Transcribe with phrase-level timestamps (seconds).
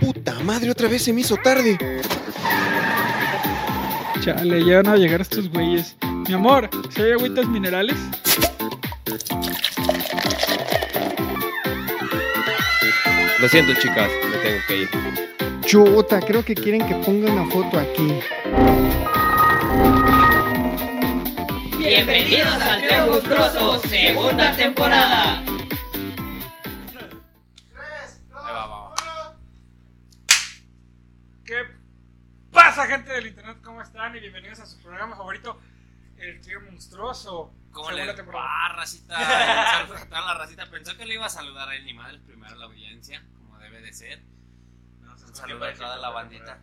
[0.00, 1.76] Puta madre, otra vez se me hizo tarde.
[4.24, 5.96] Chale, ya van a llegar estos güeyes.
[6.26, 7.96] Mi amor, ¿si hay agüitas minerales?
[13.40, 14.88] Lo siento, chicas, me tengo que ir.
[15.66, 18.20] Chuta, creo que quieren que ponga una foto aquí.
[21.78, 25.42] Bienvenidos al Trio Monstruoso, segunda temporada.
[33.50, 33.64] Internet?
[33.64, 34.16] ¿Cómo están?
[34.16, 35.60] Y bienvenidos a su programa favorito,
[36.16, 37.52] El Trío Monstruoso.
[37.72, 39.16] ¿Cómo le va, racita?
[39.70, 40.70] Saludos toda la racita.
[40.70, 43.92] Pensó que le iba a saludar a Animal primero a la audiencia, como debe de
[43.92, 44.20] ser.
[45.02, 46.60] Un saludo a toda la bandita.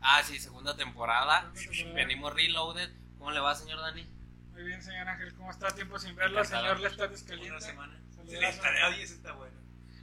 [0.00, 1.52] Ah, sí, segunda temporada.
[1.94, 2.90] Venimos reloaded.
[3.18, 4.06] ¿Cómo le va, señor Dani?
[4.52, 5.68] Muy bien, señor Ángel, ¿cómo está?
[5.68, 7.50] Tiempo sin verlo, señor Lestat Escaliente.
[7.50, 8.00] Una semana.
[8.14, 8.92] Saludazo.
[9.00, 9.56] está bueno.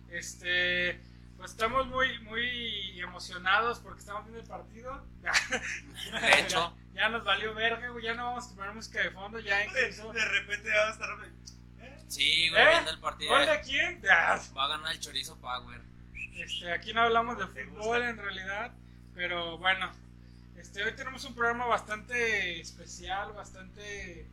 [0.10, 1.00] Este,
[1.40, 5.04] pues estamos muy, muy emocionados porque estamos viendo el partido.
[6.22, 9.12] De hecho, ya, ya nos valió verga, güey, ya no vamos a poner música de
[9.12, 10.12] fondo, ya incluso.
[10.12, 11.10] De repente va a estar.
[12.10, 12.70] sí, güey, ¿Eh?
[12.72, 13.32] viendo el partido.
[13.32, 14.02] ¿Gol de quién?
[14.12, 15.82] Ah, Va a ganar el Chorizo Power.
[16.36, 18.74] Este, aquí no hablamos de fútbol en realidad,
[19.16, 19.92] pero bueno,
[20.58, 24.28] este, hoy tenemos un programa bastante especial, bastante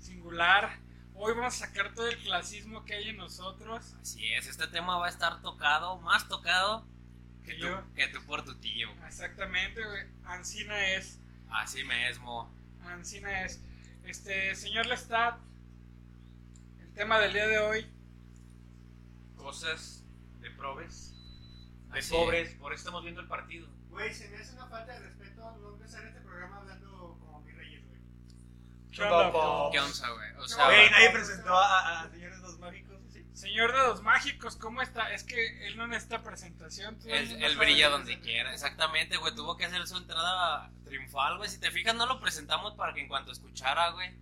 [0.00, 0.78] singular.
[1.18, 3.94] Hoy vamos a sacar todo el clasismo que hay en nosotros.
[4.00, 6.86] Así es, este tema va a estar tocado, más tocado
[7.42, 7.94] que Que tú, yo.
[7.94, 8.90] que tú por tu tío.
[9.06, 10.06] Exactamente, güey.
[10.24, 11.18] Ancina es,
[11.50, 12.50] Así mismo.
[12.84, 13.60] Ancina es.
[14.04, 15.38] Este, señor Lestat,
[16.80, 17.86] el tema del día de hoy,
[19.36, 20.04] Cosas
[20.40, 21.14] de probes.
[21.92, 22.54] De Así pobres.
[22.54, 23.68] Por eso estamos viendo el partido.
[23.90, 27.54] Güey, se me hace una falta de respeto no empezar este programa hablando como mis
[27.56, 28.00] reyes, güey.
[28.96, 29.70] ¿Qué onda, Popo.
[29.72, 30.30] ¿Qué onza, güey?
[30.38, 32.96] O sea, Güey, nadie presentó a, a Señores Dos Mágicos.
[33.12, 33.24] ¿sí?
[33.34, 35.12] Señor de los mágicos, ¿cómo está?
[35.12, 36.98] Es que él no necesita presentación.
[37.04, 38.52] el él, él brilla que donde quiera.
[38.52, 39.34] Exactamente, güey.
[39.34, 41.48] Tuvo que hacer su entrada triunfal, güey.
[41.50, 44.16] Si te fijas, no lo presentamos para que en cuanto escuchara, güey,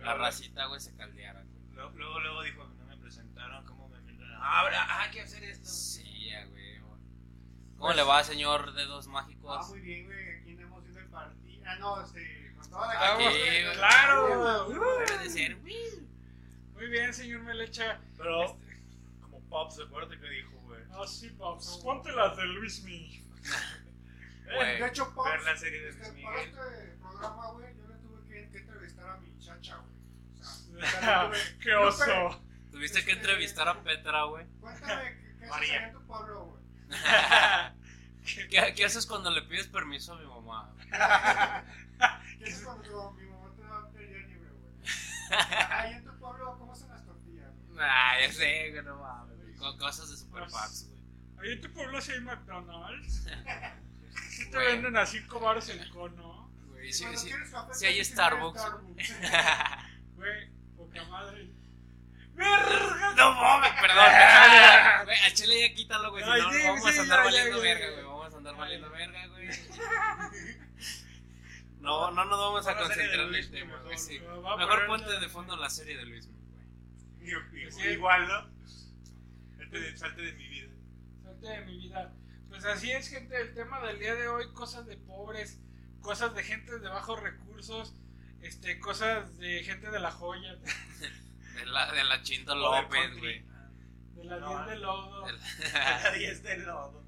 [0.00, 1.42] la racita, güey, se caldeara.
[1.42, 1.58] güey.
[1.72, 3.64] Luego, luego, luego dijo: No me presentaron.
[3.64, 3.98] ¿Cómo me?
[4.40, 5.66] Ah, ahora, ah, hay que hacer esto.
[5.68, 6.78] Sí, ya, güey.
[7.78, 9.68] ¿Cómo le va, señor Dedos Ah, Mágicos?
[9.70, 10.40] muy bien, güey.
[10.40, 11.64] Aquí andamos viendo el partido.
[11.66, 13.24] Ah, no, este, Aquí.
[13.74, 14.68] Claro.
[14.68, 15.56] Debe de ser.
[15.56, 18.00] Muy bien, señor Melecha.
[18.16, 18.56] Pero,
[19.20, 20.80] como Pops, acuérdate que dijo, güey.
[20.92, 21.80] Ah, sí, Pops.
[21.82, 23.24] Ponte las de Luis Mi.
[24.48, 24.80] Güey.
[24.80, 26.48] De hecho, Pops, Ver la serie de este, Luis para Miguel.
[26.48, 30.82] este programa, güey, yo le tuve que, que entrevistar a mi chacha, güey.
[30.82, 31.30] O sea,
[31.62, 32.42] ¡Qué oso!
[32.72, 34.46] Tuviste que entrevistar a Petra, güey.
[34.60, 36.62] Cuéntame, ¿qué, qué haces en tu pueblo, güey?
[38.48, 40.72] ¿Qué, qué haces cuando le pides permiso a mi mamá?
[42.38, 44.74] ¿Qué haces cuando mi mamá te va a pedir libre, güey?
[45.70, 47.78] Ahí en tu pueblo, ¿cómo son las tortillas, güey?
[47.80, 49.36] Ah, ya sé, güey, no mames.
[49.42, 49.54] güey.
[49.56, 50.98] Co- Cosas de Super Packs, güey.
[51.40, 53.26] Ahí en tu pueblo sí hay McDonald's.
[54.30, 56.48] Sí te venden a 5 baros el cono.
[56.68, 57.30] Güey, sí, sí.
[57.72, 58.62] sí hay Starbucks.
[60.14, 61.48] Güey, poca madre.
[62.34, 63.14] ¡Verga!
[63.16, 65.04] No mames, perdón.
[65.06, 66.22] Güey, al chile ya quítalo, güey.
[66.24, 68.04] Si no, vamos a andar valiendo verga, güey.
[68.04, 69.48] Vamos a andar valiendo verga, güey.
[71.88, 73.98] No, no nos vamos a de concentrar en el tema, mejor, güey.
[73.98, 74.20] Sí.
[74.86, 77.92] ponte de fondo la serie de Luis, güey.
[77.92, 78.50] Igual, ¿no?
[79.56, 80.68] Salte de, salte de mi vida.
[81.24, 82.12] Salte de mi vida.
[82.48, 83.40] Pues así es, gente.
[83.40, 85.60] El tema del día de hoy: cosas de pobres,
[86.00, 87.94] cosas de gente de bajos recursos,
[88.42, 90.56] este, cosas de gente de la joya,
[91.54, 93.44] De la, de la Chinto López, güey.
[94.14, 97.04] de la No, 10 de lodo, De la- Ahí está el lodo.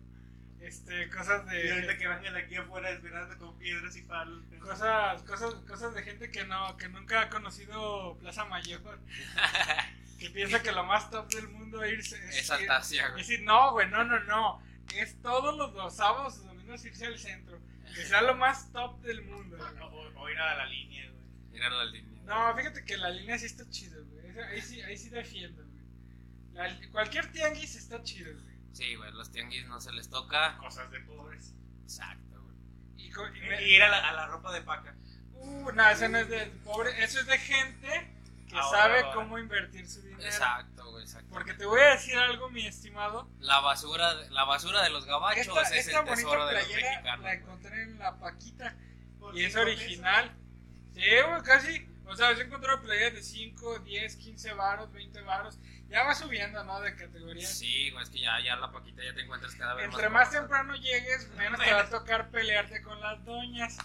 [0.61, 1.99] Este, cosas Y ahorita de.
[1.99, 4.45] que vengan aquí afuera esperando con piedras y palos.
[4.61, 8.81] Cosas, cosas, cosas de gente que no, que nunca ha conocido Plaza Mayor,
[10.19, 12.39] que piensa que lo más top del mundo es irse.
[12.39, 13.23] Es Altacia, Es güey.
[13.23, 14.63] decir, no, güey, no, no, no.
[14.95, 17.59] Es todos los, los sábados y domingos irse al centro.
[17.95, 19.57] Que sea lo más top del mundo.
[19.57, 19.79] güey.
[19.83, 21.23] O, o- o ir a la línea, güey.
[21.53, 22.21] Mira la línea.
[22.27, 24.39] No, fíjate que la línea sí está chido, güey.
[24.51, 25.81] Ahí sí, ahí sí defiendo, güey.
[26.53, 28.50] La- cualquier tianguis está chido, güey.
[28.73, 30.57] Sí, güey, los tianguis no se les toca.
[30.59, 31.55] Cosas de pobres.
[31.83, 32.57] Exacto, güey.
[32.97, 34.95] Y, y Y ir a la, a la ropa de paca.
[35.35, 37.03] uh, no, eso no es de pobre.
[37.03, 38.17] Eso es de gente
[38.49, 39.15] que Ahora, sabe ahora.
[39.15, 40.23] cómo invertir su dinero.
[40.23, 41.29] Exacto, güey, exacto.
[41.33, 43.29] Porque te voy a decir algo, mi estimado.
[43.41, 47.25] La basura, la basura de los gabachos Esta, es esta el tesoro de los mexicanos.
[47.25, 48.77] la encontré en la Paquita.
[49.35, 50.33] Y es original.
[50.95, 51.87] Sí, güey, casi.
[52.07, 55.59] O sea, yo encontré playeras de 5, 10, 15 varos, 20 varos.
[55.91, 56.81] Ya va subiendo, ¿no?
[56.81, 57.51] De categorías.
[57.53, 60.29] Sí, güey, es que ya, ya la paquita ya te encuentras cada vez Entre más.
[60.29, 63.77] más temprano llegues, menos te va a tocar pelearte con las doñas.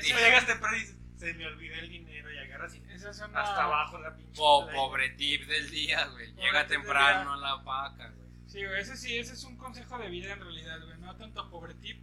[0.00, 3.10] Si Esa, llegas temprano y dices, se me olvidó el dinero y agarras y esa
[3.10, 3.40] es una...
[3.42, 4.36] hasta abajo la pinche.
[4.36, 4.82] Po- playera.
[4.82, 6.32] pobre tip del día, güey.
[6.32, 8.28] Pobre Llega temprano la paca, güey.
[8.48, 10.98] Sí, güey, ese sí, ese es un consejo de vida en realidad, güey.
[10.98, 12.02] No tanto pobre tip.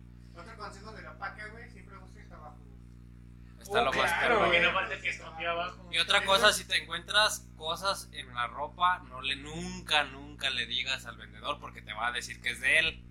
[3.61, 5.89] Está Oh, lo más claro, que abajo.
[5.91, 10.65] Y otra cosa, si te encuentras cosas en la ropa, no le nunca, nunca le
[10.65, 13.03] digas al vendedor porque te va a decir que es de él.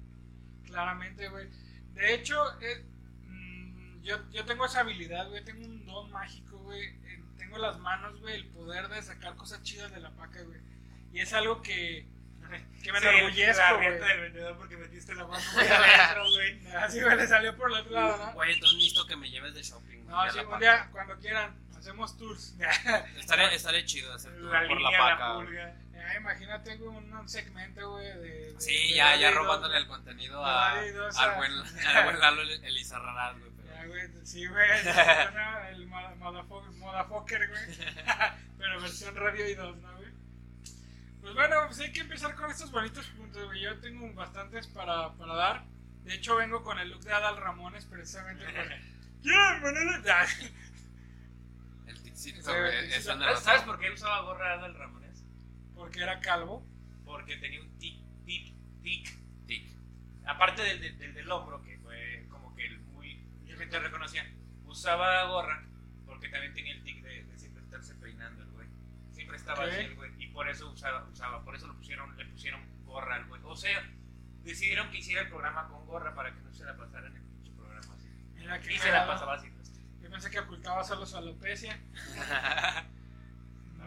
[0.67, 1.49] Claramente, güey.
[1.95, 2.85] De hecho, eh,
[3.27, 5.45] mm, yo, yo tengo esa habilidad, güey.
[5.45, 6.83] Tengo un don mágico, güey.
[6.87, 10.43] Eh, Tengo en las manos, güey, el poder de sacar cosas chidas de la paca,
[10.43, 10.61] güey.
[11.13, 12.07] Y es algo que,
[12.83, 16.67] que me Sí, enorgullezco, la del vendedor porque metiste la mano muy adentro, güey.
[16.77, 18.33] Así, güey, le salió por el otro lado, ¿no?
[18.33, 20.05] Güey, entonces necesito que me lleves de shopping.
[20.05, 22.55] güey, No, sí, la un día, cuando quieran, hacemos tours.
[23.19, 25.33] Estaría, estaría chido hacer tour La por línea, la la paca.
[25.35, 25.47] güey.
[25.47, 25.75] pulga.
[25.93, 28.15] Ya, imagínate, güey, un, un segmento, güey, de,
[28.53, 32.21] de- Sí, de ya, ya dos, robándole el contenido a, dos, al buen, al buen
[32.21, 33.51] Lalo Elizarrarás, güey.
[33.57, 34.71] pero- Ya, güey, sí, güey,
[35.73, 37.61] el moda- modafo- modafoker, güey.
[38.59, 39.98] Pero versión radio y dos, ¿no,
[41.39, 43.61] bueno, pues hay que empezar con estos bonitos puntos, güey.
[43.61, 45.65] Yo tengo bastantes para, para dar.
[46.03, 48.65] De hecho, vengo con el look de Adal Ramones, precisamente por...
[49.23, 50.03] ¡Quiero ponerle!
[50.05, 50.27] Ya.
[51.87, 52.97] El ticito, Sí, güey, el ticito.
[52.99, 55.23] eso no ¿Sabes, ¿Sabes por qué él usaba gorra del Ramones?
[55.77, 56.67] Porque era calvo.
[57.05, 58.53] Porque tenía un tic, tic,
[58.83, 59.09] tic.
[59.47, 59.69] Tic.
[60.27, 63.15] Aparte del, del, del, del hombro, que fue como que el muy.
[63.43, 64.29] Mucha gente reconocía.
[64.67, 65.65] Usaba gorra
[66.05, 66.98] porque también tenía el tic
[69.53, 70.11] estaba así el güey.
[70.19, 73.41] Y por eso usaba, usaba, por eso lo pusieron, le pusieron gorra al güey.
[73.45, 73.83] O sea,
[74.43, 77.23] decidieron que hiciera el programa con gorra para que no se la pasara en el
[77.23, 78.09] pinche programa así.
[78.35, 79.49] Mira que Y se la pasaba así.
[79.51, 79.73] pues.
[80.03, 81.79] Yo pensé que ocultaba solo su alopecia.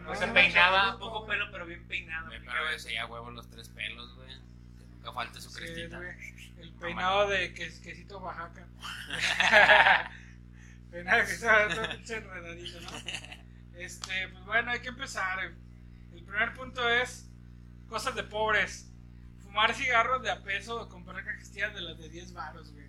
[0.02, 2.26] No se peinaba, poco pelo, pero bien peinado.
[2.26, 4.30] Güey, Pero ese ya huevo los tres pelos, güey.
[4.76, 5.96] Que nunca falte su Sí, crestita.
[5.98, 6.10] güey.
[6.58, 8.66] El peinado de ques- quesito Oaxaca.
[10.90, 11.46] peinado de quesito
[12.04, 12.88] todo enredadito, ¿no?
[13.76, 15.38] Este, pues bueno, hay que empezar.
[15.40, 17.28] El primer punto es
[17.88, 18.90] cosas de pobres.
[19.42, 22.86] Fumar cigarros de a peso o comprar cajetillas de las de 10 baros, güey.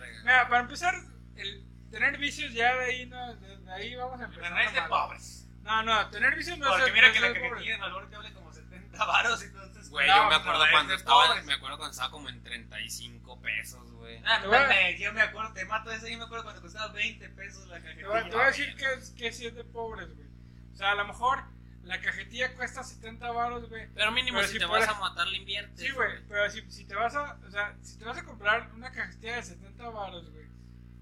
[0.00, 0.20] Verga.
[0.22, 0.94] Mira, para empezar,
[1.36, 4.42] el tener vicios ya de ahí, no, de, de ahí vamos a empezar.
[4.42, 5.48] Pero no es de pobres.
[5.62, 8.16] No, no, tener vicios no Porque es mira no que la cajetilla de Malboro te
[8.16, 9.71] vale como 70 varos, entonces.
[9.92, 12.42] Güey, No, yo me acuerdo no, cuando de estaba, me acuerdo cuando estaba como en
[12.42, 14.22] 35 pesos, güey.
[14.24, 14.50] Ah, no
[14.98, 18.22] yo me acuerdo, te mato ese, yo me acuerdo cuando costaba 20 pesos la cajetilla.
[18.24, 20.26] te voy a decir que, es- que sí es de pobres, güey.
[20.72, 21.44] O sea, a lo mejor
[21.82, 23.86] la cajetilla cuesta 70 baros, güey.
[23.94, 25.78] Pero mínimo Pero si si te vas a matar, le inviertes.
[25.78, 28.70] Sí, güey, pero si, si te vas a, o sea, si te vas a comprar
[28.74, 30.46] una cajetilla de 70 baros, güey,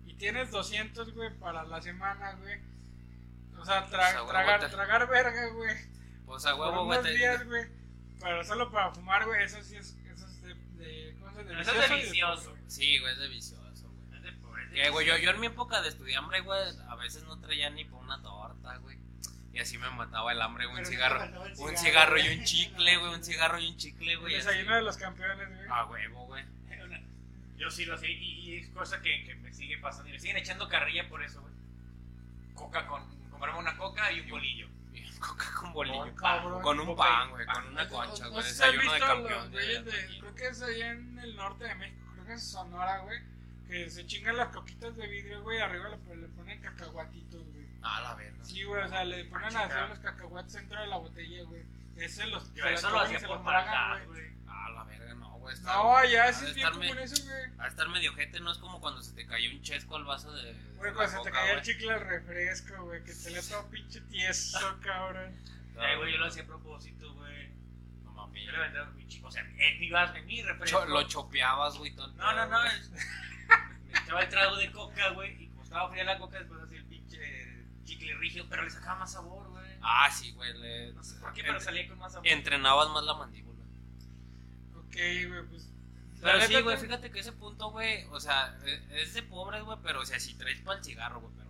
[0.07, 2.61] y tienes 200, güey, para la semana, güey.
[3.57, 5.77] O sea, tra- Pues, tragar, tragar verga, güey.
[6.27, 6.99] Pues a Por huevo, güey.
[6.99, 7.80] unos te- días, güey.
[8.21, 11.61] Pero solo para fumar, güey, eso sí es, eso es de, de, ¿cómo se dice?
[11.61, 12.51] Eso es de y vicioso.
[12.51, 12.63] pobre.
[12.69, 14.17] Sí, güey, es de vicioso, güey.
[14.17, 16.95] Es de pobres, es Que, güey, yo, yo en mi época de estudiambre, güey, a
[16.97, 18.99] veces no traía ni por una torta, güey.
[19.53, 21.25] Y así me mataba el hambre, güey, un cigarro.
[21.25, 21.77] Un cigarro.
[21.77, 24.35] cigarro y un chicle, güey, un cigarro y un chicle, güey.
[24.35, 25.69] desayuno de los campeones, güey.
[25.69, 26.45] A huevo, güey.
[27.57, 30.09] Yo sí lo sé, y, y es cosa que, que me sigue pasando.
[30.09, 31.53] Y me siguen echando carrilla por eso, güey.
[32.55, 33.03] Coca con.
[33.31, 34.69] Comprarme una coca y un bolillo.
[35.21, 36.15] Coca con bolillo.
[36.17, 36.63] cabrón.
[36.63, 38.43] Con un pan, güey, con una concha, güey.
[38.43, 39.53] Desayuno de campeón.
[39.53, 42.99] de- de- creo que es allá en el norte de México, creo que es Sonora,
[43.01, 43.19] güey.
[43.69, 45.61] Que se chingan las coquitas de vidrio, güey.
[45.61, 47.67] Arriba le, le ponen cacahuatitos, güey.
[47.83, 48.45] Ah, la verga.
[48.45, 51.63] Sí, güey, o sea, le ponen a hacer los cacahuates dentro de la botella, güey.
[51.97, 52.53] Ese los.
[52.55, 54.07] Yo eso lo hacía por güey.
[54.07, 54.33] güey.
[54.49, 55.30] Ah, la verga, no,
[55.63, 57.51] No, ya sí es bien me- eso, güey.
[57.57, 60.33] De estar medio gente, no es como cuando se te cayó un chesco al vaso
[60.33, 60.53] de.
[60.77, 63.03] Güey, cuando se te caía el chicle al refresco, güey.
[63.05, 65.35] Que te le todo pinche tieso, cabrón.
[65.79, 67.49] Eh, güey, yo lo hacía a propósito, güey.
[68.05, 68.45] No mames.
[68.45, 70.81] Yo le vendía mi chico, o sea, en mi vaso, en mi refresco.
[70.81, 71.95] Cho- lo chopeabas, güey.
[71.95, 72.59] todo No, no, no.
[72.63, 75.43] Me echaba el trago de coca, güey.
[75.45, 78.47] Y como estaba fría la coca, después hacía el pinche chicle rígido.
[78.49, 79.71] Pero le sacaba más sabor, güey.
[79.83, 80.53] Ah, sí, güey.
[80.59, 82.29] le- No sé por qué, pero salía con más sabor.
[82.29, 83.60] Entrenabas más la mandíbula.
[84.93, 85.69] Güey, pues.
[86.21, 89.63] Pero sí, güey, te- fíjate que ese punto, güey, o sea, e- es de pobres,
[89.63, 91.49] güey, pero o sea, si traes para el cigarro, güey, pero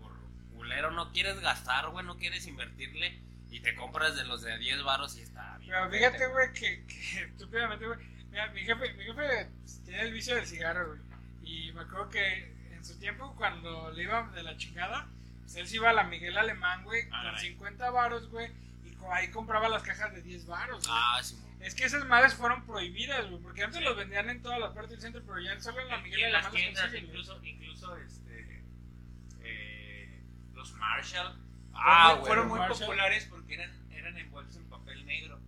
[0.00, 0.12] por
[0.56, 3.18] culero no quieres gastar, güey, no quieres invertirle
[3.50, 5.70] y te compras de los de 10 varos y está bien.
[5.72, 7.98] Pero fíjate, güey, que, que estúpidamente, güey.
[8.30, 11.00] Mira, mi jefe, mi jefe pues, tiene el vicio del cigarro, güey.
[11.42, 15.08] Y me acuerdo que en su tiempo, cuando le iba de la chingada,
[15.40, 17.40] pues él se iba a la Miguel Alemán, güey, Ah, con caray.
[17.48, 18.52] 50 varos, güey.
[19.12, 20.92] Ahí compraba las cajas de 10 varos, güey.
[21.00, 21.36] Ah, sí.
[21.60, 24.92] Es que esas madres fueron prohibidas, güey, porque antes los vendían en todas las partes
[24.92, 27.04] del centro, pero ya solo en la Y Miguel en las Alemán los tiendas, güey.
[27.04, 28.64] incluso, incluso este,
[29.42, 30.22] eh,
[30.54, 31.38] los Marshall
[31.74, 32.26] Ah, fueron, güey.
[32.28, 32.78] fueron muy Marshall.
[32.80, 35.40] populares porque eran, eran envueltos en papel negro.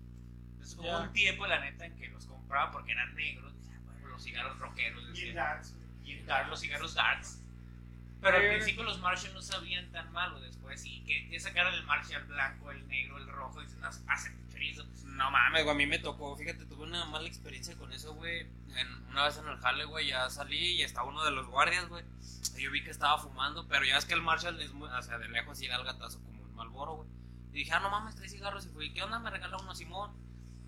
[0.53, 3.53] Entonces hubo un tiempo, la neta, en que los compraba porque eran negros.
[3.85, 5.19] "Bueno, los cigarros rockeros.
[5.19, 5.33] Y.
[5.33, 5.75] Darts,
[6.49, 7.43] los cigarros darts.
[8.23, 10.45] Pero al principio los Marshall no sabían tan mal, güey.
[10.45, 13.89] Después, y que, que sacaron el Marshall blanco, el negro, el rojo, y dicen, no,
[13.89, 14.87] hacen chorizo.
[15.07, 18.47] No mames, güey, a mí me tocó, fíjate, tuve una mala experiencia con eso, güey.
[19.11, 22.05] Una vez en el jale, güey, ya salí y estaba uno de los guardias, güey.
[22.57, 25.03] Y Yo vi que estaba fumando, pero ya es que el Marshall es muy, o
[25.03, 27.09] sea, de lejos sí da el gatazo como un Malboro, güey.
[27.51, 28.65] Y dije, ah, no mames, tres cigarros.
[28.67, 29.19] Y fui, ¿qué onda?
[29.19, 30.13] Me regala uno Simón.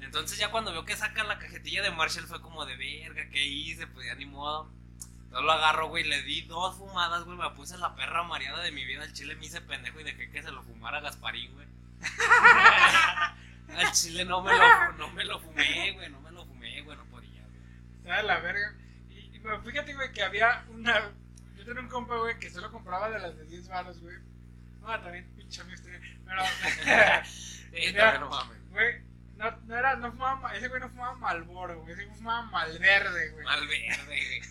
[0.00, 3.46] Entonces ya cuando veo que sacan la cajetilla de Marshall fue como de verga, ¿qué
[3.46, 3.86] hice?
[3.86, 4.70] Pues ya ni modo.
[5.34, 8.70] Yo lo agarro, güey, le di dos fumadas, güey, me puse la perra mareada de
[8.70, 9.02] mi vida.
[9.04, 11.66] El chile me hice pendejo y dejé que se lo fumara Gasparín, güey.
[13.76, 16.96] Al chile no me lo, no me lo fumé, güey, no me lo fumé, güey,
[16.96, 18.16] no podía, güey.
[18.16, 18.74] De la verga.
[19.10, 21.10] Y, y, bueno, fíjate, güey, que había una.
[21.56, 24.16] Yo tenía un compa, güey, que solo compraba de las de 10 baros, güey.
[24.82, 25.74] No, también, pinche mi.
[25.76, 26.42] Pero.
[27.24, 28.12] Sí, Mira.
[28.12, 28.70] también no mames.
[28.70, 29.02] Güey,
[29.36, 32.42] no, no era, no fumaba, ma- ese güey no fumaba Malboro, güey, ese güey fumaba
[32.42, 33.44] Malverde, güey.
[33.44, 34.42] Malverde, güey.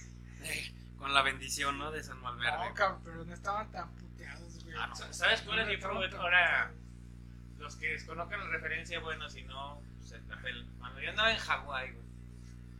[0.98, 1.92] Con la bendición, ¿no?
[1.92, 2.70] De San Malverde.
[2.70, 4.76] No, cabrón, pero no estaban tan puteados, güey.
[4.78, 4.96] Ah, no.
[5.14, 6.18] ¿Sabes cuál es mi problema?
[6.18, 6.72] Ahora,
[7.60, 10.66] los que desconozcan la referencia, bueno, si no, pues el papel.
[10.80, 12.06] Cuando yo andaba en Hawái, güey,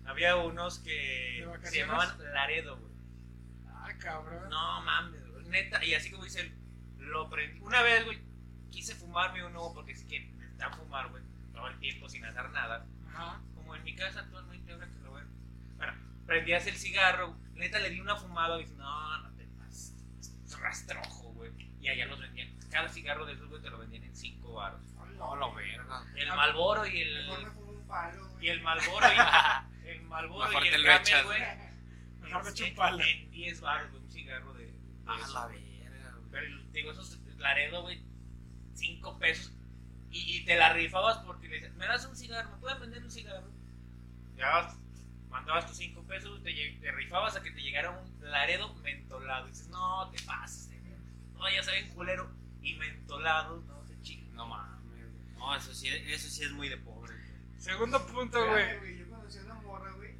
[0.06, 2.94] había unos ¿De que se llamaban Laredo, güey.
[3.68, 4.50] Ah, cabrón.
[4.50, 5.84] No mames, güey, neta.
[5.84, 6.52] Y así como dice,
[6.98, 7.60] lo prendí.
[7.62, 8.20] Una vez, güey,
[8.72, 12.86] quise fumarme uno porque sí que necesitaba fumar, güey, todo el tiempo sin hacer nada.
[13.10, 13.42] Ajá.
[13.56, 15.03] Como en mi casa actualmente, ahora que
[16.26, 19.94] prendías el cigarro, neta le di una fumada y dije, no, no te pases.
[20.46, 21.52] Es rastrojo, güey.
[21.82, 22.50] Y allá los vendían.
[22.72, 24.82] Cada cigarro de esos, güey, te lo vendían en 5 baros.
[25.18, 26.04] No, la verga.
[26.16, 27.52] El Malboro y Mejor me el.
[27.52, 28.46] fumo un palo, güey.
[28.46, 29.18] Y el Malboro y.
[29.88, 31.42] El Malboro Mejor y el lo Camel, güey.
[32.22, 33.04] Mejor me en- echo un palo.
[33.04, 34.66] En 10 baros, güey, un cigarro de.
[34.66, 34.74] de
[35.06, 36.30] Ah, eso, la verga, güey.
[36.32, 38.02] Pero digo, esos Laredo, güey,
[38.74, 39.52] 5 pesos.
[40.10, 42.50] Y, y te la rifabas porque le decías, ¿me das un cigarro?
[42.52, 43.52] ¿Me puedes vender un cigarro?
[44.38, 44.74] Ya
[45.34, 49.48] mandabas tus 5 pesos, te, te rifabas a que te llegara un Laredo mentolado.
[49.48, 50.70] Y dices, no, te verga.
[51.36, 52.30] No, ya saben culero.
[52.62, 54.36] Y mentolado, no se chingan.
[54.36, 54.80] No mames.
[55.38, 57.14] No, eso sí, eso sí es muy de pobre.
[57.14, 57.60] güey.
[57.60, 59.00] Segundo punto, güey.
[59.00, 60.12] Yo conocí a una morra, güey,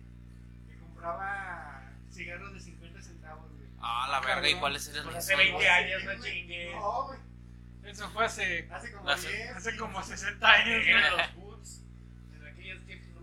[0.70, 3.68] que compraba cigarros de 50 centavos, güey.
[3.80, 4.50] Ah, la verga.
[4.50, 5.26] ¿Y cuáles eran Pues esos?
[5.26, 5.68] hace 20 güey?
[5.68, 6.76] años, no chingues.
[6.76, 7.20] No, güey.
[7.86, 9.56] Eso fue hace, Hace como Hace- 10.
[9.58, 10.90] hace como 60 años, güey.
[10.90, 11.84] Eran los boots.
[12.34, 12.42] En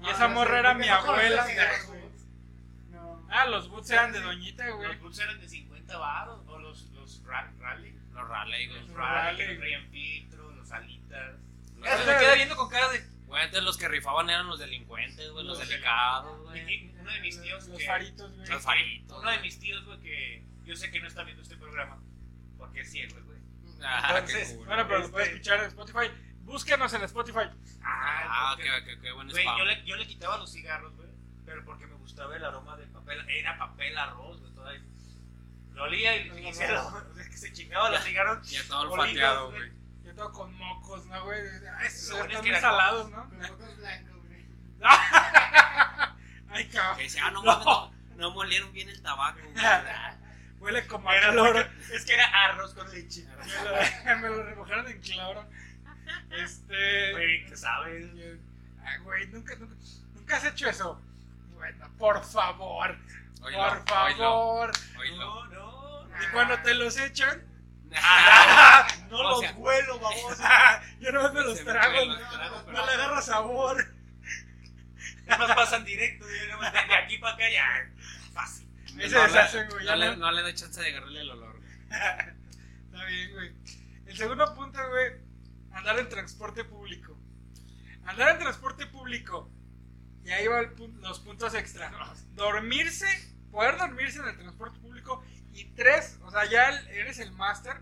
[0.02, 1.46] Y esa no, morra era mi abuela.
[2.90, 3.26] No.
[3.30, 4.88] Ah, los boots eran de doñita, güey.
[4.88, 6.40] Los boots eran de 50 baros.
[6.48, 7.94] O los, los ra- rally.
[8.12, 8.80] Los rally, güey.
[8.80, 11.34] Los Los rally, que traían filtro, los alitas.
[11.78, 13.04] Los- Eso me queda viendo con cara de.
[13.26, 16.90] Güey, antes los que rifaban eran los delincuentes, güey, los Los delicados, güey.
[17.00, 17.68] Uno de mis tíos.
[17.68, 18.48] Los que- faritos, güey.
[18.48, 19.18] Los faritos.
[19.20, 21.98] Uno de mis tíos, güey, que yo sé que no está viendo este programa.
[22.58, 23.38] Porque es ciego, güey.
[23.82, 24.56] Ah, Entonces.
[24.66, 26.10] Bueno, pero lo Este- puedes escuchar en Spotify.
[26.50, 27.48] Búsquenos en Spotify.
[27.84, 29.58] Ah, porque- qué, qué, qué buen Güey, spam.
[29.58, 31.08] yo le, yo le quitaba los cigarros, güey.
[31.46, 33.24] Pero porque me gustaba el aroma del papel.
[33.30, 34.52] Era papel arroz, güey.
[34.52, 34.82] Todavía.
[35.74, 38.50] Lo olía y, y se, lo, o sea, que se chingaba los cigarros.
[38.50, 39.70] Ya todo olfateado, güey.
[40.02, 41.38] Yo todo con mocos, ¿no, güey?
[41.72, 43.24] Ah, esos bueno es están que muy era- salados, ¿no?
[43.30, 43.76] Blancos,
[44.26, 44.46] güey.
[46.50, 46.98] Ay, cabrón.
[46.98, 49.64] Que ah, no mames, no, no molieron bien el tabaco, güey.
[50.58, 51.60] Huele como a Era- cloro.
[51.92, 53.24] Es que era arroz con leche.
[53.24, 55.48] Me lo, me lo remojaron en cloro.
[56.30, 57.12] Este.
[57.12, 58.06] Güey, ¿qué sabes?
[58.84, 59.74] Ay, güey, nunca, nunca,
[60.14, 61.00] nunca has hecho eso.
[61.54, 62.96] Bueno, por favor.
[63.42, 64.72] Oílo, por favor.
[64.98, 65.46] oílo.
[65.46, 66.06] no.
[66.22, 67.42] Y cuando te los echan,
[69.10, 70.42] No O los sea- huelo, baboso.
[71.00, 72.04] yo no me los trago.
[72.06, 73.94] No, no le agarro sabor.
[75.26, 76.26] Nada más pasan directo.
[76.28, 77.90] yo De aquí para acá ya.
[78.32, 78.68] Fácil.
[78.94, 79.84] No le- deshacen, güey.
[79.84, 81.70] No ya le, no- no le doy chance de agarrarle el olor, güey.
[81.80, 83.52] Está bien, güey.
[84.06, 85.12] El segundo punto, güey,
[85.72, 87.18] andar en transporte público.
[88.04, 89.50] Andar en transporte público.
[90.24, 91.92] Y ahí van los puntos extra.
[92.34, 93.06] Dormirse,
[93.50, 95.24] poder dormirse en el transporte público.
[95.52, 97.80] Y tres, o sea, ya eres el máster.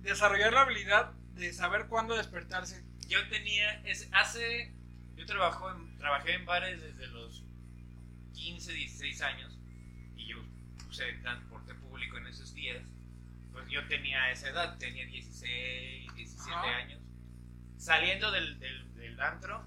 [0.00, 2.84] Desarrollar la habilidad de saber cuándo despertarse.
[3.08, 4.74] Yo tenía, es, hace,
[5.16, 7.44] yo trabajo en, trabajé en bares desde los
[8.34, 9.58] 15, 16 años
[10.16, 10.36] y yo
[10.84, 12.82] puse transporte público en esos días.
[13.52, 16.76] Pues yo tenía esa edad, tenía 16, 17 Ajá.
[16.76, 17.00] años.
[17.78, 19.64] Saliendo del, del, del antro,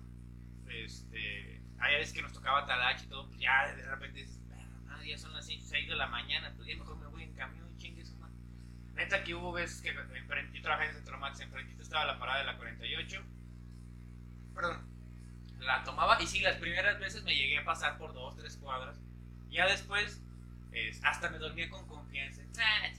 [0.67, 4.39] este, hay veces que nos tocaba talache y todo, pues ya de repente dices,
[4.89, 7.67] "Ah, ya son las 6 de la mañana, pues ya mejor me voy en camión
[7.77, 8.35] chingue su madre".
[8.95, 12.39] Neta que hubo veces que enfrente, yo trabajé en Centro Max, enfrentito estaba la parada
[12.39, 13.23] de la 48.
[14.53, 14.77] Perdón.
[15.59, 18.99] La tomaba y sí, las primeras veces me llegué a pasar por dos, tres cuadras.
[19.49, 20.21] Ya después,
[20.71, 22.41] es, hasta me dormía con confianza.
[22.59, 22.89] Ah.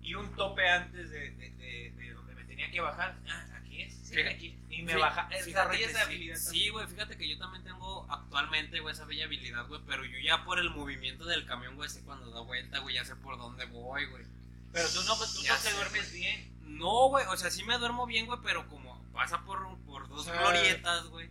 [0.00, 2.14] Y un tope antes de, de, de- de
[2.62, 3.16] tenía que bajar.
[3.28, 3.94] Ah, aquí es.
[4.02, 4.58] Sí, aquí.
[4.70, 5.28] Y me baja.
[5.44, 6.36] fíjate esa habilidad.
[6.36, 10.18] Sí, güey, fíjate que yo también tengo actualmente, güey, esa bella habilidad, güey, pero yo
[10.18, 13.36] ya por el movimiento del camión, güey, sé cuando da vuelta, güey, ya sé por
[13.38, 14.24] dónde voy, güey.
[14.72, 15.74] Pero tú no, tú Ya no te sé.
[15.76, 16.52] duermes bien.
[16.62, 20.26] No, güey, o sea, sí me duermo bien, güey, pero como pasa por, por dos
[20.30, 21.28] glorietas, güey.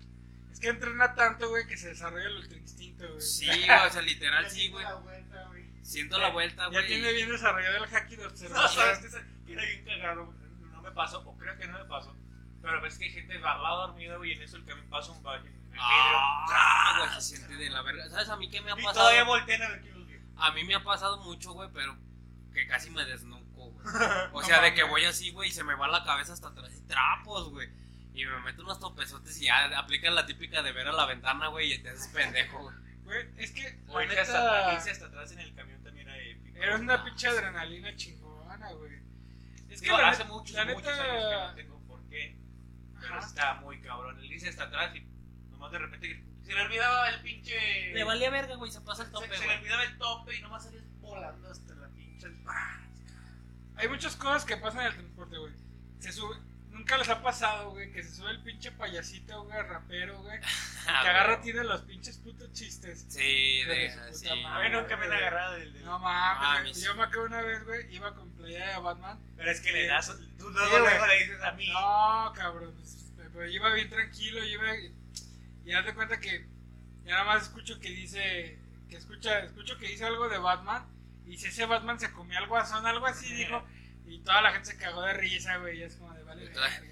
[0.52, 3.22] Es que entrena tanto, güey, que se desarrolla el ultra instinto, güey.
[3.22, 4.86] Sí, güey, o sea, literal, Ya sí, siento güey.
[4.86, 5.66] la vuelta, güey.
[5.82, 6.88] Siento la vuelta, Ya güey.
[6.88, 10.34] tiene bien desarrollado el hacking de No, sabes que bien cagado.
[10.82, 12.16] No me pasó, o creo que no me pasó.
[12.62, 15.12] Pero ves que hay gente va, va dormida, güey, y en eso el camión pasa
[15.12, 18.10] un el Ah, güey, se siente de la verga.
[18.10, 18.94] ¿Sabes a mí qué me ha Y pasado?
[18.94, 20.20] todavía voltean a ver quién los vio.
[20.38, 21.96] A mí me ha pasado mucho, güey, pero
[22.54, 23.86] que casi me desnuco, güey.
[24.34, 26.72] O sea, de que voy así, güey, y se me va la cabeza hasta atrás
[26.76, 27.70] y trapos, güey.
[28.14, 31.48] Y me meto unos topezotes y ya aplican la típica de ver a la ventana,
[31.48, 32.76] güey, y te haces pendejo, güey.
[33.04, 33.62] Güey, es que,
[34.04, 36.58] irse hasta, hasta atrás en el camión también era épico.
[36.58, 39.01] era una pinche adrenalina chingona, güey.
[39.72, 42.38] Es que Digo, la, hace muchos, la muchos años que no tengo por qué.
[43.00, 43.26] Pero Ajá.
[43.28, 44.18] estaba muy cabrón.
[44.20, 45.02] El irse hasta atrás y
[45.52, 47.94] nomás de repente se le olvidaba el pinche.
[47.94, 49.58] Le valía verga, güey, se pasa el se, tope, se le güey.
[49.60, 52.28] olvidaba el tope y nomás salías volando hasta la pinche.
[53.78, 55.54] hay muchas cosas que pasan en el transporte, güey.
[56.00, 56.36] Se sube,
[56.82, 60.40] nunca les ha pasado, güey, que se sube el pinche payasito, güey, rapero, güey,
[60.88, 63.06] Ah, que agarra tiene los pinches putos chistes.
[63.08, 64.26] Sí, de de, sí.
[64.30, 65.74] Mí nunca me han agarrado del.
[65.74, 69.20] del- No mames, Ah, yo me acuerdo una vez, güey, iba con playera de Batman.
[69.38, 70.08] Pero es que le das.
[70.40, 71.68] Tú luego, luego le dices a mí.
[71.72, 72.98] No, cabrón, pues,
[73.34, 74.66] pero iba bien tranquilo, iba
[75.66, 76.46] y haz de cuenta que
[77.06, 78.58] ya nada más escucho que dice,
[78.90, 80.84] que escucha, escucho que dice algo de Batman
[81.28, 83.64] y si ese Batman se comía al guasón, algo así dijo,
[84.08, 86.21] y toda la gente se cagó de risa, güey, y es como de.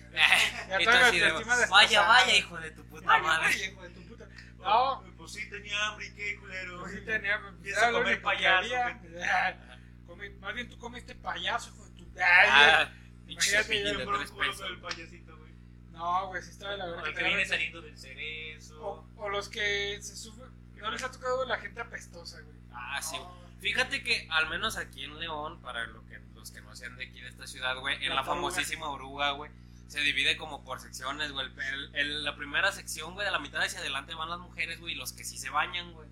[0.80, 1.32] Y tú- así de,
[1.70, 3.46] vaya, vaya, hijo de tu puta Vaya, madre.
[3.46, 4.28] vaya, hijo de tu puta.
[4.58, 6.80] No, Pues sí tenía hambre y qué culero.
[6.82, 8.76] pues sí tenía, pues, Empieza a comer payaso,
[10.42, 12.12] Más bien tú comiste payaso, hijo de tu.
[12.22, 12.90] Ah,
[13.26, 13.64] pinche
[14.04, 15.54] Por un culo con el payasito, güey.
[15.92, 17.10] No, güey, sí estaba de la O verga.
[17.10, 18.82] el que viene saliendo del cerezo.
[18.86, 20.50] O, o los que se suben.
[20.80, 22.58] No les ha tocado la gente apestosa, güey.
[22.74, 23.18] Ah, sí.
[23.62, 27.06] Fíjate que al menos aquí en León, para lo que, los que no sean de
[27.06, 29.52] aquí de esta ciudad, güey, en La famosísima oruga, güey,
[29.88, 31.48] se divide como por secciones, güey.
[31.48, 34.80] El- el- el- la primera sección, güey, de la mitad hacia adelante van las mujeres,
[34.80, 36.08] güey, y los que sí se bañan, güey.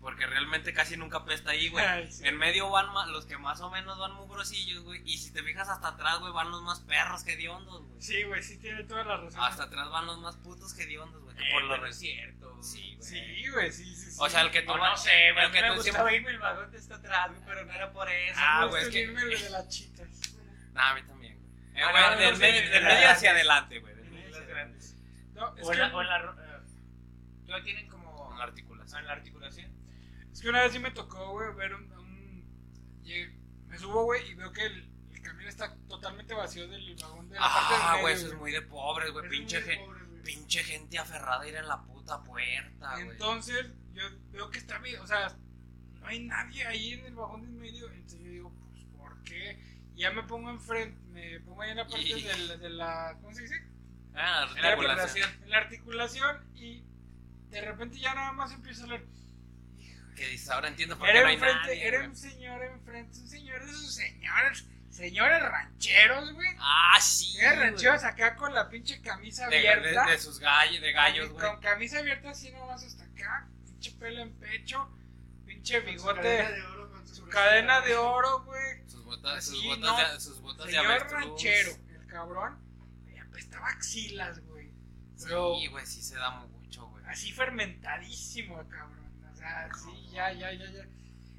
[0.00, 1.84] Porque realmente casi nunca pesta ahí, güey.
[1.84, 2.26] Ay, sí.
[2.26, 5.02] En medio van los que más o menos van mugrosillos, güey.
[5.04, 8.00] Y si te fijas hasta atrás, güey, van los más perros que hediondos, güey.
[8.02, 9.40] Sí, güey, sí tiene toda la razón.
[9.42, 11.27] Hasta atrás van los más putos que hediondos, güey.
[11.40, 12.62] Eh, por lo re- es cierto.
[12.62, 13.02] Sí, güey.
[13.08, 14.16] Sí, güey, sí, sí, sí.
[14.20, 16.30] O sea, el que tú No, sé, el pero que me tú gustaba siempre- irme
[16.30, 18.34] el vagón de esta atrás, güey, pero no era por eso.
[18.36, 20.08] Ah, güey, es que- irme el de las chitas.
[20.72, 21.48] Nah, a mí también, güey.
[21.76, 23.94] Eh, Ah, güey, no, del medio, del hacia adelante, güey.
[23.94, 24.52] del En medio las hacia adelante.
[24.52, 24.96] grandes.
[25.34, 26.58] No, es O en que, la, o en la, eh,
[27.46, 29.00] ¿Tú tienen como Con la articulación.
[29.00, 29.72] en la articulación?
[30.32, 31.90] es que una vez sí me tocó, güey, ver un.
[31.92, 33.34] un- llegué-
[33.66, 37.36] me subo, güey, y veo que el, el camión está totalmente vacío del vagón de
[37.36, 39.28] la parte del Ah, medio, güey, eso es muy de pobres, güey.
[39.28, 39.97] Pinche, muy gen- pobre, güey.
[40.28, 43.08] Pinche gente aferrada a ir en la puta puerta, güey.
[43.08, 45.34] Entonces, yo veo que está bien, o sea,
[45.94, 47.90] no hay nadie ahí en el vagón del medio.
[47.90, 49.58] Entonces yo digo, pues, ¿por qué?
[49.94, 52.68] Y ya me pongo enfrente, me pongo ahí en la parte Y- de, la, de
[52.68, 53.16] la.
[53.22, 53.54] ¿Cómo se dice?
[54.14, 55.30] Ah, En la articulación.
[55.44, 56.84] En la articulación y
[57.48, 59.06] de repente ya nada más empiezo a leer.
[60.14, 61.86] Que dices, ahora entiendo por qué Era no hay enfrente, nadie.
[61.86, 62.10] era güey.
[62.10, 64.66] un señor enfrente, un señor de esos señores,
[64.98, 66.48] señores rancheros, güey.
[66.58, 67.32] Ah, sí.
[67.32, 70.06] Señores rancheros acá con la pinche camisa De, de, abierta.
[70.06, 71.46] de sus gallos, de gallos, güey.
[71.50, 74.90] con camisa abierta así nomás hasta acá, pinche pelo en pecho,
[75.46, 78.88] pinche Con su cadena bigote, de oro, con su cadena de oro, güey.
[78.88, 80.12] Sus botas, sus botas, no.
[80.14, 81.12] de, sus botas de Señor avestruz.
[81.12, 82.58] ranchero, el cabrón.
[83.14, 84.72] Y apestaba axilas, güey.
[85.22, 87.04] Pero Sí, güey, sí se da mucho, güey.
[87.06, 88.98] así fermentadísimo, cabrón.
[89.32, 90.84] O sea, sí, ya, ya, ya, ya.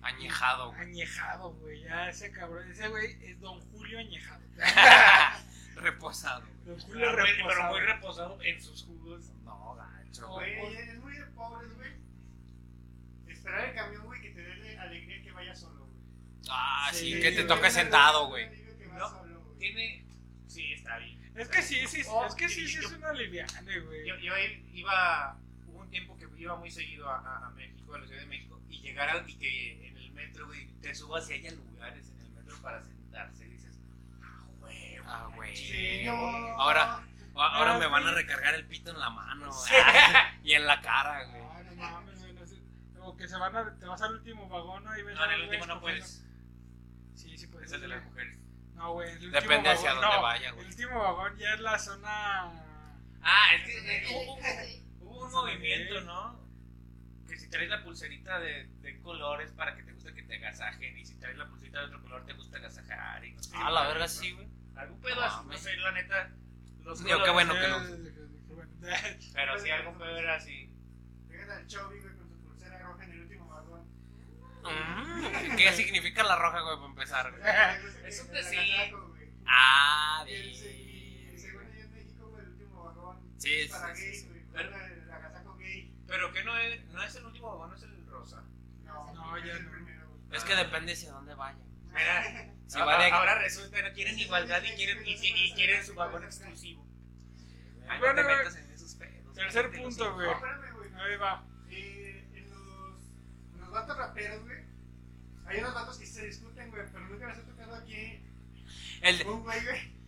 [0.01, 0.81] Añejado, güey.
[0.81, 1.81] Añejado, güey.
[1.81, 4.41] Ya ese cabrón, ese güey es Don Julio añejado.
[5.75, 6.77] Reposado, güey.
[6.77, 7.71] Don Pero Julio pero reposado.
[7.71, 9.29] muy reposado en sus jugos.
[9.43, 10.57] No, gacho, Oh, güey.
[10.59, 11.91] Güey, es muy de pobres, güey.
[13.27, 15.99] Esperar el camión, güey, que te dé alegría que vaya solo, güey.
[16.49, 18.47] Ah, sí, Sí, que te toque sentado, güey.
[18.97, 19.57] No, solo, güey.
[19.59, 20.05] Tiene.
[20.47, 21.19] Sí, está bien.
[21.35, 24.07] Es que sí, sí, Oh, es que sí, sí es una liviane, güey.
[24.07, 24.33] Yo, yo
[24.73, 25.37] iba.
[25.67, 28.27] Hubo un tiempo que iba muy seguido a, a- a México, a la Ciudad de
[28.27, 29.88] México, y llegar al- y que el
[30.27, 33.45] metro, güey, te subas y haya lugares en el metro para sentarse.
[33.45, 33.79] Y dices,
[34.21, 35.55] ah, güey, Ah, güey.
[35.55, 37.03] Sí, yo- Ahora,
[37.35, 39.73] ahora Ah, me van a recargar el pito en la mano Sí.
[40.43, 41.41] y en la cara, güey.
[41.41, 42.33] Ah, no mames, güey.
[42.33, 42.55] No sé.
[43.01, 44.97] O que se van a, te vas al último vagón, ¿no?
[44.97, 46.23] Y ves No, en el último no puedes.
[47.15, 47.67] Sí, sí puedes.
[47.69, 48.37] Es el de las mujeres.
[48.75, 49.09] No, güey.
[49.09, 50.65] el último Depende hacia vagón- dónde no, vaya, güey.
[50.65, 52.51] El último vagón ya es la zona.
[53.21, 54.07] Ah, es que eh,
[55.01, 56.39] hubo, un movimiento, ¿no?
[57.29, 60.97] Que si traes la pulserita de, de colores para que te guste que te agasajen,
[60.97, 63.23] y si traes la pulserita de otro color te gusta agasajar.
[63.23, 63.51] Y no sé.
[63.55, 64.47] Ah, la verga, sí, güey.
[64.75, 66.31] Algún pedo No, así, no sé, la neta.
[66.83, 67.79] Los Digo, qué bueno que no.
[69.33, 70.69] Pero sí, algún pedo era así.
[71.29, 73.85] Llegas al Chovy, güey, con tu pulsera roja en el último vagón.
[74.63, 77.31] Mm, ¿Qué significa la roja, güey, para empezar?
[77.31, 77.43] güey?
[78.07, 78.59] Es un decir.
[79.45, 80.55] Ah, bien.
[80.55, 84.29] según allá en México, güey, el último vagón Sí, sí, para sí,
[86.09, 88.43] Pero que no es, no es el último vagón, no es el rosa.
[88.83, 89.71] No, No, ya es el no.
[89.71, 90.07] primero.
[90.31, 91.57] Es que depende hacia dónde vaya.
[91.91, 95.53] Mira, Si ahora, va de- ahora resulta que no quieren igualdad y quieren, y, y
[95.53, 96.85] quieren su vagón exclusivo.
[97.87, 98.37] Ay, Bueno, no te güey.
[98.37, 99.35] metas en esos pedos.
[99.35, 100.27] Tercer punto, güey.
[100.29, 101.43] Ahí va.
[101.69, 103.03] Eh, en los,
[103.53, 104.59] en los vatos raperos, güey,
[105.47, 108.23] hay unos vatos que se discuten, güey, pero nunca les ha tocado aquí
[109.01, 109.98] El, un güey, güey,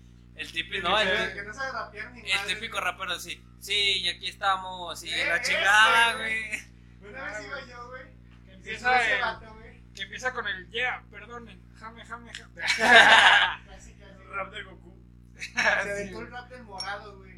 [0.41, 3.43] el típico, no, que, el, que no sabe rapear ni el típico rapero así.
[3.59, 6.61] Sí, y aquí estamos, y Eh, la chingada, güey.
[7.07, 8.03] Una vez iba yo, güey,
[8.45, 11.61] Que empieza, ese el- vato, güey, que empieza con el yeah, perdonen.
[11.79, 12.61] Jame, jame, jame.
[12.61, 14.97] casi, casi, Rap de Goku.
[15.37, 17.31] se aventó el rap del morado, güey.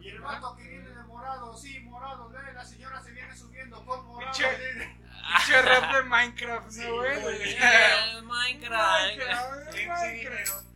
[0.00, 3.84] Y el vato que viene de morado, sí, morado, ve, la señora se viene subiendo
[3.84, 4.32] con morado.
[4.32, 4.96] Pinche-.
[5.36, 7.12] Pinche rap de Minecraft, Sí, ¿no, güey?
[8.14, 9.16] El Minecraft.
[9.16, 10.69] Minecraft, Sí, Minecraft.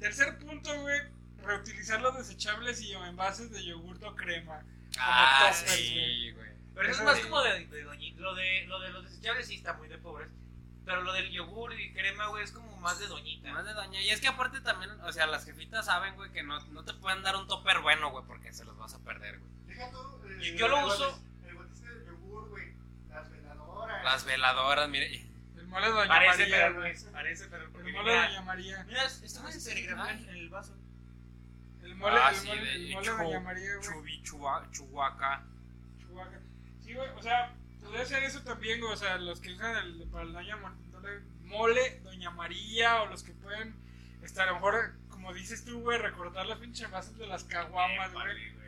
[0.00, 1.00] Tercer punto, güey.
[1.42, 4.62] Reutilizar los desechables y envases de yogur o crema.
[4.98, 6.48] Ah, sí, güey.
[6.74, 7.22] Pero eso Eso es más sí.
[7.24, 8.20] como de, de doñita.
[8.20, 10.28] Lo de, lo de los desechables sí está muy de pobres.
[10.84, 13.52] Pero lo del yogur y crema, güey, es como más de doñita.
[13.52, 14.00] Más de doña.
[14.00, 16.94] Y es que aparte también, o sea, las jefitas saben, güey, que no, no te
[16.94, 19.50] pueden dar un topper bueno, güey, porque se los vas a perder, güey.
[19.66, 21.20] Deja tú, eh, Y yo lo uso.
[21.46, 22.72] El botecito de yogur, güey,
[23.10, 24.04] las veladoras.
[24.04, 25.27] Las veladoras, mire.
[25.68, 26.56] Mole de Doña Parece, María.
[26.56, 26.92] pero no güey.
[26.92, 27.02] es.
[27.04, 28.84] Parece, pero porque El mole de mira, Doña María.
[28.84, 30.74] mira, estamos en serigrafía en el vaso.
[31.82, 33.88] El mole, Ah, el sí, mole, de- el mole de Doña María, güey.
[33.88, 35.42] Chubi, chua- chuhuaca.
[35.98, 36.38] Chihuahua.
[36.84, 37.52] Sí, güey, o sea,
[37.82, 38.92] puede ser eso también, güey.
[38.92, 43.06] O sea, los que usan el, para el Doña Ma- mole, mole, Doña María, o
[43.06, 43.74] los que pueden,
[44.22, 48.12] este, a lo mejor, como dices tú, güey, recortar las pinches envases de las caguamas,
[48.12, 48.24] güey.
[48.26, 48.58] Épale, güey.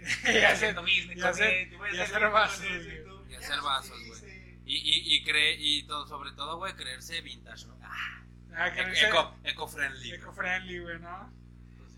[0.00, 4.29] Y hacer- Haciendo business y hacer- vasos, y Ya hacer vasos, güey.
[4.70, 7.76] Y, y, y, cree, y todo, sobre todo, güey, creerse vintage, ¿no?
[7.82, 8.22] Ah,
[8.54, 10.08] Ah, que eco, eco-friendly.
[10.10, 10.20] güey.
[10.20, 11.32] eco-friendly, güey, ¿no?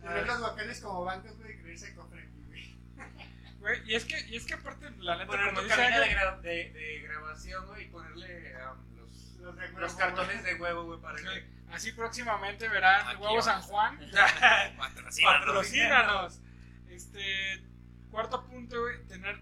[0.01, 2.77] Tener los locales como bancos, güey, y creerse eco-friendly, güey.
[3.61, 6.17] Güey, y es que, y es que aparte, la neta, Poner como tu dice de,
[6.17, 10.55] gra- de, de grabación, güey, y ponerle um, los, Los, de los huevo, cartones güey.
[10.55, 11.47] de huevo, güey, para que.
[11.71, 13.43] así próximamente verán Aquí Huevo va.
[13.43, 13.99] San Juan.
[14.79, 15.47] Patrocínanos.
[15.47, 16.41] Patrocínanos.
[16.89, 17.63] Este,
[18.11, 19.41] cuarto punto, güey, tener.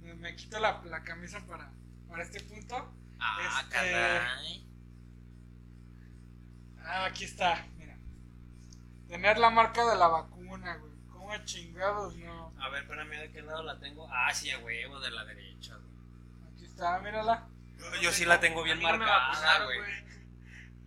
[0.00, 1.70] Me, me quito la, la camisa para,
[2.08, 2.92] para este punto.
[3.20, 4.66] Ah, Este- caray.
[6.84, 7.96] Ah, aquí está, mira.
[9.08, 10.92] Tener la marca de la vacuna, güey.
[11.10, 12.52] ¿Cómo chingados no?
[12.60, 14.06] A ver, espérame, ¿de qué lado la tengo?
[14.12, 16.54] Ah, sí, a huevo, de la derecha, güey.
[16.54, 17.46] Aquí está, mírala.
[17.78, 20.04] Yo, yo sí la tengo bien A mí no me marcada, vacunaron, güey.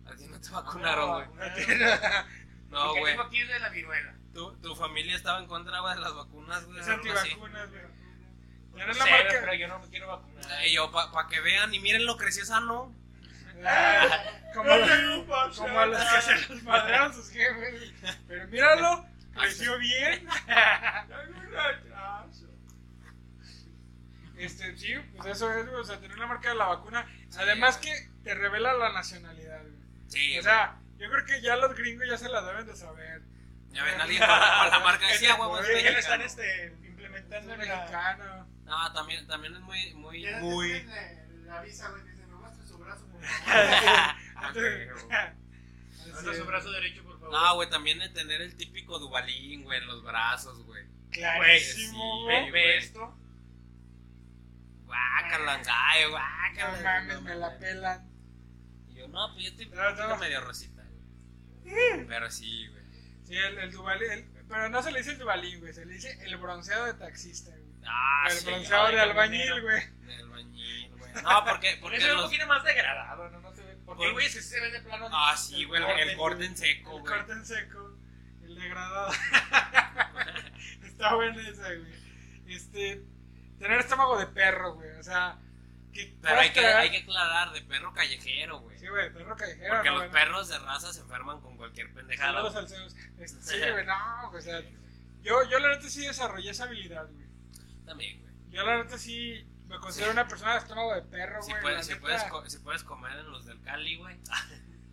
[0.06, 1.48] A ti no te vacunaron, güey.
[2.70, 3.04] No, güey.
[3.04, 4.14] tengo aquí es de la viruela.
[4.34, 6.78] Tu, tu familia estaba en contra, güey, de las vacunas, güey.
[6.80, 7.82] Es antivacunas, güey.
[8.78, 9.34] No Tener sé, la marca.
[9.40, 10.66] pero yo no me quiero vacunar.
[10.66, 12.94] Y yo, para que vean, y miren lo creció sano.
[14.54, 14.70] Como,
[15.56, 17.92] como a los que se los madrearon sus jefes.
[18.26, 20.26] Pero míralo, creció bien.
[24.38, 27.04] Este, sí, pues eso es, o sea, tener la marca de la vacuna.
[27.38, 29.74] Además que te revela la nacionalidad, güey.
[30.06, 33.22] Sí, O sea, yo creo que ya los gringos ya se la deben de saber.
[33.70, 35.06] ya ven alguien con, la marca.
[35.14, 37.76] Sí, a huevo, es Güey, Ya lo están este, Es implementando en la...
[37.76, 38.46] mexicano.
[38.68, 40.68] No, también, también es muy, muy, Ya no muy.
[40.68, 40.86] piden
[41.46, 44.14] la, la visa, güey, dicen, me muestra su brazo, por favor.
[44.40, 45.08] Ah, huevo.
[46.14, 47.32] Manda su brazo derecho, por favor.
[47.34, 50.84] No, güey, también de tener el típico dubalín, güey, en los brazos, güey.
[51.10, 53.18] Clarísimo, Güey, Ve esto.
[54.86, 56.82] Guácala, ay, No guácala.
[57.00, 58.08] mames, me la pelan.
[58.88, 60.16] Y yo, no, pues yo estoy No, no.
[60.18, 60.82] medio rosita,
[61.62, 62.06] güey.
[62.06, 62.77] Pero sí, güey.
[63.28, 65.92] Sí, el, el Duvalín, el- pero no se le dice el Duvalín, güey, se le
[65.94, 67.68] dice el bronceado de taxista, güey.
[67.86, 68.46] Ah, el sí.
[68.46, 69.82] bronceado ay, de albañil, güey.
[70.08, 71.12] El bañil, güey.
[71.22, 73.40] No, porque, Por porque eso es un poquito más degradado, ¿no?
[73.40, 73.76] No se ve.
[73.84, 75.08] Porque que sí se ven de plano.
[75.12, 77.14] Ah, sí, güey, el, el corte en seco, El güey.
[77.14, 77.98] corte en seco,
[78.44, 79.12] el degradado.
[80.82, 81.92] Está bueno ese, güey.
[82.46, 83.02] Este,
[83.58, 85.38] tener estómago de perro, güey, o sea,
[86.06, 88.78] que Pero hay que, hay que aclarar, de perro callejero, güey.
[88.78, 89.74] Sí, güey, perro callejero.
[89.74, 92.32] Porque ¿no, los perros de raza se enferman con cualquier pendejada.
[92.34, 92.94] Saludos al Zeus.
[93.18, 94.60] Este, sí, güey, no, o sea,
[95.22, 97.26] yo, yo la neta sí desarrollé esa habilidad, güey.
[97.84, 98.32] También, güey.
[98.50, 101.62] Yo la neta sí me considero una persona de estómago de perro, Si güey.
[101.62, 104.16] puedes, la si, puedes, si puedes comer en los del Cali, güey.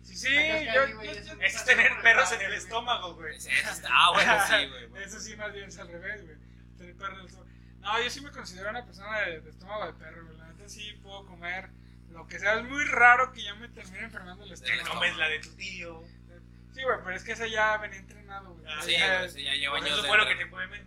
[0.02, 3.36] Sí, sí, yo, Cali, yo- es yo- un- Es tener perros en el estómago, güey.
[3.36, 5.02] Está- Ah, bueno, sí, güey.
[5.04, 6.36] Eso sí, más bien es al revés, güey.
[6.78, 7.50] Tener perro en el estómago.
[7.80, 10.36] No, yo sí me considero una persona de, de estómago de perro, güey.
[10.66, 11.70] La neta sí puedo comer
[12.10, 12.54] lo que sea.
[12.60, 14.94] Es muy raro que yo me termine enfermando el estómago.
[14.94, 16.02] comes la de tu tío.
[16.74, 18.66] Sí, güey, pero es que ese ya venía entrenado, güey.
[18.68, 20.86] Ah, Sí, güey, ya lleva Por años eso fue lo que te pueden.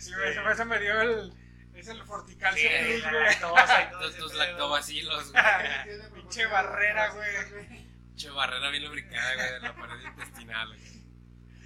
[0.00, 1.32] Sí, güey, ese- ese me dio el.
[1.74, 4.16] Es el forticalcio Sí, plus, güey.
[4.18, 5.42] Tus, lactobacilos, güey.
[6.14, 7.28] Pinche barrera, güey.
[8.16, 10.80] Che, barrera bien lubricada, güey, de la pared intestinal, güey.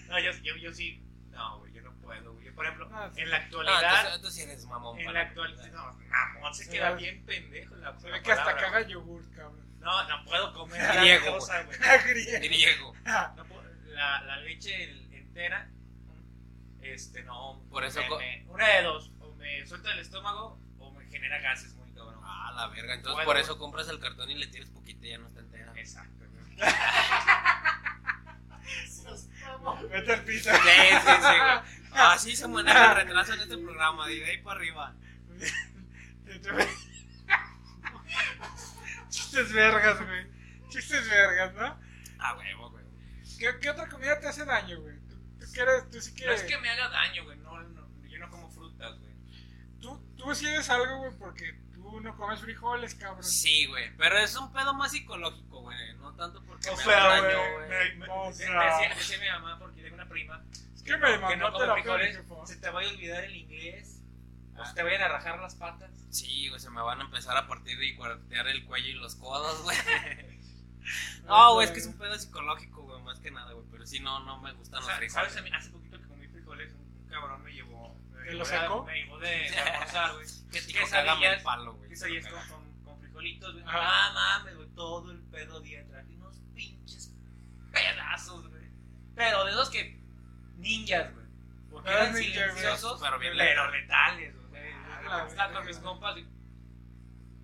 [0.09, 1.03] No, yo, yo, yo sí.
[1.31, 2.38] No, güey, yo no puedo, güey.
[2.59, 3.21] Por ejemplo, sí.
[3.23, 4.21] en la Ah, actualidad.
[4.21, 4.99] tú sí eres mamón.
[4.99, 5.67] en la actualidad.
[5.73, 5.97] No,
[6.35, 8.93] mamón, se queda bien pendejo la Se ve que hasta caga güey.
[8.93, 9.65] yogur, cabrón.
[9.79, 11.79] No, no puedo comer Griego, lactosa, güey.
[12.09, 12.39] Griego.
[12.41, 12.95] Griego.
[13.37, 15.71] No puedo- la, la leche entera,
[16.83, 17.63] este, no.
[17.71, 21.75] Por eso me- una de dos, o me suelta el estómago o me genera gases
[21.75, 22.21] muy cabrón.
[22.25, 22.95] Ah, la verga.
[22.95, 25.73] Entonces Bueno, por eso compras el cartón y le poquito y ya no está entera.
[25.77, 26.25] Exacto.
[29.91, 30.51] Vete al piso.
[30.53, 31.78] Sí, sí, sí, güey.
[31.93, 34.95] Así se maneja el retraso en este programa, de ahí para arriba.
[39.09, 40.27] Chistes vergas, güey.
[40.69, 41.79] Chistes vergas, ¿no?
[42.19, 42.85] Ah, huevo, güey.
[43.39, 44.97] ¿Qué, qué otra comida te hace daño, güey?
[45.09, 46.43] ¿Tú, tú quieres, tú sí No quieres.
[46.43, 47.39] es que me haga daño, güey.
[47.39, 49.13] No, no, yo no como frutas, güey.
[49.81, 53.23] Tú, tú sí eres algo, güey, porque tú no comes frijoles, cabrón.
[53.25, 53.97] Sí, güey.
[53.97, 55.95] Pero es un pedo más psicológico, güey.
[55.97, 57.69] No tanto porque O me sea, haga daño, güey.
[57.69, 60.45] me- me- me- decía, decía mi mamá, porque tengo una prima.
[60.89, 61.83] Que me que no mandó come terapia,
[62.17, 64.01] frijoles, se te vaya a olvidar el inglés,
[64.57, 64.67] o Ah.
[64.67, 65.91] se te vayan a rajar las patas.
[66.11, 69.15] Sí, güey, se me van a empezar a partir y cuartear el cuello y los
[69.17, 69.77] codos, güey.
[71.25, 73.67] No, güey, es que es un pedo psicológico, güey, más que nada, güey.
[73.71, 75.33] Pero sí, no, no me gustan O los sea, frijoles.
[75.33, 75.37] ¿Sabes?
[75.37, 77.95] A mí, hace poquito que comí frijoles, un cabrón me llevó.
[78.13, 78.85] Me ¿Te llevó lo sacó?
[78.85, 80.27] Me llevó de, de almorzar, güey.
[80.51, 81.91] Que tipo, cágame el palo, güey.
[81.91, 83.65] lo con, con, con frijolitos, güey.
[83.67, 83.79] Ajá.
[83.83, 87.13] Ah, mames, güey, todo el pedo día traje unos pinches
[87.71, 88.65] pedazos, güey.
[89.15, 90.01] Pero de esos que
[90.59, 91.27] ninjas, güey.
[91.71, 94.63] Porque Ah, eran silenciosos, Pero bien pero letales, güey.
[95.09, 96.27] la Estaba con mis compas y,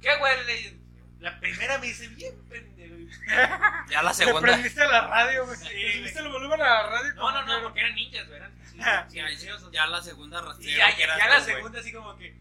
[0.01, 0.45] ¿Qué, güey?
[0.47, 0.85] Le-
[1.21, 2.95] La primera me dice bien pendejo.
[3.91, 4.41] Ya la Le segunda.
[4.43, 5.57] prendiste a la radio, güey.
[5.57, 6.17] Sí, Le güey.
[6.19, 7.15] el volumen a la radio.
[7.15, 8.37] No, no, no, porque eran ninjas, güey.
[8.39, 9.71] Eran Ya, silenciosos.
[9.73, 10.91] ya la segunda rastrera.
[10.91, 12.35] ya, ya, ya la segunda así como que.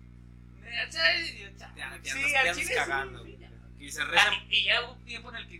[0.64, 1.16] Ya, ya
[2.04, 3.24] Sí, al chile cagando.
[3.24, 3.38] sí.
[3.80, 4.32] Y se reza.
[4.50, 5.60] Y, ya hubo un tiempo en el que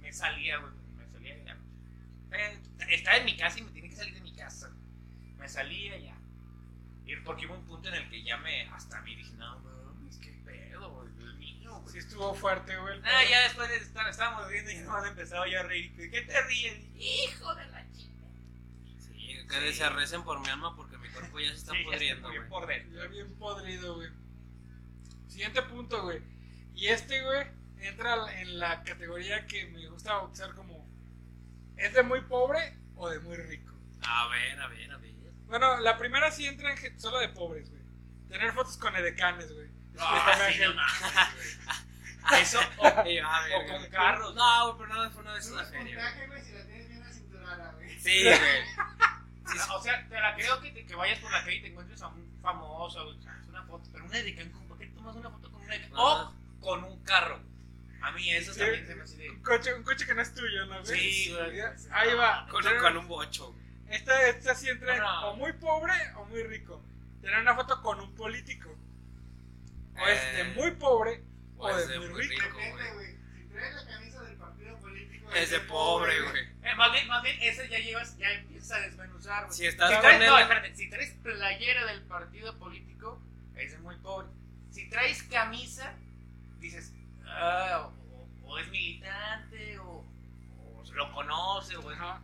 [0.00, 0.72] me salía, güey.
[0.96, 1.56] Me salía ya.
[2.38, 2.58] Eh,
[2.90, 3.72] estaba en mi casa y me
[4.48, 5.36] que.
[5.38, 6.16] Me salía ya.
[7.04, 8.62] Y porque hubo un punto en el que ya me.
[8.68, 11.08] Hasta a mí dije, no, mames, qué pedo, güey.
[11.08, 11.92] El niño, güey.
[11.92, 12.98] Sí, estuvo fuerte, güey.
[13.00, 13.30] Ah, pedo.
[13.30, 15.94] ya después de estar, estábamos riendo y nomás empezaba yo a reír.
[15.96, 16.78] ¿Qué te ríes?
[16.96, 18.24] Hijo de la chica.
[18.98, 21.84] Sí, que se recen por mi alma porque mi cuerpo ya se está Sí, ya
[21.84, 22.48] pudriendo, estoy güey.
[22.48, 22.92] por.
[22.92, 24.10] Ya bien podrido, güey.
[25.26, 26.20] Siguiente punto, güey.
[26.74, 27.46] Y este, güey,
[27.78, 30.86] entra en la categoría que me gusta bautizar como
[31.76, 33.71] ¿es de muy pobre o de muy rico?
[34.06, 35.12] A ver, a ver, a ver.
[35.46, 37.82] Bueno, la primera sí entra en solo de pobres, güey.
[38.28, 39.68] Tener fotos con edecanes, güey.
[39.98, 41.58] Ah, sí, no mames,
[42.40, 44.34] Eso, o, Y, a ver, o con carros.
[44.34, 45.96] No, güey, pero nada, fue una vez en la feria.
[45.96, 47.98] Puntaje, güey, si la tienes bien acinturada, güey.
[48.00, 48.38] Sí, güey.
[49.74, 52.00] O sea, te la creo que, te- que vayas por la calle y te encuentres
[52.00, 55.28] a un famoso, güey, es una foto, pero una de Cancún, ¿por qué tomas una
[55.30, 56.32] foto con una de Ah.
[56.32, 57.38] O con un carro.
[58.00, 58.60] A mí eso Sí.
[58.60, 59.30] también se me hace de...
[59.30, 60.86] Un coche, un coche que no es tuyo, ¿no?
[60.86, 61.60] Sí, güey.
[61.90, 62.46] Ahí va.
[62.50, 63.52] Con, con un bocho.
[63.52, 63.62] güey.
[63.92, 65.28] Esta, esta sí entra en No.
[65.30, 66.82] o muy pobre o muy rico.
[67.20, 68.70] Tener una foto con un político.
[70.00, 71.22] O es de Eh, muy pobre
[71.58, 72.42] o O es de muy muy rico.
[72.42, 72.94] rico, Depende, güey.
[72.94, 73.16] güey.
[73.36, 75.32] Si traes la camisa del partido político.
[75.32, 76.42] Es de pobre, güey.
[76.62, 79.56] Eh, más bien, más bien, ese ya llevas, ya empiezas a desmenuzar, güey.
[79.56, 83.20] Si estás Si con traes, no, espérate, si traes playera del partido político,
[83.56, 84.28] ese es muy pobre.
[84.70, 85.92] Si traes camisa,
[86.58, 86.92] dices,
[87.26, 87.90] ah,
[88.42, 90.04] o, o es militante, o,
[90.80, 92.22] o se lo conoce, o es- Ajá.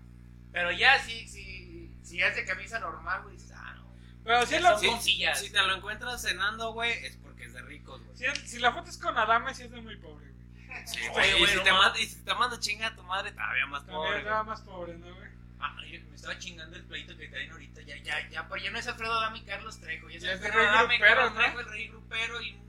[0.50, 1.57] Pero ya si, si,
[2.02, 3.88] si es de camisa normal, güey, dices, ah, no.
[4.24, 5.40] Pero si, Son la, cosillas.
[5.40, 8.16] Si te lo encuentras cenando, güey, es porque es de ricos, güey.
[8.16, 10.87] si, si la foto es con Adame, sí es de muy pobre, güey.
[10.87, 11.30] Sí, Oye, güey.
[11.30, 11.84] Y güey, si no te mames.
[11.87, 14.18] manda, y si te manda chinga a tu madre, todavía más También pobre.
[14.18, 14.44] es güey.
[14.44, 15.28] más pobre, ¿no, güey?
[15.61, 17.80] Ah, yo me estaba chingando el pleito que traen ahorita.
[17.82, 20.08] Ya, ya, ya, pero ya no es Alfredo Dami y Carlos Trejo.
[20.11, 21.40] Ya es Ya es de Alfredo rey Adame, grupero, Carlos ¿no?
[21.40, 22.68] Trejo, el rey grupero y un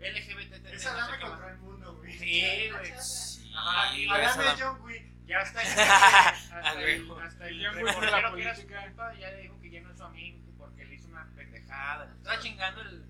[0.00, 0.66] LGBT.
[0.66, 2.18] Esa dame contra el mundo, güey.
[2.18, 2.92] Sí, güey.
[3.00, 5.07] Sí, Ajá, y güey, Adame da- John Wick.
[5.28, 5.60] Ya está.
[5.60, 9.42] Hasta el, hasta el Ya muy de la reportero que era su compa, ya le
[9.42, 12.10] dijo que ya no es su amigo porque le hizo una pendejada.
[12.16, 13.04] Estaba chingando el.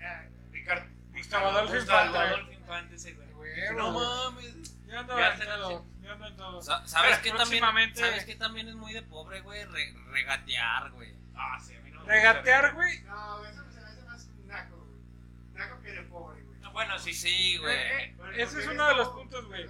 [0.00, 0.86] eh, Ricardo.
[1.12, 2.28] Gustavo Adolfo Gustavo Infante.
[2.34, 3.28] Adolfo Infante, ese güey.
[3.76, 4.86] No mames.
[4.86, 5.86] Yo ando Ya en todo.
[6.02, 6.62] Yo ando en todo.
[6.62, 7.36] Sa- ¿Sabes qué también?
[7.36, 9.64] próximamente- ¿Sabes qué también es muy de pobre, güey?
[9.64, 11.14] Re- regatear, güey.
[11.36, 13.00] Ah, sí, a mí no me Regatear, güey.
[13.04, 15.00] No, eso se me hace más naco, güey.
[15.54, 16.54] Naco que de pobre, güey.
[16.56, 16.68] gusta.
[16.70, 17.14] Bueno, sí.
[17.14, 17.74] Sí, güey.
[17.76, 19.64] Eh, eh, ese es uno de los puntos, güey.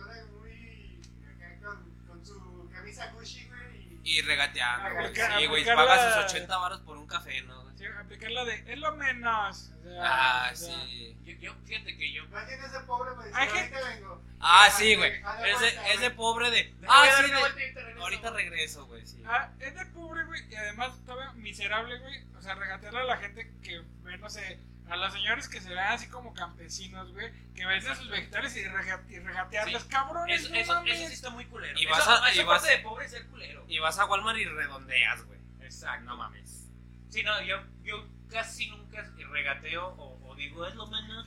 [4.02, 5.14] Y, Y regateando, güey.
[5.14, 5.64] Sí, güey.
[5.64, 7.64] la- sus 80 varos por un café, ¿no?
[7.76, 9.72] Sí, aplicar la de es lo menos.
[9.80, 11.16] O sea, Ah, o sea, sí.
[11.24, 12.24] Yo, yo, fíjate que yo.
[12.24, 13.30] Imagínate ese pobre, güey.
[13.34, 14.22] Hay ahorita vengo.
[14.40, 15.22] Ah, sí, güey.
[15.22, 16.16] A la Es vuelta, de, es de güey.
[16.16, 16.74] pobre de.
[16.86, 19.22] Ah, sí, de- Ahorita regreso, güey, sí.
[19.26, 22.22] Ah, es de pobre, güey, y además todavía miserable, güey.
[22.36, 23.82] O sea, regatearle a la gente que
[24.18, 24.58] no sé,
[24.90, 28.64] a los señores que se ven así como campesinos, güey, que venden sus vegetales y,
[28.64, 29.88] rega- y regatearles, Sí.
[29.88, 30.40] cabrones.
[30.42, 30.98] Eso, no eso, mames.
[30.98, 31.78] eso sí está muy culero.
[31.78, 33.64] Y Eso- vas a- y vas- parte de pobre ser culero.
[33.68, 35.38] Y vas a Walmart y redondeas, güey.
[35.62, 36.04] Exacto.
[36.04, 36.68] No mames.
[37.10, 41.26] Sí, no, yo, yo casi nunca regateo o, o digo es lo menos.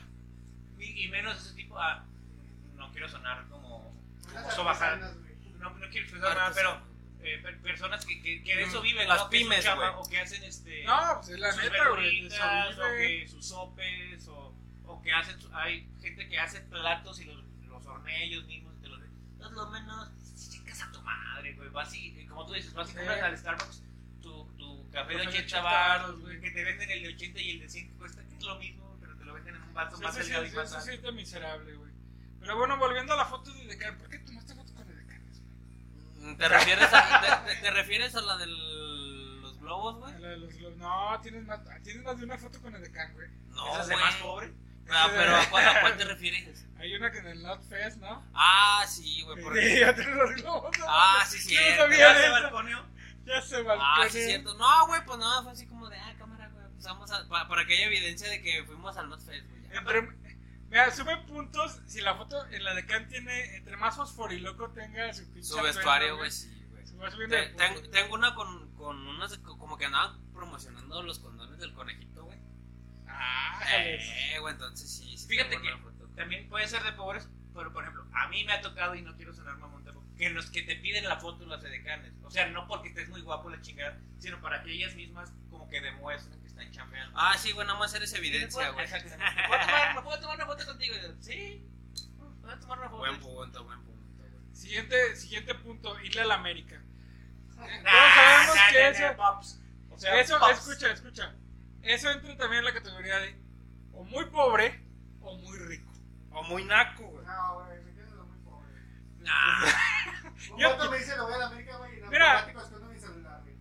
[0.78, 1.80] Y, y menos ese tipo.
[1.80, 2.04] Ah,
[2.76, 3.92] no quiero sonar como.
[4.32, 5.00] Como sobajar.
[5.58, 6.87] No, no quiero expresar nada, pero.
[7.34, 9.30] Eh, per- personas que, que, que de eso viven, Las ¿no?
[9.30, 10.06] Pymes, chamba, güey.
[10.06, 10.84] O que hacen este.
[10.86, 12.26] No, pues es la sus neta, güey.
[12.26, 12.30] o
[12.98, 15.38] que sus sopes, o, o que hacen.
[15.54, 19.52] Hay gente que hace platos y los, los hornea ellos mismos y te los Es
[19.52, 20.10] lo menos.
[20.52, 21.70] Chicas a tu madre, güey.
[21.70, 23.84] Vas y, como tú dices, vas y compras al Starbucks
[24.22, 26.40] tu, tu café de Café de 80 80 baros, güey.
[26.42, 28.56] Que te venden el de 80 y el de 100 que cuesta, que es lo
[28.60, 30.72] mismo, pero te lo venden en un vaso Sí, más sí, sí, delgado y más
[30.72, 31.92] eso sí está miserable, güey.
[32.40, 34.67] Pero bueno, volviendo a la foto de Decan, ¿por qué tomaste foto?
[36.36, 40.20] ¿Te refieres a, te, refieres a la de los globos, güey?
[40.20, 40.78] La de los globos.
[40.78, 43.28] No, tienes más, tienes más de una foto con el Decan, güey.
[43.50, 44.06] No, ¿Esa es de güey.
[44.06, 44.54] más pobre?
[44.90, 46.66] Ah, pero ¿a cuál, a cuál te refieres?
[46.80, 48.26] Hay una que en el Not Fest, ¿no?
[48.34, 49.38] Ah, sí, güey.
[49.38, 49.80] Sí, Porque...
[49.82, 50.78] ya tienes los globos.
[50.80, 50.86] ¿no?
[50.88, 51.82] Ah, sí, Yo no cierto.
[51.84, 52.32] sabía ¿Ya de se eso.
[52.34, 52.86] balconeó?
[53.26, 54.54] Ya se Ah, sí, cierto.
[54.54, 56.66] No, güey, pues nada, fue así como de, ah, cámara, güey.
[56.74, 59.64] Pues vamos a, para, para que haya evidencia de que fuimos al Notfest, güey.
[59.70, 59.80] ya.
[59.80, 60.02] Entre,
[60.70, 65.14] mira, sube puntos si la foto en la de Can tiene, entre más fosforiloco tenga
[65.14, 66.84] su pinche Su vestuario, güey, sí, güey.
[67.30, 67.50] Te-
[67.90, 72.40] tengo una con, con unas, como que andaban promocionando los condones del conejito, güey.
[73.08, 73.60] Ah.
[73.70, 75.28] Eh, güey, entonces sí, sí.
[75.28, 75.88] Fíjate que-.
[76.16, 79.16] También puede ser de pobres, pero por ejemplo, a mí me ha tocado y no
[79.16, 82.12] quiero sonar mamón tampoco, que los que te piden la foto las edecanes.
[82.24, 85.70] O sea, no porque estés muy guapo la chingada, sino para que ellas mismas como
[85.70, 87.16] que demuestren que están chambeando.
[87.20, 88.86] Ah, sí, güey, nada más eres evidencia, güey.
[88.86, 89.10] Exacto.
[89.18, 90.96] ¿Me puedo tomar- ¿Me puedo tomar una foto contigo?
[90.96, 91.64] Y yo, Sí.
[92.20, 92.98] ¿Me puedo tomar una foto?
[93.00, 94.32] Buen punto, buen punto, güey.
[94.56, 96.82] Siguiente, siguiente punto, irle a la América.
[97.56, 99.62] Nah, Todos sabemos nah, que nah, eso- nah, pops.
[99.90, 100.58] O sea, Eso, pops.
[100.68, 101.36] escucha, escucha.
[101.84, 103.36] Eso entra también en la categoría de
[103.94, 104.84] o muy pobre
[105.22, 105.92] o muy rico.
[106.32, 107.26] O muy naco, güey.
[107.26, 107.77] No, güey,
[110.52, 112.32] Un Yo- me dice, lo voy a la América, güey, y en Mira.
[112.40, 113.56] automático escondo mi celular, güey.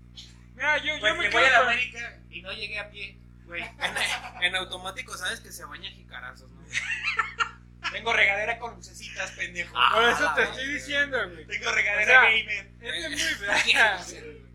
[0.54, 3.18] Mira, yo, yo Pues me voy a la con- América y no llegué a pie,
[3.44, 3.62] güey.
[4.42, 6.62] En automático sabes que se baña jicarazos, ¿no?
[7.92, 9.72] Tengo regadera con lucecitas, pendejo.
[9.76, 11.46] Ah, Por eso te la estoy diciendo, güey.
[11.46, 12.70] Tengo regadera O sea, gamer.
[12.80, 13.10] Es
[14.20, 14.36] muy.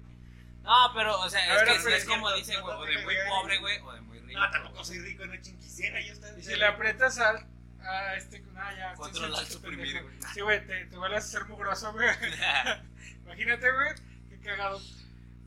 [0.64, 3.16] No, pero, o sea, A es ver, que es como no güey, o de muy
[3.28, 4.40] pobre, güey, o de muy rico.
[4.40, 6.38] No, tampoco soy rico, no chinquisiera, ya está.
[6.38, 7.48] Y si le aprietas al.
[7.88, 8.44] A este.
[8.56, 8.94] Ah, ya.
[8.96, 10.16] Control, chiste, suprimir, güey.
[10.34, 12.08] Sí, güey, te, te vuelves a hacer mugroso, güey.
[13.26, 13.90] Imagínate, güey.
[14.30, 14.80] Qué cagado.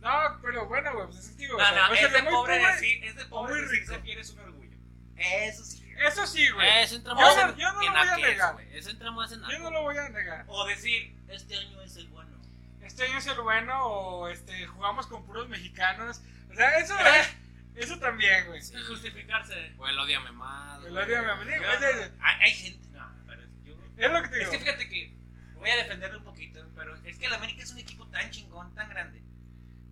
[0.01, 0.11] No,
[0.42, 1.57] pero bueno, güey, pues es que digo.
[1.57, 2.73] o No, sea, no, puede ser es de pobre pobre.
[2.73, 3.94] decir, es de pobre muy decir rico.
[3.94, 4.77] se quiere es un orgullo.
[5.16, 5.81] Eso sí.
[6.07, 6.68] Eso sí, güey.
[6.83, 8.53] Eso entra Yo en, yo no en lo voy a negar.
[8.55, 8.77] güey.
[8.77, 10.44] Eso entra más en Yo no lo voy a negar.
[10.49, 12.37] O decir, este año es el bueno.
[12.83, 16.20] Este año es el bueno o este jugamos con puros mexicanos.
[16.51, 17.29] O sea, eso es.
[17.75, 18.63] Eso también, güey.
[18.63, 18.75] Sí.
[18.87, 19.75] Justificarse.
[19.79, 20.87] O el odia mamado.
[20.87, 21.63] El odio a mi amigo.
[21.63, 23.75] Yo- Es, es- hay, hay gente, no, pero yo.
[23.97, 24.51] es lo que te Es digo.
[24.53, 25.15] que fíjate que
[25.57, 28.75] voy a defenderlo un poquito, pero es que el América es un equipo tan chingón,
[28.75, 29.23] tan grande.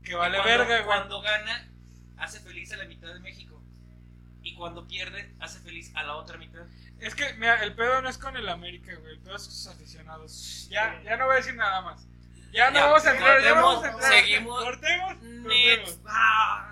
[0.05, 0.85] Que vale cuando, verga, güey.
[0.87, 1.68] Cuando gana,
[2.18, 3.61] hace feliz a la mitad de México.
[4.45, 6.62] Y cuando pierde, hace feliz a la otra mitad.
[6.99, 9.12] Es que, mira, el pedo no es con el América, güey.
[9.14, 10.68] El pedo es con sus aficionados.
[10.68, 12.05] Ya, ya no voy a decir nada más.
[12.53, 14.12] Ya no Ya, vamos a entrar, ya cortemos, vamos a entrar.
[14.12, 14.64] seguimos.
[14.64, 15.85] Cortemos, Next.
[15.85, 16.03] cortemos.
[16.03, 16.71] ¡Vamos!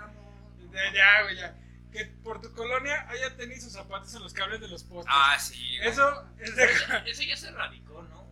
[0.93, 1.55] ya, güey, ya.
[1.91, 5.13] Que por tu colonia haya tenis o zapatos en los cables de los postes.
[5.15, 5.77] Ah, sí.
[5.77, 5.89] güey.
[5.89, 6.65] Eso es de.
[7.05, 8.27] Eso ya se radicó, ¿no?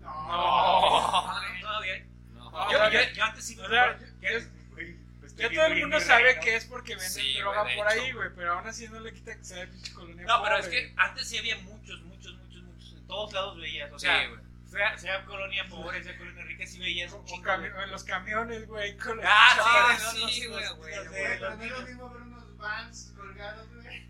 [0.00, 1.24] No.
[1.60, 2.04] Todavía.
[2.32, 2.50] No.
[2.50, 4.36] No, Yo, o sea, yo- ya- yo antes sí o sea, ¿qué?
[4.36, 6.40] es- Güey, estoy Ya todo el mundo sabe reino.
[6.42, 8.16] que es porque venden Sí, droga güey, por ahí, hecho.
[8.16, 8.28] güey.
[8.34, 10.24] Pero aún así no le quita que sea de pinche colonia.
[10.24, 12.92] No, pero es pobre, que antes sí había muchos, muchos, muchos, muchos.
[12.94, 13.92] En todos lados veías.
[13.92, 14.40] O sea, Sí, güey.
[14.74, 18.96] Sea, sea colonia pobre, sea colonia rica, sí veías un cami- en los camiones, güey.
[18.98, 20.12] con los Ah, chapas.
[20.12, 21.22] sí, sí, no, no, güey, güey, güey.
[21.32, 24.08] es lo mismo ver unos vans colgados, güey.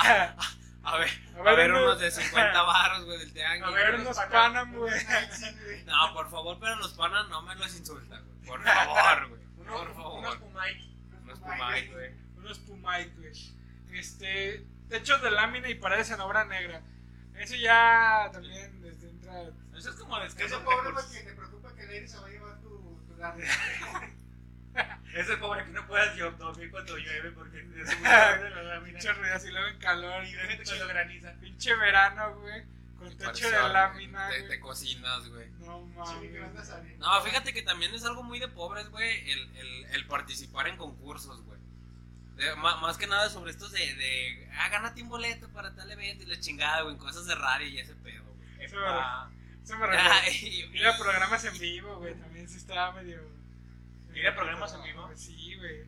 [0.87, 3.63] A ver, A a ver, ver, unos- de 50 baros, güey, del tianguis.
[3.65, 4.93] A ver, unos Panam, güey.
[5.05, 5.85] Güey.
[5.85, 8.41] No, por favor, pero los panas no me los insultan, güey.
[8.47, 9.41] Por favor, güey.
[9.57, 10.19] Unos- Por favor.
[10.19, 12.11] Unos Pumai, güey.
[12.37, 13.33] Unos Pumai, güey.
[13.93, 14.67] Este.
[14.91, 16.83] Techos de lámina y paredes en obra negra.
[17.37, 18.83] Eso ya también
[19.77, 22.27] Eso es como descanso Eso de pobre porque te preocupa que el aire se va
[22.27, 23.45] a llevar tu, tu lana.
[25.15, 27.63] Eso es pobre que no puedas dormir cuando llueve porque
[28.03, 28.99] la lámina.
[28.99, 30.25] Pinche ruido así luego en calor.
[30.25, 31.33] Y de cuando graniza.
[31.41, 32.63] Pinche verano, güey.
[32.99, 35.49] Con techo de lámina, Te, te cocinas, güey.
[35.61, 36.69] No mames.
[36.99, 40.77] No, fíjate que también es algo muy de pobres, güey, el, el, el participar en
[40.77, 41.59] concursos, güey.
[42.37, 45.91] De- ma- más que nada sobre estos de, de ah, gánate un boleto para tal
[45.91, 48.24] evento y la chingada, güey, cosas de radio y ese pedo.
[48.65, 49.29] Eso, Ah,
[49.63, 50.13] eso me recuerda.
[50.23, 53.21] Ay, Ir a programas en vivo, güey, también sí estaba medio.
[54.15, 55.11] ¿Ir a programas en vivo?
[55.17, 55.85] Sí, güey.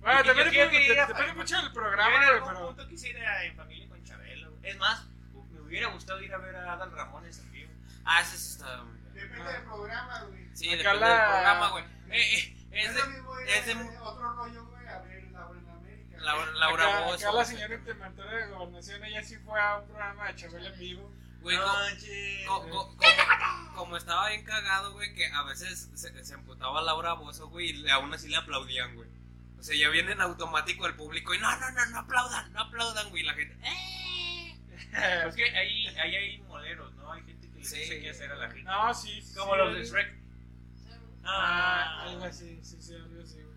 [0.00, 2.66] Bueno, Yo depende, mucho del programa, en güey, algún pero.
[2.68, 4.52] punto quise ir a- en familia con Chabelo.
[4.62, 5.04] Es más,
[5.52, 7.70] me hubiera gustado ir a ver a Adal Ramones en vivo.
[8.04, 9.14] Ah, ese sí estaba muy bien.
[9.14, 10.48] Depende del programa, güey.
[10.54, 11.84] Sí, depende la- del programa, güey.
[11.84, 12.94] Eh, eh, Es es
[13.76, 16.16] lo de- otro rollo, güey, a ver Laura en América.
[16.18, 19.86] Laura, Laura acá, Bozo, acá la señora interventora de gobernación, ella sí fue a un
[19.86, 21.12] programa de Chabela en vivo.
[21.42, 22.46] Güey, No co- manches.
[22.46, 22.96] co- co-
[23.74, 27.88] como, estaba bien cagado, güey, que a veces se, se emputaba Laura Bozo, güey, y
[27.88, 29.08] aún así le aplaudían, güey.
[29.58, 32.60] O sea, ya viene en automático el público y no, no, no, no aplaudan, no
[32.60, 33.56] aplaudan, güey, la gente.
[33.62, 34.56] ¡Eh!
[35.28, 37.12] Es que ahí, ahí hay moleros, ¿no?
[37.12, 37.78] Hay gente que le Sí.
[37.78, 38.62] dice qué hacer a la gente.
[38.64, 39.34] No, sí, sí.
[39.34, 40.20] Como sí, los de Shrek.
[41.24, 43.56] Ah, algo así, sí, sí, algo así, güey.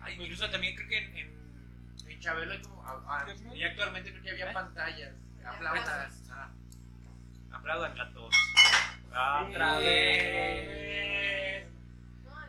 [0.00, 2.82] Ay, incluso también creo que en, en, en Chabelo hay como.
[2.86, 4.54] ah, ah, ¿Qué es muy- y actualmente creo que había ¿Eh?
[4.54, 5.12] pantallas.
[5.44, 6.10] Aplaudan.
[6.30, 6.50] Ah.
[7.52, 8.34] Aplaudan gatos.
[9.08, 9.84] Otra Sí.
[9.84, 11.66] vez.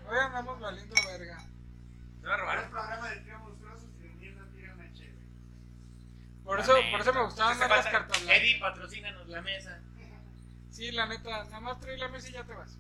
[0.08, 1.39] Hoy andamos valiendo verga.
[2.22, 2.72] Se va a Ahora el robar.
[2.72, 5.28] programa de Monstruosos y el mierda tira una chévere.
[6.43, 9.80] Por eso, por eso me gustaban más las cartas Eddie, patrocínanos la mesa.
[10.72, 12.78] Sí, la neta, nada más trae la mesa y ya te vas.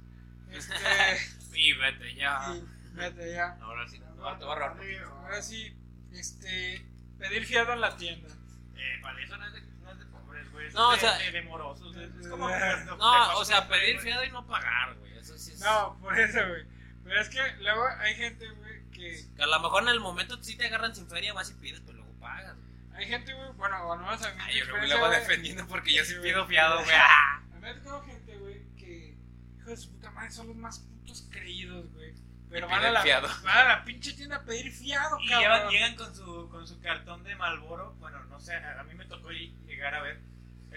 [0.49, 0.73] Este,
[1.53, 2.55] Sí, vete ya.
[2.93, 3.57] vete ya.
[3.61, 4.77] Ahora sí, no, te va a robar.
[5.23, 5.75] Ahora sí,
[6.11, 6.83] este,
[7.19, 8.29] pedir fiado en la tienda.
[8.75, 10.71] Eh, para eso no es de, no es de pobres, güey.
[10.71, 11.95] No, es o sea- de, de morosos.
[11.97, 12.49] Es, es como.
[12.49, 15.17] No, o sea, pedir fiado y no pagar, güey.
[15.17, 15.59] Eso sí es.
[15.59, 16.63] No, por eso, güey.
[17.03, 19.25] Pero es que luego hay gente, güey, que.
[19.35, 21.81] Que a lo mejor en el momento sí te agarran sin feria, vas y pides,
[21.85, 22.55] pero luego pagas.
[22.55, 22.67] güey.
[22.95, 24.39] Hay gente, güey, bueno, o no más a mí.
[24.41, 26.95] Ay, yo creo que lo güey, defendiendo porque yo sí pido fiado, güey.
[26.95, 29.17] A mí me ha tocado gente, güey, que.
[29.59, 32.13] Hijo de su puta madre, son los más putos creídos, güey.
[32.49, 33.27] Pero van a, la, fiado.
[33.43, 35.41] van a la pinche tienda a pedir fiado, Y cabrón.
[35.61, 37.93] llevan- llegan con su, con su cartón de Malboro.
[37.95, 40.19] Bueno, no sé, a mí me tocó llegar a ver.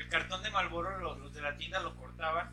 [0.07, 2.53] El cartón de Malboro, los, los de la tienda lo cortaban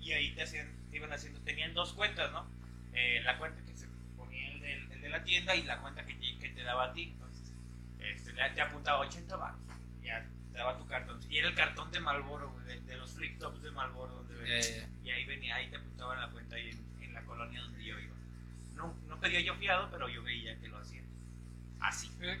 [0.00, 1.38] y ahí te hacían, te iban haciendo.
[1.40, 2.46] Tenían dos cuentas, ¿no?
[2.94, 3.86] Eh, la cuenta que se
[4.16, 6.84] ponía el, del- el de la tienda y la cuenta que te, que te daba
[6.84, 7.10] a ti.
[7.12, 7.52] Entonces,
[7.98, 9.60] este, le- te apuntaba 80 baros.
[10.02, 11.20] Ya te daba tu cartón.
[11.28, 14.14] Y era el cartón de Malboro, de, de los flip tops de Malboro.
[14.14, 14.58] Donde venía.
[14.60, 17.84] Eh, Y ahí venía, ahí te apuntaban la cuenta ahí en, en la colonia donde
[17.84, 18.14] yo iba.
[18.76, 21.04] No, no pedía yo fiado, pero yo veía que lo hacían.
[21.80, 22.10] Así.
[22.22, 22.40] Eh,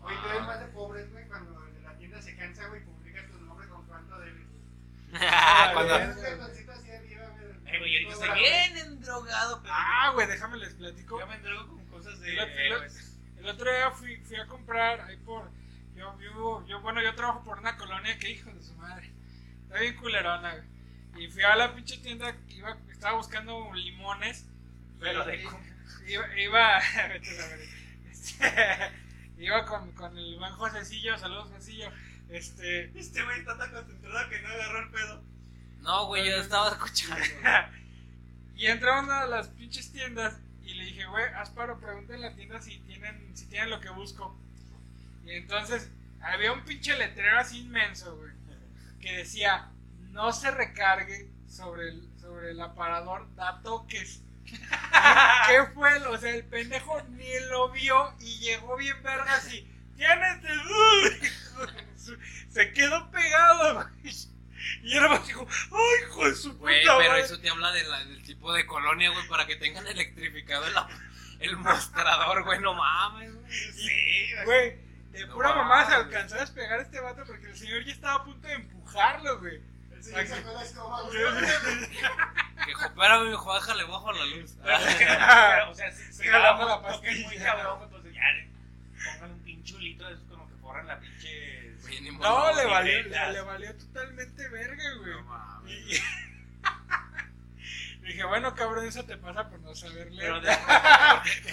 [0.00, 3.24] Oye, tú eres más de pobres, güey, cuando de la tienda se cansa, güey, publica
[3.28, 4.00] tu nombre con cuánto debes.
[4.01, 4.01] güey.
[5.72, 5.96] Cuando-.
[7.66, 9.22] Eh, güey, ahorita bien pero
[9.68, 11.18] Ah, güey, déjame les platico.
[11.20, 12.88] yo me endrogo con cosas de El otro- el otro-
[13.38, 15.50] El otro día fui, fui a comprar ahí por.
[15.96, 19.10] Yo vivo, yo, bueno, yo trabajo por una colonia que hijo de su madre.
[19.64, 21.24] Está bien culerona, güey.
[21.24, 24.46] Y fui a la pinche tienda, iba, estaba buscando limones.
[25.00, 25.44] Pero de.
[26.06, 26.80] Iba, iba.
[28.12, 28.92] Este,
[29.38, 31.90] iba con, con el buen Josecillo, saludos Josecillo.
[32.32, 35.22] Este, Este güey está tan concentrado que no agarró el pedo.
[35.80, 37.16] No, güey, yo estaba escuchando.
[38.56, 42.60] y entramos a las pinches tiendas y le dije, güey, Asparo, pregunta en la tienda
[42.62, 44.34] si tienen, si tienen lo que busco.
[45.26, 45.90] Y entonces
[46.22, 48.32] había un pinche letrero así inmenso, güey,
[49.00, 49.70] que decía,
[50.10, 54.22] no se recargue sobre el, sobre el aparador, da toques.
[54.44, 55.96] ¿Qué fue?
[56.06, 59.68] O sea, el pendejo ni lo vio y llegó bien verga así.
[59.96, 61.91] Tienes de de
[62.50, 64.14] Se quedó pegado, güey.
[64.84, 67.20] Y era más dijo, ay, hijo de su puta Güey, pero madre".
[67.22, 70.74] eso te habla de la- del tipo de colonia, güey, para que tengan electrificado el,
[71.40, 73.52] el mostrador, güey, no mames, güey.
[73.52, 74.76] Sí, Güey,
[75.10, 77.92] de No pura mamá se alcanzó a despegar a este vato porque el señor ya
[77.92, 79.60] estaba a punto de empujarlo, güey.
[79.90, 81.18] El señor sacó la escoba, güey.
[82.64, 84.52] Que espérame, mijo, déjale bajo la luz.
[84.62, 86.56] Pero, o sea, si, la
[86.92, 88.48] toque muy cabrón, pues, entonces ya le
[89.18, 91.76] pongan un pinchulito de esos como que forran la pinche.
[91.88, 95.10] Mínimo, No, le valió, le, le valió totalmente verga, güey.
[95.12, 95.72] No mames.
[95.72, 96.00] Y-
[98.06, 100.32] dije, bueno, cabrón, eso te pasa por no saber leer.
[100.32, 100.56] Pero de-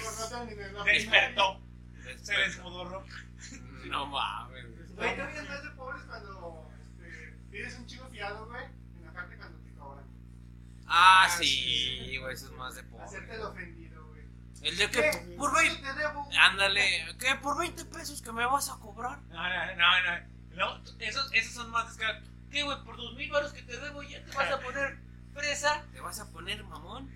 [0.01, 1.62] Por no terminar la despertó.
[2.03, 3.05] Se Después- desmodorró.
[3.86, 4.88] No mames, güey.
[4.95, 8.66] Güey, todavía más de pobres cuando este, pides un chico fiado, güey,
[9.01, 10.05] enojarte cuando te cobran.
[10.88, 12.18] Ah, Ah, sí, sí.
[12.18, 13.51] güey, eso es más de Hacerte el pobre.
[13.51, 13.88] ofendido.
[14.62, 15.01] El de ¿Qué?
[15.01, 16.30] que por 20, Te debo.
[16.41, 17.36] ándale, ¿qué?
[17.36, 19.20] Por 20 pesos que me vas a cobrar.
[19.30, 20.20] No, no, no,
[20.55, 20.78] no.
[20.78, 22.28] no esos, esos son más descarados.
[22.51, 22.78] ¿Qué, güey?
[22.84, 24.97] Por dos mil baros que te debo ya te vas a poner
[25.34, 25.84] fresa.
[25.93, 27.10] ¿Te vas a poner mamón?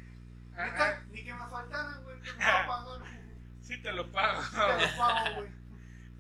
[0.56, 3.00] Ajá, Ni que me faltaran, güey, que me lo pago.
[3.64, 4.42] sí te lo pago.
[4.52, 5.50] Te lo pago, güey.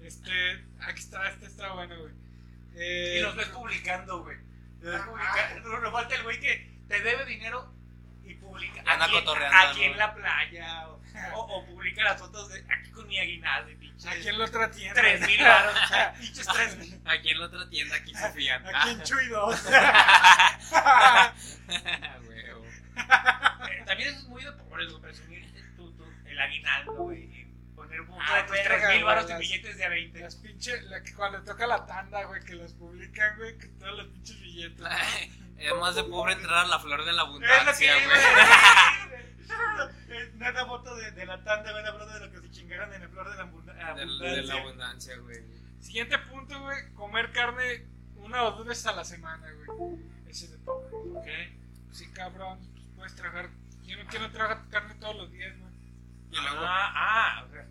[0.02, 2.14] Este, aquí está, este está bueno, güey.
[2.76, 4.38] Eh, Y los ves publicando, güey.
[4.82, 5.70] Los ves publicando.
[5.70, 7.72] No, no falta el güey que te debe dinero
[8.26, 11.00] y publica Anda aquí, cotorreando, aquí en la playa o,
[11.34, 14.46] o- o publica las fotos de aquí con mi aguinaldo y pinches Aquí en la
[14.46, 14.94] otra tienda.
[15.02, 15.74] tres mil baros,
[16.20, 17.02] pinches tres mil.
[17.06, 18.66] Aquí en la otra tienda, aquí se fían.
[18.76, 19.64] Aquí en Chuy 2.
[22.28, 22.66] Huevo.
[22.96, 27.24] Eh, También es muy de pobres, güey, presumir tu, tu, el aguinaldo, güey.
[27.24, 27.46] y
[27.76, 29.90] Poner un punto Ah, de tus verga, 3 mil baros güey, las- billetes de a
[29.90, 30.20] 20.
[30.20, 33.98] Las pinches, la que cuando toca la tanda, güey, que las publican, güey, que todos
[33.98, 34.86] los pinches billetes.
[35.58, 39.33] Es más de pobre entrar a la flor de la Es lo que abundancia, güey.
[39.52, 40.32] A decir.
[40.36, 42.52] No es la foto de, de la tanda, es la foto de lo que se
[42.52, 44.62] chingaron en el flor de la abunda- De, de la abundancia.
[44.62, 45.40] abundancia, güey.
[45.80, 47.86] Siguiente punto, güey, comer carne
[48.16, 49.98] una o dos veces a la semana, güey.
[50.28, 50.88] Ese es de pobre.
[51.18, 51.28] Ok.
[51.92, 53.50] Sí, cabrón, pues puedes tragar.
[53.84, 55.74] Yo no quiero tragar carne todos los días, güey.
[56.32, 57.68] Y luego, Ah, ah, o sea,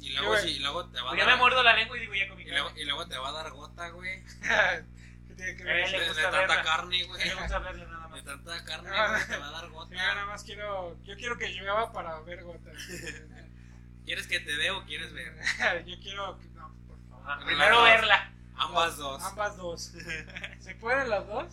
[0.00, 0.42] y luego, güey.
[0.42, 1.34] sí, y luego te va a pues ya dar.
[1.34, 3.32] me muerdo la lengua y digo ya comí y, luego, y luego te va a
[3.32, 4.22] dar gota, güey.
[5.28, 5.90] ¿Qué tiene que Eh, ver?
[5.90, 6.62] le De, de gusta tanta verla.
[6.62, 7.28] carne, güey.
[7.28, 9.08] Me gusta verlo nada De tanta carne, Ah.
[9.10, 9.94] güey, te va a dar Yo gota.
[9.94, 10.96] nada más quiero.
[11.04, 12.74] Yo quiero que llueva para ver gotas.
[14.04, 15.32] ¿Quieres que te dé o quieres ver?
[15.86, 16.38] yo quiero.
[16.38, 17.24] que- No, por favor.
[17.26, 18.32] Ah, Primero verla.
[18.56, 19.22] Ambas dos.
[19.22, 19.92] Ambas dos.
[20.60, 21.46] ¿Se pueden las dos?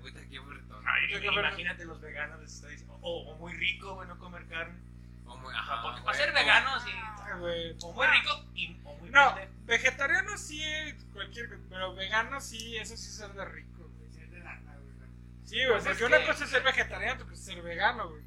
[0.00, 0.40] Puta, qué.
[0.84, 4.46] Ay, Yo imagínate los veganos les está diciendo, o, o muy rico, güey, no comer
[4.48, 4.78] carne.
[5.26, 6.90] O muy- ajá, porque güey, para ser como- vegano, sí.
[6.94, 7.76] Ah, güey.
[7.82, 9.52] O muy rico y, o muy No, pendejo.
[9.64, 10.60] vegetariano sí,
[11.12, 11.58] cualquier.
[11.70, 14.10] Pero vegano sí, eso sí es de rico, güey.
[14.12, 14.92] Sí, es de lana, güey.
[15.44, 17.62] Sí, güey, Pues porque es una que- cosa es ser vegetariano, otra cosa es ser
[17.62, 18.22] vegano, güey.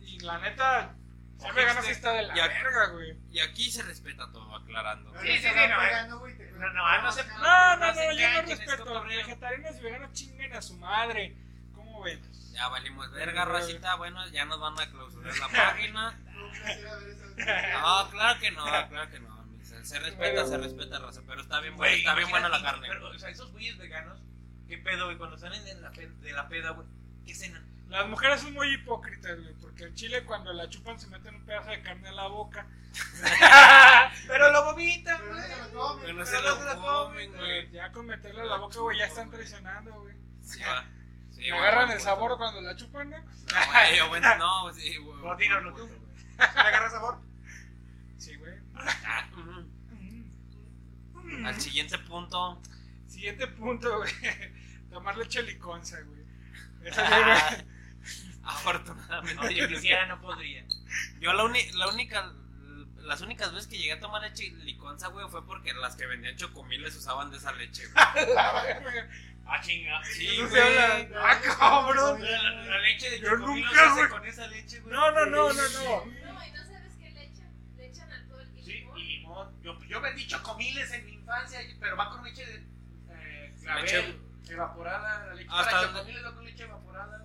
[0.00, 0.94] Y la neta,
[1.38, 3.16] ser vegano sí está de la verga, güey.
[3.30, 5.12] Y aquí se respeta todo, aclarando.
[5.20, 5.86] Sí, sí, sí, no, eh.
[5.86, 8.10] pegando, güey, te- No, no, ah, no se- No, no, No no, se yo no
[8.38, 9.02] engañen, respeto.
[9.04, 11.36] vegetarianos y veganos chinguen a su madre.
[11.74, 12.20] ¿Cómo ven?
[12.52, 13.94] Ya valimos verga, racita.
[13.94, 16.18] Bueno, ya nos van a clausurar la página.
[17.80, 19.38] No, claro que no, claro que no.
[19.62, 21.22] Se, se respeta, se respeta, raza.
[21.26, 22.88] Pero está bien, buena, está bien buena la carne.
[22.88, 24.18] Pero, o sea, esos güeyes veganos,
[24.68, 25.16] ¿qué pedo, güey?
[25.18, 26.86] Cuando salen de la, pe- de la peda, güey,
[27.26, 27.66] ¿qué cenan?
[27.88, 31.44] Las mujeres son muy hipócritas, güey, porque en Chile cuando la chupan se meten un
[31.46, 32.66] pedazo de carne a la boca.
[34.26, 35.48] Pero lo vomitan, Pero no güey.
[35.48, 36.04] se lo comen.
[36.04, 37.70] Pero no se lo comen, güey.
[37.70, 40.14] Ya con meterle a la boca, güey, ya están traicionando, güey.
[40.42, 40.60] Sí,
[41.38, 43.16] Me agarran el sabor cuando la chupan, ¿no?
[43.48, 45.16] No, güey, buen- no, sí, güey.
[45.16, 45.88] No, buen tú.
[46.38, 47.18] ¿Le agarra sabor?
[48.18, 48.54] Sí, güey.
[48.74, 49.66] Ah, ujú.
[51.46, 52.60] Al siguiente punto.
[53.06, 54.12] Siguiente punto, güey.
[54.90, 56.20] Tomar leche liconza, güey.
[56.84, 57.56] Esa Ah,
[58.44, 59.34] Afortunadamente.
[59.34, 60.64] No, yo quisiera, no podría.
[61.20, 62.32] Yo la, uni- la única.
[62.98, 66.36] Las únicas veces que llegué a tomar leche liconza, güey, fue porque las que vendían
[66.36, 68.34] chocomiles usaban de esa leche, güey.
[68.34, 68.80] la.
[69.50, 70.04] Ah, chinga.
[70.04, 70.60] Sí, güey.
[70.60, 71.08] habla.
[71.22, 72.22] Ah, cabrón.
[72.22, 74.08] La, la- la leche de Yo chocomil nunca, se hace güey.
[74.10, 74.92] con esa leche, güey.
[74.92, 76.04] No, no, no, no, no.
[76.04, 77.50] No, y no sabes qué le echan.
[77.78, 78.98] Le echan alcohol y Sí, limón.
[78.98, 79.62] y limón.
[79.62, 82.56] Yo, yo vendí chocomiles en mi infancia, pero va con leche de.
[83.10, 84.18] Eh, clavel, Leche-
[84.54, 85.26] evaporada.
[85.26, 87.24] La leche Hasta para chocomiles va con leche evaporada.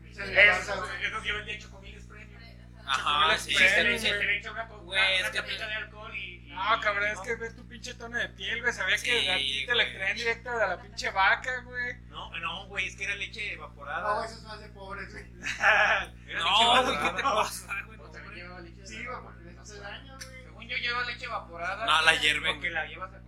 [0.00, 2.40] Pues de la Eso, balsa, güey, eso yo vendía chocomiles premium.
[2.88, 3.54] Ajá, sí.
[3.54, 6.34] Premium, una, Güey, una que- tapita de alcohol y.
[6.46, 7.22] y- No, cabrón, es ¿no?
[7.22, 8.72] que ves tu pinche tono de piel, güey.
[8.72, 11.96] Sabía Sí, que a ti te la extraían directo de la pinche vaca, güey.
[12.08, 14.24] No, no, güey, es que era leche No, evaporada.
[14.24, 15.24] eso es más de pobres, güey.
[15.40, 17.98] Era leche No, güey, ¿qué te pasa, güey?
[17.98, 20.42] No, según llevaba leche Sí, güey, porque les hace daño, güey.
[20.44, 21.84] Según yo lleva leche evaporada.
[21.86, 22.54] No, la hierven.
[22.54, 23.18] Porque la llevas a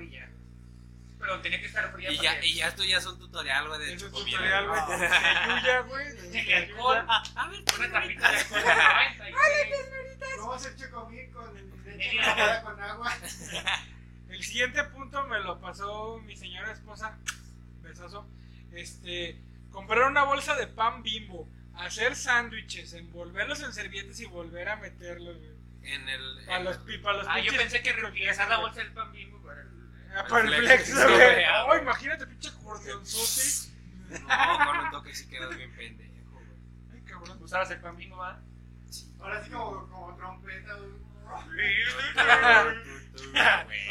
[0.00, 0.28] y ya.
[1.18, 2.12] Pero tenía que estar fría.
[2.12, 4.80] Y para ya, que- y ya esto ya es un tutorial, güey, de tutorial, güey.
[5.00, 5.08] De
[5.60, 6.12] Yuya, güey.
[6.30, 7.06] de- alcohol.
[7.08, 8.62] A ver, Una tapita de alcohol.
[10.38, 11.54] ¿Cómo hacer chocomil con
[11.84, 12.18] leche
[12.62, 13.12] con agua?
[14.28, 17.16] El siguiente punto me lo pasó mi señora esposa.
[17.82, 18.26] Besazo.
[18.72, 19.40] Este.
[19.72, 21.48] Comprar una bolsa de pan bimbo.
[21.74, 22.92] Hacer sándwiches.
[22.92, 25.50] Envolverlos en servietes y volver a meterlos, güey.
[25.82, 26.44] En el.
[26.46, 29.10] Para en- los, pi- para los Ah, yo pensé que reutilizar la bolsa del pan
[29.12, 29.62] bimbo para
[30.12, 30.18] el.
[30.18, 31.34] Ah, para el el flex, flex, güey.
[31.36, 31.42] sí.
[31.66, 33.68] Oh, imagínate, pinche acordeonzote.
[34.10, 36.46] No, con un toque si quedas bien pendejo, güey.
[36.92, 37.42] Ay, cabrón.
[37.42, 38.40] Usabas el pan bimbo, ¿va?
[39.20, 41.08] Ahora sí como, como trompeta, güey.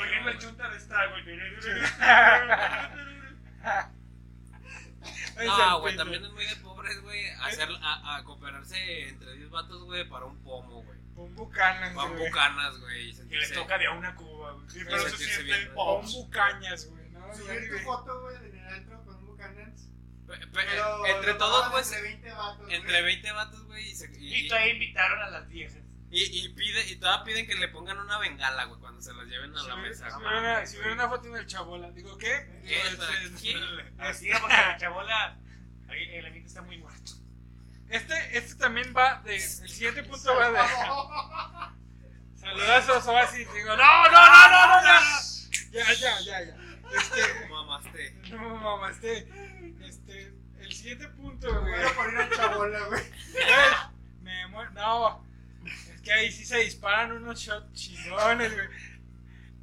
[0.01, 1.23] Oyendo el chunta de Star, güey.
[5.45, 9.83] No, güey, también es muy de pobres, güey, hacer, a, a cooperarse entre 10 vatos,
[9.83, 10.96] güey, para un pomo, güey.
[11.17, 12.27] Un bucanas, güey.
[12.27, 13.09] bucanas, güey.
[13.09, 14.69] y Que les toca de a una cuba, güey.
[14.69, 15.71] Sí, pero se siente bien.
[15.75, 17.33] un bucañas, güey, ¿no?
[17.35, 19.17] Subir tu foto, güey, en el antro con
[20.27, 22.71] pe- Pero entre todos, güey, Entre 20 vatos.
[22.71, 23.03] entre güey.
[23.03, 25.81] 20 vatos, güey, y, se- y, Y todavía invitaron a las viejas.
[26.11, 29.25] y, y pide, y todavía piden que le pongan una bengala, güey, cuando se las
[29.27, 30.09] lleven a la mesa.
[30.09, 30.27] si güey.
[30.27, 32.61] hubiera una- si hubiera una foto en el chabola, digo, ¿qué?
[32.67, 32.81] ¿Qué?
[32.95, 33.55] Pues, ¿Qué?
[33.99, 35.37] Así era porque la chabola.
[35.89, 37.11] ahí El ambiente está muy muerto.
[37.89, 39.35] Este, este también va de.
[39.35, 40.59] El siguiente punto va de.
[42.39, 43.39] Saludazos o así.
[43.39, 44.99] Digo, no, no, no, no, no, no.
[45.71, 46.55] Ya, ya, ya, ya.
[46.97, 47.49] Este.
[47.49, 48.11] Mamaste.
[48.31, 49.27] No, este,
[49.85, 51.73] este, el siguiente punto, Me güey.
[51.73, 53.03] voy a poner a chabola, güey.
[54.21, 54.71] Me muero.
[54.71, 55.25] No,
[55.65, 58.67] es que ahí sí se disparan unos shots chingones, güey.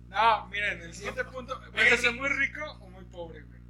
[0.08, 1.58] No, miren, el siguiente punto.
[1.72, 3.60] ¿Vas a ser muy rico o muy pobre, güey?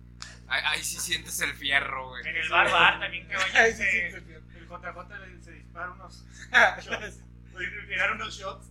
[0.49, 2.27] Ahí, ahí sí sientes el fierro, güey.
[2.29, 4.34] En el bar bar también que Ahí vaya sí se- siento el fierro.
[4.81, 6.25] JJ le se dispara unos
[6.83, 7.21] shots.
[7.89, 8.71] tirar unos shots.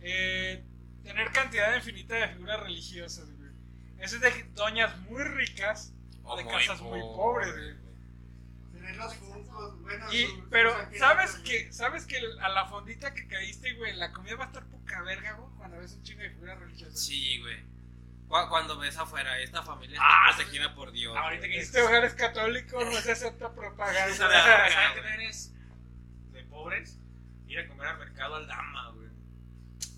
[0.00, 0.64] Eh,
[1.04, 3.50] tener cantidad infinita de figuras religiosas, güey.
[3.98, 5.92] Eso es de doñas muy ricas
[6.24, 7.92] o de muy casas muy pobre, pobres, güey.
[8.72, 10.12] Tener los funcos, bueno.
[10.12, 14.44] Y, pero, ¿sabes que, ¿sabes que a la fondita que caíste, güey, la comida va
[14.44, 16.98] a estar poca verga, güey, cuando ves un chingo de figuras religiosas?
[16.98, 17.58] Sí, güey.
[18.32, 21.14] Cu- Cuando ves afuera, esta familia está Ah, protegida por Dios.
[21.14, 24.14] Ahorita que Este hogar es católico, no se acepta propaganda.
[24.14, 24.72] ¿Sabes güey.
[24.72, 25.54] ¿sabes qué también es
[26.32, 26.98] de pobres?
[27.46, 29.08] Ir a comer al mercado al dama, güey.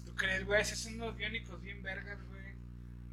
[0.05, 0.61] ¿Tú crees, güey?
[0.63, 2.55] Esos son unos biónicos bien vergas, güey.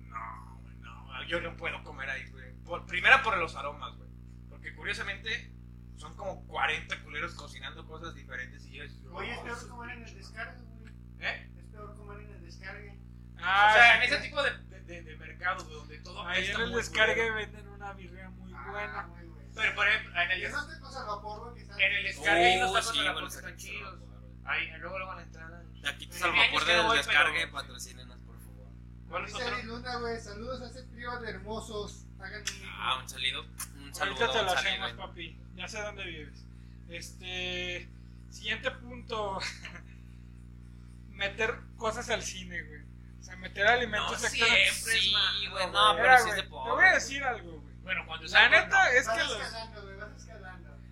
[0.09, 1.23] No, güey, no.
[1.25, 2.51] Yo no puedo comer ahí, güey.
[2.65, 4.09] Por, primera por los aromas, güey.
[4.49, 5.51] Porque curiosamente
[5.97, 8.83] son como 40 culeros cocinando cosas diferentes y yo...
[9.11, 10.93] Oye, es peor comer en el descargue, güey.
[11.19, 11.47] ¿Eh?
[11.59, 12.97] Es peor comer en el descargue.
[13.37, 14.49] Ah, o sea, en ese tipo de,
[14.91, 18.51] de, de, mercados, güey, donde todo Ahí en el muy descargue venden una birria muy
[18.53, 19.03] Ah, buena.
[19.07, 19.21] güey.
[19.55, 22.89] Pero, por ejemplo, en el, tacos al vapor, en el descargue hay unos Oh, tacos
[22.89, 23.99] a güey, puerta que los están al chidos.
[23.99, 24.21] vapor.
[24.45, 25.63] Ahí, luego, luego a la entrada.
[25.81, 28.67] Taquitos al vapor del descargue, pero- patrocínenos, por favor.
[29.09, 29.63] ¿Cuál es otro?
[29.63, 30.19] Luna, güey.
[30.19, 32.05] Saludos a ese trío de hermosos.
[32.19, 33.45] Hagan un Ah, un saludo.
[33.77, 34.15] Un saludo.
[34.25, 35.37] Ahorita te lo hacemos, papi.
[35.55, 36.45] Ya sé dónde vives.
[36.89, 37.89] Este.
[38.29, 39.39] Siguiente punto.
[41.09, 42.81] meter cosas al cine, güey.
[43.21, 44.29] O sea, meter alimentos No extra.
[44.29, 46.71] siempre es Sí, malo, güey, no, pero sí es de Te pobre.
[46.73, 47.73] voy a decir algo, güey.
[47.83, 49.39] Bueno, cuando La neta es que los,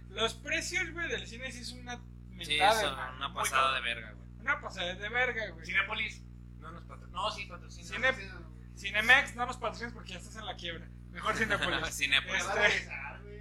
[0.09, 2.01] los precios, güey, del cine sí es una Sí,
[2.57, 2.82] mentada.
[2.82, 3.15] eso, güey.
[3.17, 4.27] una pasada de verga, güey.
[4.39, 5.65] Una pasada de verga, güey.
[5.65, 6.21] Cinepolis
[6.59, 7.11] no nos patrocina.
[7.19, 7.88] No, sí patrocina.
[7.88, 8.13] Cine-
[8.75, 8.88] Sí.
[8.88, 10.88] Cinemex no nos patrocines porque ya estás en la quiebra.
[11.11, 11.82] Mejor Cinepolis.
[12.55, 13.39] Regresar, güey.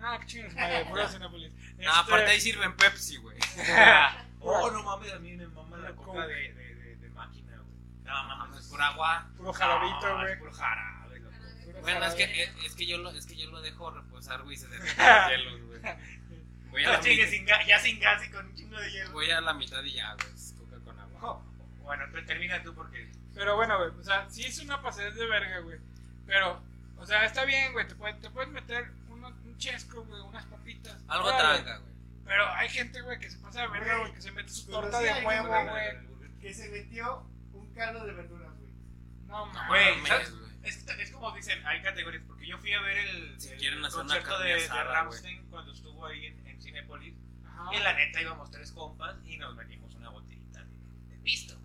[0.00, 1.52] Ah, qué chingas, madre, puro Cinepolis.
[1.78, 3.38] No, aparte ahí sirven Pepsi, güey.
[4.42, 7.76] Oh, no mames, a mí me mama la coca de, de, de, de máquina, güey.
[8.10, 9.26] No No, mames, es pura agua.
[9.36, 10.32] Puro jarabito, No, güey.
[10.32, 11.36] Es puro jarabe, loco.
[11.64, 14.42] Puro Bueno, es que, es, es que yo lo, es que yo lo dejo reposar,
[14.42, 15.80] güey, y se derriten los hielos, güey.
[16.70, 18.78] Voy a, Ya la chingue mitad, sin ga- ya sin gas y con un chingo
[18.78, 19.10] de hielo.
[19.12, 20.34] voy a la mitad y ya, güey.
[20.34, 21.20] Es coca con agua.
[21.22, 21.42] Oh,
[21.82, 23.10] Bueno, pero termina tú porque.
[23.34, 25.78] Pero bueno, güey, o sea, sí es una pasadez de verga, güey.
[26.26, 26.60] Pero,
[26.98, 30.44] o sea, está bien, güey, te, puede- te puedes meter uno- un chesco, güey, unas
[30.46, 30.96] papitas.
[31.08, 31.90] Algo tranca, güey.
[32.24, 34.98] Pero hay gente, güey, que se pasa de verga, güey, que se mete su torta
[34.98, 36.38] sí de huevo, güey.
[36.40, 37.24] Que se metió
[37.80, 38.70] caldo de verduras, güey.
[39.26, 39.68] No, mames.
[39.68, 40.20] Güey.
[40.62, 42.22] Es, es como dicen, hay categorías.
[42.26, 46.26] Porque yo fui a ver el, Si el concierto de, de Rammstein cuando estuvo ahí
[46.26, 47.14] en, en Cinepolis.
[47.46, 47.74] Ajá.
[47.74, 51.56] Y la neta íbamos tres compas y nos metimos una botellita de, de pisto.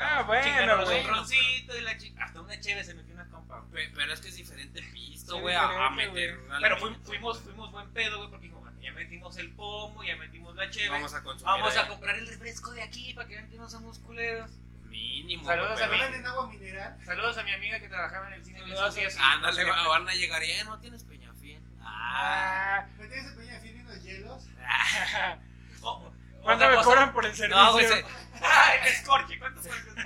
[0.00, 1.00] Ah, bueno, güey.
[1.04, 2.24] un roncito y la chica.
[2.24, 3.60] Hasta una chévere se metió una compa.
[3.60, 3.88] güey.
[3.88, 7.40] Pe- Pero es que es diferente pisto, Sí, güey, a, a meter Pero fuimos, fuimos,
[7.40, 10.90] fuimos buen pedo, güey, porque ya metimos el pomo, ya metimos la chévere.
[10.90, 11.44] Vamos a consumir.
[11.52, 14.50] Vamos a comprar el refresco de aquí para que vean que no somos culeros.
[14.98, 15.44] Mínimo.
[15.44, 15.98] Saludos a pero- mí.
[16.00, 16.96] ¿Venden agua mineral?
[17.04, 20.42] Saludos a mi amiga que trabajaba en el cine Saludos y- Ándale, van a llegar
[20.42, 21.62] y, eh, no tienes peñafiel.
[21.80, 22.80] Ah.
[22.80, 22.86] Ah.
[22.98, 24.44] ¿Me tienes peña fin en los hielos?
[25.82, 27.56] Oh, ¿Cuánto me cosa- cobran por el servicio?
[27.62, 28.04] No, se-
[28.42, 30.02] Ah, el escorche, ¿cuántos escorche?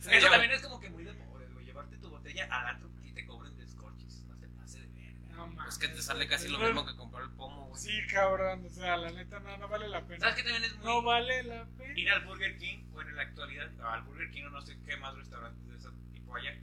[0.00, 1.64] se Eso lleva- también es como que muy de pobre, güey.
[1.66, 4.24] Llevarte tu botella al antro y te cobren de escorches.
[4.28, 5.36] No te pase de verga.
[5.36, 5.74] No, mames.
[5.74, 7.30] Es que te sale casi lo mismo que comprar el.
[7.78, 10.20] Sí, cabrón, o sea, la neta no, no vale la pena.
[10.20, 11.98] ¿Sabes qué también es muy No vale la pena.
[11.98, 14.96] ir al Burger King, bueno, en la actualidad, al Burger King o no sé qué
[14.96, 16.54] más restaurantes de ese tipo allá,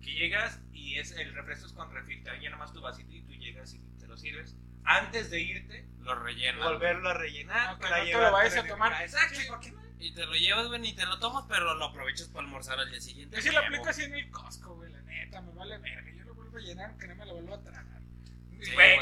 [0.00, 3.32] que llegas y es el refresco es con refil, te nomás tu vasito y tú
[3.34, 4.56] llegas y te lo sirves.
[4.84, 6.64] Antes de irte, Lo rellenas.
[6.64, 7.68] volverlo a rellenar.
[7.68, 9.02] Aunque para no te lo vayas a tomar.
[9.02, 9.82] Exacto, ¿por qué no?
[10.00, 12.90] Y te lo llevas, güey, ni te lo tomas, pero lo aprovechas para almorzar al
[12.90, 13.36] día siguiente.
[13.36, 16.10] Yo sí lo aplico así en el Costco, güey, la neta, me vale verga.
[16.10, 18.01] Yo lo vuelvo a llenar aunque no me lo vuelvo a tragar.
[18.74, 18.98] Güey,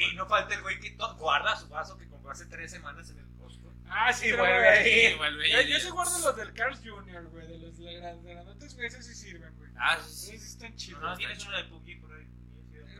[0.00, 3.10] y, y no falta el güey que guarda su vaso que compró hace tres semanas
[3.10, 3.72] en el Costco.
[3.88, 5.10] Ah, sí, Y vuelve lo voy a a decir.
[5.10, 5.16] ir.
[5.16, 8.74] vuelve Yo, yo sí guardo los del Carl's Jr., güey, de los de la grandotes,
[8.76, 9.70] güey, esos sí sirven, güey.
[9.76, 11.02] Ah, sí, Esos están chidos.
[11.02, 12.26] No, tienes uno de PUBG por ahí.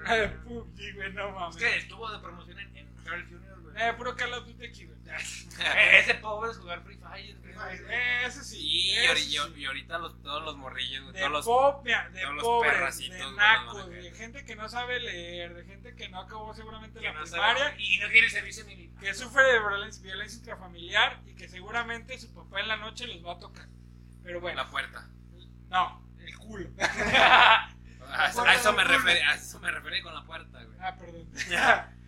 [0.07, 1.57] Ah, de PUBG, güey, no Es mames.
[1.57, 3.89] que estuvo de promoción en, en Carl Jr., güey.
[3.89, 4.99] Eh, puro Call of Duty aquí, güey.
[5.99, 7.37] Ese pobre es jugar Free Fire.
[7.39, 7.55] güey.
[7.91, 8.57] Eh, eso sí.
[8.61, 9.39] Sí, y, ahori- y sí.
[9.57, 11.45] y ahorita los, todos los morrillos, güey, De, todos los...
[11.45, 15.55] pop, mira, de todos los pobres, perracitos, de nacos, de gente que no sabe leer,
[15.55, 18.65] de gente que no acabó seguramente Que la no primaria, sabe- y no tiene servicio
[18.65, 19.03] militar.
[19.05, 23.25] que sufre de violencia, violencia intrafamiliar y que seguramente su papá en la noche los
[23.27, 23.67] va a tocar.
[24.23, 25.09] Pero bueno, La puerta.
[25.69, 26.69] no, el culo.
[28.13, 30.77] A eso, a eso me referí, a eso me referí con la puerta, güey.
[30.81, 31.29] ah, perdón.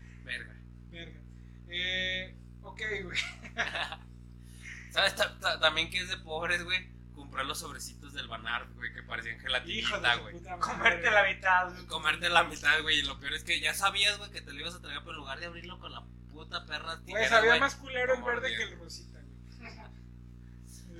[1.74, 3.18] Eh, ok, güey.
[4.90, 6.90] ¿Sabes ta- ta- también que es de pobres, güey?
[7.14, 10.34] comprar los sobrecitos del Banar, güey, que parecían gelatinita, güey.
[10.60, 11.86] Comerte la mitad.
[11.86, 14.60] Comerte la mitad, güey, y lo peor es que ya sabías, güey, que te lo
[14.60, 16.02] ibas a tragar, pero en lugar de abrirlo con la
[16.32, 19.70] puta perra Güey, tijera, sabía güey, más culero el verde que el rosita, güey.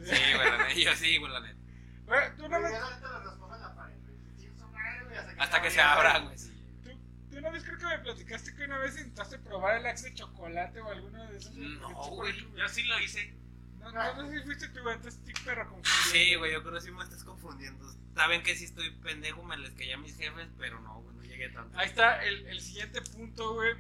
[0.05, 1.59] Sí, güey, la neta, yo sí, güey, la neta.
[2.07, 4.16] Güey, tú una Güey, vez, ya ahorita lo rasposa en la pared, güey.
[4.39, 6.51] Sí, su madre, güey, Hasta que se abra, abra, güey, sí.
[7.33, 10.14] Tú, una vez creo que me platicaste que una vez intentaste probar el axe de
[10.14, 11.55] chocolate o alguno de esos.
[11.55, 12.35] No, güey.
[12.57, 13.35] Yo sí lo hice.
[13.80, 16.12] No, no, no sé si fuiste tú, entonces perro confundido.
[16.12, 17.85] Sí, güey, yo creo que sí me estás confundiendo.
[18.14, 21.22] Saben que sí estoy pendejo, me les caía a mis jefes, pero no, güey, no
[21.22, 21.76] llegué tanto.
[21.78, 23.74] Ahí está el, el siguiente punto, güey.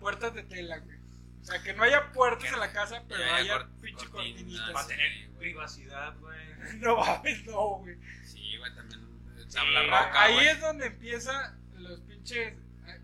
[0.00, 0.96] Puertas de tela, güey.
[1.40, 4.70] O sea, que no haya puertas en la casa, pero Ya haya haya pinche cortinitas.
[4.70, 6.38] Para tener Sí, privacidad, güey.
[6.78, 7.96] No mames, no, güey.
[8.24, 9.00] Sí, güey, también.
[9.36, 12.54] eh, Sí, roca, Ahí es donde empieza los pinches.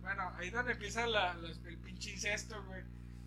[0.03, 2.83] Bueno, ahí es donde empieza la, los- el pinche incesto, güey.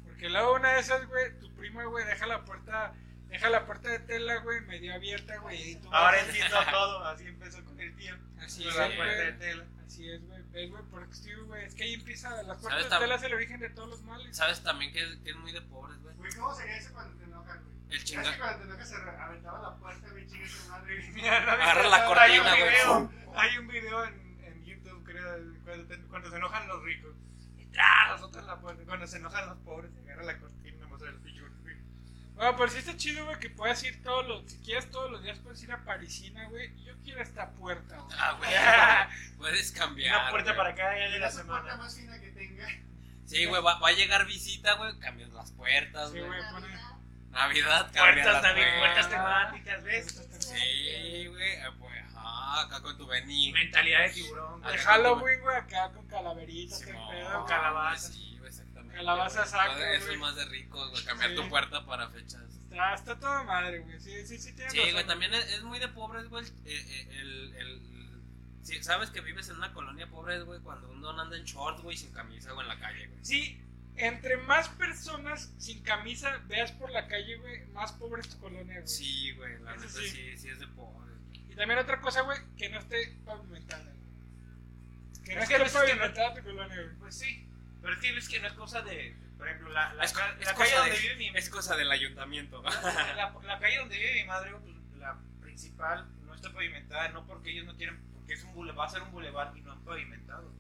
[0.05, 2.93] Porque luego una de esas, güey, tu prima, güey, deja la puerta.
[3.30, 5.71] Deja la puerta de tela, güey, medio abierta, güey.
[5.71, 7.03] Y tú Ahora entiendo todo.
[7.07, 8.15] Así empezó con el tío.
[8.39, 8.95] Así es, la güey.
[8.97, 9.65] puerta de tela.
[9.88, 10.41] Así es, güey.
[10.51, 10.84] ¿Ves, güey?
[10.91, 11.65] Porque sí, güey.
[11.65, 12.30] Es que ahí empieza.
[12.43, 14.36] Las puertas ¿Sabes de tela es el origen de todos los males.
[14.38, 16.15] ¿Sabes también que es, que es muy de pobres, güey?
[16.15, 17.74] Güey, ¿cómo sería eso cuando te enojas, güey?
[17.89, 18.32] El Es chinga.
[18.32, 20.95] que cuando te enojas se aventaba la puerta, güey, chingue su madre.
[20.97, 21.11] güey.
[21.13, 21.38] Mira.
[21.53, 22.69] Agarra la Hay cortina, un güey.
[22.71, 24.32] video- Hay un video en,
[25.64, 27.16] cuando, te- cuando se enojan los ricos.
[27.57, 28.11] Y ¡tras!
[28.14, 28.84] azotan la puerta.
[28.86, 31.53] Cuando se enojan los pobres, se agarra la cortina y me muestra el pinche güey.
[32.36, 34.51] Bueno, pero sí está chido, güey, que puedas ir todos los.
[34.51, 36.74] Si quieres todos los días, puedes ir a Parisina, güey.
[36.80, 38.18] y Yo quiero esta puerta, güey.
[38.20, 39.38] Ah, güey.
[39.38, 40.20] Puedes cambiar.
[40.22, 40.57] Una puerta güey.
[40.57, 41.84] para cada día de la Es la puerta semana.
[41.84, 42.68] más fina que tenga.
[43.26, 44.97] Sí, güey, va, va a llegar visita, güey.
[44.99, 46.28] Cambias las puertas, Sí, güey.
[46.28, 46.68] güey, pone.
[47.32, 49.09] Navidad, cambias Puertas las también, puertas puertas.
[49.09, 50.30] temáticas, ¿ves?
[50.39, 51.57] Sí, güey.
[51.80, 52.12] Pues,
[52.61, 53.51] acá con tu Benny.
[53.51, 54.61] Mentalidad de tiburón.
[54.61, 54.77] De.
[54.77, 57.33] Halloween, güey, acá con calaveritas, Sí, no, pedo.
[57.39, 58.11] con calabaza.
[58.11, 58.95] Sí, exactamente.
[58.95, 61.03] Calabaza saco, Eso es más de rico, güey.
[61.05, 61.35] Cambiar Sí.
[61.35, 62.41] tu puerta para fechas.
[62.71, 63.99] Está, está toda madre, güey.
[63.99, 66.45] Sí, sí, sí, tiene Sí, güey, también es, es muy de pobres, güey.
[66.45, 67.81] eh, eh, el, el,
[68.63, 71.95] sí, sabes que vives en una colonia pobre, güey, cuando uno anda en short, güey,
[71.97, 73.23] sin camisa, güey, en la calle, güey.
[73.23, 73.59] Sí,
[73.95, 78.75] entre más personas sin camisa veas por la calle, güey, más pobre es tu colonia,
[78.77, 78.87] güey.
[78.87, 80.07] Sí, güey, la Eso neta sí.
[80.09, 80.37] sí.
[80.39, 81.12] sí, es de pobres.
[81.53, 85.23] Y también otra cosa, güey, que no esté pavimentada, güey.
[85.23, 86.95] Que no Es esté que pavimentada tu colonia, güey.
[86.99, 87.47] Pues sí.
[87.81, 89.15] Pero es que ves que no es cosa de.
[89.37, 91.49] Por ejemplo, la, la, Es, ca- es la cosa calle donde de- vive mi es
[91.49, 92.63] cosa del ayuntamiento.
[92.63, 97.51] la, la calle donde vive mi madre, pues, la principal, no está pavimentada, no porque
[97.51, 99.81] ellos no quieren, porque es un bule- va a ser un bulevar y no han
[99.83, 100.51] pavimentado.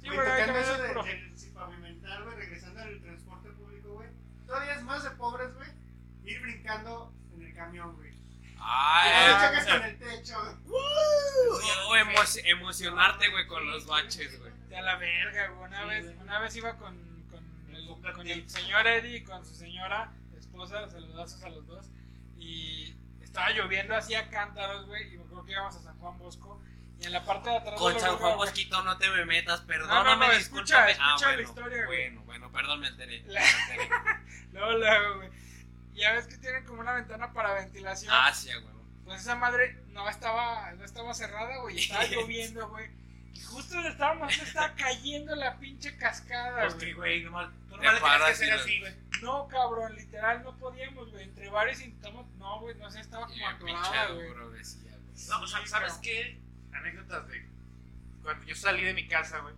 [0.00, 4.08] Sí, Güey, tocando eso de, del- sin pavimentar, güey, regresando al transporte público, güey.
[4.46, 5.68] Todavía es más de pobres, güey,
[6.24, 8.11] ir brincando en el camión, güey.
[8.64, 10.38] Ah, chocas con el techo.
[11.88, 14.52] o emo- emocionarte, güey, con los baches, güey.
[14.68, 15.68] De a la verga, güey.
[15.68, 16.16] Una, Sí, vez, güey.
[16.18, 16.96] una vez iba con,
[17.30, 17.44] con,
[17.74, 18.14] el, Enfócate.
[18.14, 21.86] con el señor Eddie y con su señora esposa, saludazos a los dos.
[22.38, 25.12] Y estaba lloviendo así a cántaros, güey.
[25.14, 26.62] Y me acuerdo que íbamos a San Juan Bosco.
[27.00, 29.62] Y en la parte de atrás Con la San Juan Bosquito no te me metas,
[29.62, 30.90] No, perdóname, no, no, escucha, discúlpame.
[30.92, 31.98] escucha ah, la bueno, historia, güey.
[32.10, 33.22] Bueno, bueno, perdón, me enteré.
[33.26, 33.90] La- me enteré.
[34.52, 35.30] Luego, güey.
[35.94, 38.12] Y ya ves que tienen como una ventana para ventilación.
[38.14, 38.74] Ah, sí, güey.
[39.04, 41.78] Pues esa madre no estaba, no estaba cerrada, güey.
[41.78, 42.88] Estaba lloviendo, güey.
[43.34, 46.92] Y justo le estábamos, estaba cayendo la pinche cascada, Pues güey.
[46.92, 48.94] güey, nomás, tú nomás le tienes que lo- así, güey.
[49.22, 51.24] No, cabrón, literal, no podíamos, güey.
[51.24, 54.28] Entre varios intentamos, no, güey, no sé, estaba como atorada, güey.
[54.34, 54.46] No,
[55.40, 56.38] o sea, Sí, ¿sabes qué?
[56.72, 57.46] Anécdotas de
[58.22, 59.54] cuando yo salí de mi casa, güey.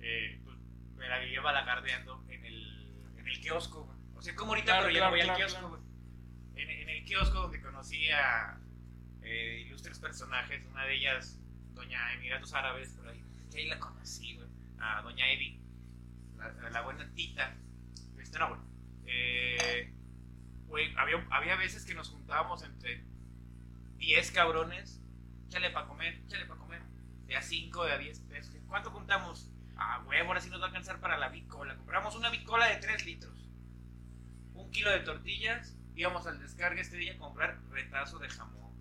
[0.00, 0.56] Eh, pues,
[0.96, 3.98] me la vivía balagardeando en el, en el kiosco, güey.
[4.22, 5.82] O sea, como ahorita, Claro, pero ya claro, no voy al kiosco, güey.
[6.54, 8.56] En, en el kiosco donde conocí a
[9.22, 11.40] eh, ilustres personajes, una de ellas,
[11.74, 13.20] Doña Emiratos Árabes, por ahí.
[13.50, 14.48] Que ahí la conocí, güey.
[14.78, 15.58] A Doña Eddie,
[16.38, 17.52] la, la buena tita.
[18.16, 18.64] Este, no, bueno.
[19.06, 19.92] Eh,
[20.68, 23.02] güey, había, había veces que nos juntábamos entre
[23.96, 25.00] 10 cabrones.
[25.48, 26.82] Échale para comer, échale para comer.
[27.26, 28.54] De a 5, de a 10 pesos.
[28.68, 29.50] ¿Cuánto juntamos?
[29.76, 31.74] Ah, huevo, ahora sí nos va a alcanzar para la bicola.
[31.74, 33.41] Compramos una bicola de 3 litros.
[34.64, 35.76] Un kilo de tortillas.
[35.94, 38.72] Íbamos al descargue este día a comprar retazo de jamón.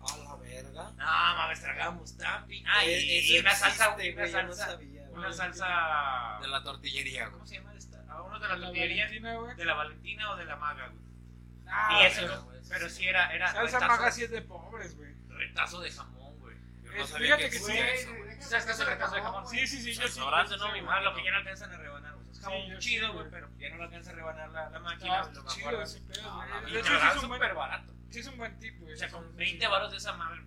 [0.00, 0.90] A la verga.
[0.96, 0.96] No,
[1.36, 2.64] mames, tragamos tapi.
[2.66, 5.12] Ah, y, y eso una salsa, existe, una güey, yo no salsa, sabía, güey.
[5.18, 6.38] una salsa.
[6.42, 7.32] De la tortillería, güey.
[7.34, 8.04] ¿Cómo se llama esta?
[8.12, 9.04] A uno de la La tortillería.
[9.04, 9.56] Valentina, güey.
[9.56, 11.02] De la Valentina o de la Maga, güey.
[11.66, 12.96] Ah, y eso, pero- güey, pero sí.
[12.96, 15.14] sí era, era Salsa retazo- maga sí es de pobres, güey.
[15.28, 16.56] retazo de jamón, güey.
[16.84, 17.96] Yo Es- no sabía fíjate que que Güey, güey.
[17.96, 19.58] déjame ¿Sabes qué es el retazo de jamón, güey.
[19.60, 20.14] Sí, sí, sí, yo sí.
[20.14, 20.46] Sí, ¿no?
[20.46, 20.86] sí, Mi güey.
[20.96, 22.01] Ah, lo que ya no alcanzan a rebanar,
[22.48, 22.70] güey.
[22.72, 23.28] Es Sí, chido, güey.
[23.28, 25.20] güey, pero ya no lo alcanza a rebanar la, la máquina.
[25.22, 26.62] Está lo chido ese pedo, Ah, güey.
[26.64, 27.92] la De hecho, sí es un buen, súper barato.
[28.10, 28.92] sí es un buen tip, güey.
[28.94, 30.40] O sea, con sí, 20 baros de esa madre.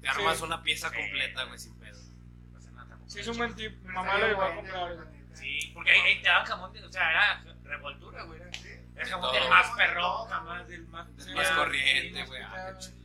[0.00, 0.44] Te armas Sí.
[0.44, 0.96] una pieza Sí.
[0.96, 2.00] completa, güey, sin pedo.
[2.02, 3.10] No pasa nada tampoco.
[3.10, 3.82] Sí, es un buen tip.
[3.84, 5.22] Mamá lo llegó a comprar, güey, güey.
[5.34, 8.40] Sí, porque ahí, te daban jamón, de- o sea, era revoltura, güey.
[8.40, 12.42] era- jamón del más perrón, Jamás del más, más corriente, güey.
[12.42, 12.96] Ah, chido.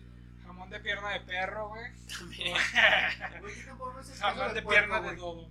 [0.46, 1.92] Jamón de pierna de perro, güey.
[3.40, 5.16] Güey, ¿qué tan pobre es el Jamón de pierna de güey?
[5.16, 5.50] dodo.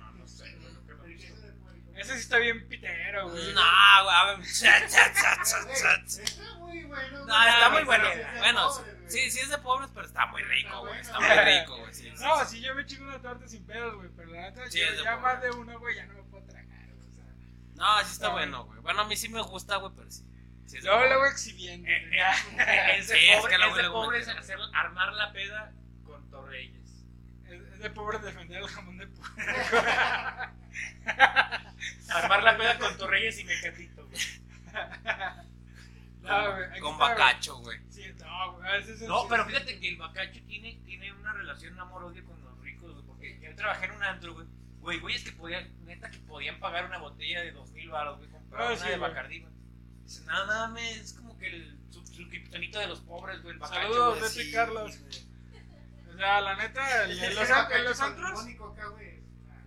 [0.00, 0.56] No, no sé,
[1.96, 3.52] Ese sí está bien pitero, güey.
[3.54, 3.60] No,
[4.04, 4.38] güey, a.
[4.72, 4.80] Está
[6.58, 7.18] muy bueno.
[7.20, 7.48] No, güey.
[7.48, 8.08] está muy bueno.
[8.38, 8.72] Bueno,
[9.08, 11.00] sí, sí es de pobres, pero está muy rico, güey.
[11.00, 11.94] Está muy rico, güey.
[11.94, 12.56] Sí, sí, No, sí.
[12.56, 14.08] si yo me chingo una torta sin pedos, güey.
[14.16, 16.86] Pero la neta, Sí, yo ya más de una, güey, ya no me puedo tragar.
[16.94, 17.24] güey, o sea.
[17.74, 18.80] No, sí está bueno, güey.
[18.80, 20.24] Bueno, a mí sí me gusta, güey, pero sí.
[20.66, 21.08] sí es de Luego, pobre.
[21.14, 21.88] luego exhibiendo.
[21.88, 22.20] Eh, güey.
[22.68, 24.38] eh, Es Sí, es que le pobre gusta.
[24.38, 25.72] hacer, armar la peda
[26.04, 27.04] con Torreyes.
[27.46, 29.32] Es es de pobre defender el jamón de puerco.
[32.08, 34.20] Armar la peda con Torreyes y Mecatito, güey.
[36.22, 37.18] No, güey, Con está, güey.
[37.18, 37.78] bacacho, güey.
[37.90, 38.80] Sí, no, güey.
[38.80, 43.04] es pero fíjate que el bacacho tiene, tiene una relación amor-odio con los ricos, güey.
[43.06, 44.46] Porque yo trabajé en un antro, güey.
[44.80, 48.30] Güey, güeyes que podían, neta, que podían pagar una botella de dos mil baros, güey.
[48.30, 49.10] Comprar Ah, una sí, de güey.
[49.10, 49.52] Bacardí, güey.
[50.04, 52.04] Dice, nada, nada, es como que el, su,
[52.78, 53.54] de los pobres, güey.
[53.54, 54.98] El bacacho, Saludos, güey, sí, Carlos.
[54.98, 55.31] güey.
[56.12, 58.46] O sea, la neta, el- en los, en los antros.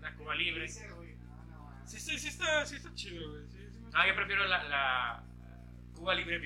[0.01, 0.67] La Cuba Libre.
[0.67, 3.43] Sí, sí, sí está, sí está chido, güey.
[3.49, 3.59] Sí,
[3.93, 5.23] Ah, yo prefiero la, la
[5.95, 6.39] Cuba Libre.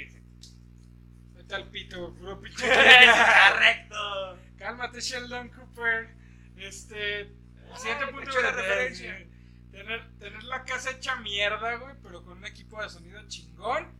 [1.33, 2.67] Vete al pito, puro pinche.
[2.67, 4.39] Correcto.
[4.57, 6.15] Cálmate, Sheldon Cooper.
[6.57, 7.21] Este.
[7.21, 9.25] El siguiente Ay, punto de referencia.
[9.71, 13.91] Tener, tener la casa hecha mierda, güey, pero con un equipo de sonido chingón.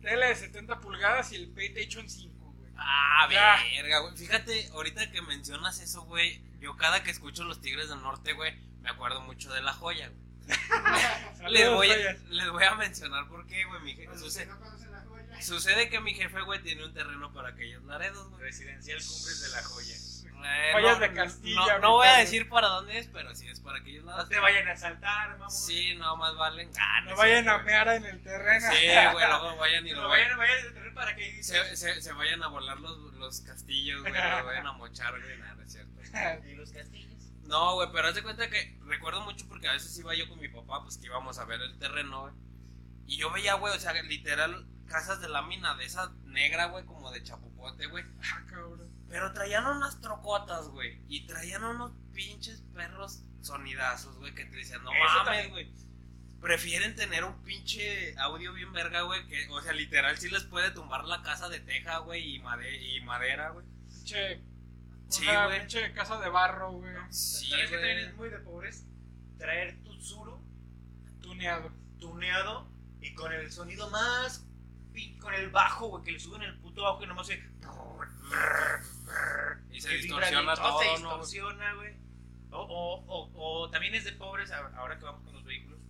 [0.00, 2.41] Tele de 70 pulgadas y el PlayStation 5, güey.
[2.76, 4.16] Ah, verga, güey.
[4.16, 6.40] Fíjate, ahorita que mencionas eso, güey.
[6.60, 10.08] Yo cada que escucho los Tigres del Norte, güey, me acuerdo mucho de la joya,
[10.08, 10.22] güey.
[11.52, 12.20] Les voy, a, joyas.
[12.30, 13.80] les voy a mencionar por qué, güey.
[13.82, 15.42] mi je- Para los que Sucede, no conocen la joya.
[15.42, 18.42] sucede que mi jefe, güey, tiene un terreno para aquellos laredos, güey.
[18.42, 19.96] Residencial Cumbres de la Joya.
[20.44, 23.48] Eh, Joyas no, de Castilla, No, no voy a decir para dónde es, pero sí
[23.48, 24.28] es para aquellos No lados.
[24.28, 25.50] te vayan a asaltar, mamón.
[25.50, 26.70] Sí, no, más valen.
[26.80, 28.66] Ah, No es vayan a mear en el terreno.
[28.72, 30.38] Sí, güey, luego vayan y No lo vayan, vayan.
[30.38, 31.42] vayan a tener para que.
[31.42, 35.38] Se, se, se vayan a volar los, los castillos, güey, lo vayan a mochar, güey,
[35.38, 35.92] nada, no es cierto.
[36.48, 37.12] Y los castillos.
[37.44, 40.38] No, güey, pero haz de cuenta que recuerdo mucho porque a veces iba yo con
[40.40, 42.34] mi papá, pues que íbamos a ver el terreno, güey.
[43.06, 47.10] Y yo veía, güey, o sea, literal, casas de lámina de esa negra, güey, como
[47.10, 47.22] de
[47.90, 48.04] güey.
[48.22, 48.90] Ah, cabrón.
[49.08, 51.00] Pero traían unas trocotas, güey.
[51.08, 55.72] Y traían unos pinches perros sonidazos, güey, que te decían, no Eso mames, güey.
[56.40, 60.70] Prefieren tener un pinche audio bien verga, güey, que, o sea, literal sí les puede
[60.72, 63.64] tumbar la casa de teja, güey, y, made- y madera, güey.
[63.88, 64.40] Pinche.
[65.08, 65.58] Sí, una güey.
[65.60, 66.92] pinche casa de barro, güey.
[67.10, 68.84] Sí, ¿Sabes que también es muy de pobres?
[69.38, 70.40] Traer tu suro
[71.20, 71.70] Tuneado.
[72.00, 72.66] tuneado
[73.00, 74.44] y con el sonido más.
[74.92, 77.42] Pin- con el bajo, güey, que le suben el puto bajo y nomás se.
[79.70, 81.94] Y se distorsiona todo, distorsiona, güey.
[82.50, 85.80] O, o, o, o también es de pobres, ahora que vamos con los vehículos,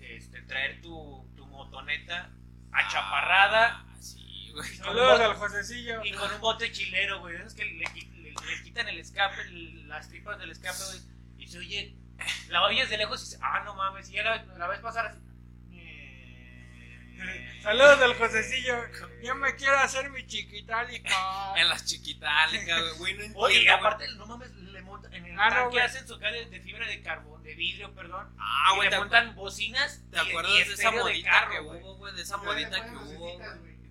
[0.00, 2.30] este, traer tu, tu motoneta
[2.72, 4.74] achaparrada Ah, sí, güey.
[4.74, 6.04] y con, un Saludos bote, al Josecillo.
[6.04, 7.36] y con un bote chilero, güey.
[7.36, 9.44] Es que le, le- le quitan el escape,
[9.86, 11.00] las tripas del escape, güey.
[11.44, 11.94] Y se oye,
[12.48, 15.06] la oyes de lejos y dices, ah, no mames, y ya la, la ves pasar
[15.06, 15.18] así.
[17.62, 18.74] Saludos al Josecillo.
[19.22, 21.10] Yo me quiero hacer mi chiquitálica.
[21.56, 23.14] En las chiquitálicas, güey.
[23.28, 26.18] no Oye, entiendo, aparte, no mames, le montan en el Ah, no, tanque hacen su
[26.18, 28.34] de, de fibra de carbón, de vidrio, perdón.
[28.38, 30.02] Ah, güey, le ¿te, montan bocinas.
[30.10, 32.14] ¿te acuerdas y de esa modita carro, que hubo, güey?
[32.14, 33.40] De esa modita que hubo.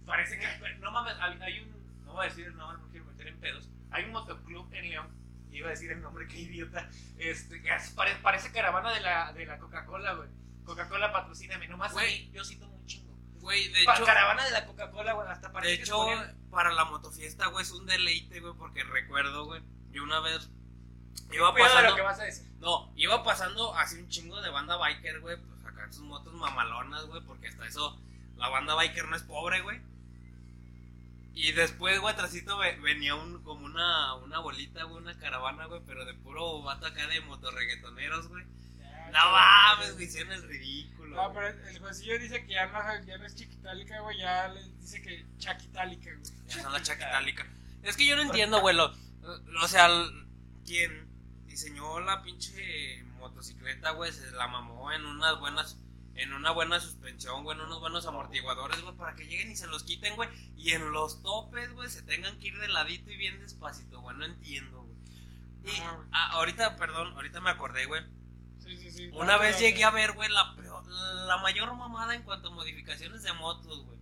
[0.05, 0.47] Parece que,
[0.79, 3.69] no mames, hay, un, no voy a decir el nombre, no quiero meter en pedos.
[3.91, 5.07] Hay un motoclub en León,
[5.51, 6.89] iba a decir el nombre, qué idiota.
[7.19, 10.29] Este, que hace- pare- parece caravana de la, de la Coca-Cola, güey.
[10.65, 12.29] Coca-Cola patrocíname, nomás Güey.
[12.31, 13.10] yo sí tomo un chingo.
[13.41, 16.35] Güey, de Pa- hecho, caravana de la Coca-Cola, güey, hasta de parece que hecho, ponían-
[16.51, 19.61] para la motofiesta, güey, es un deleite, güey, porque recuerdo, güey,
[19.91, 20.49] yo una vez
[21.31, 22.47] iba de pasando, lo que vas a decir.
[22.59, 27.05] no, iba pasando así un chingo de banda biker, güey, pues acá sus motos mamalonas,
[27.05, 27.99] güey, porque hasta eso,
[28.37, 29.81] la banda biker no es pobre, güey.
[31.33, 35.81] Y después, güey, atrásito ve- venía un, como una, una bolita, güey, una caravana, güey,
[35.87, 38.43] pero de puro vato acá de motorreggaetoneros, güey.
[39.13, 41.00] No mames, güey, hicieron el ridículo.
[41.15, 44.17] No, pero el Josecillo dice que ya no, ya no es chiquitálica, güey.
[44.19, 46.33] Ya le dice que chaquitálica, güey.
[46.47, 47.45] Ya son la chaquitálica.
[47.83, 48.75] Es que yo no entiendo, güey.
[48.75, 48.93] lo-
[49.63, 50.27] o sea, el-
[50.65, 51.07] quien
[51.45, 55.77] diseñó la pinche motocicleta, güey, se la mamó en unas buenas.
[56.15, 59.65] En una buena suspensión, güey, en unos buenos amortiguadores, güey, para que lleguen y se
[59.67, 60.27] los quiten, güey.
[60.57, 64.17] Y en los topes, güey, se tengan que ir de ladito y bien despacito, güey.
[64.17, 64.97] No entiendo, güey.
[65.75, 68.03] Y Ah, ah, ahorita, perdón, ahorita me acordé, güey.
[68.63, 69.09] Sí, sí, sí.
[69.13, 70.55] Una vez llegué a ver, güey, la,
[71.27, 73.99] la mayor mamada en cuanto a modificaciones de motos, güey.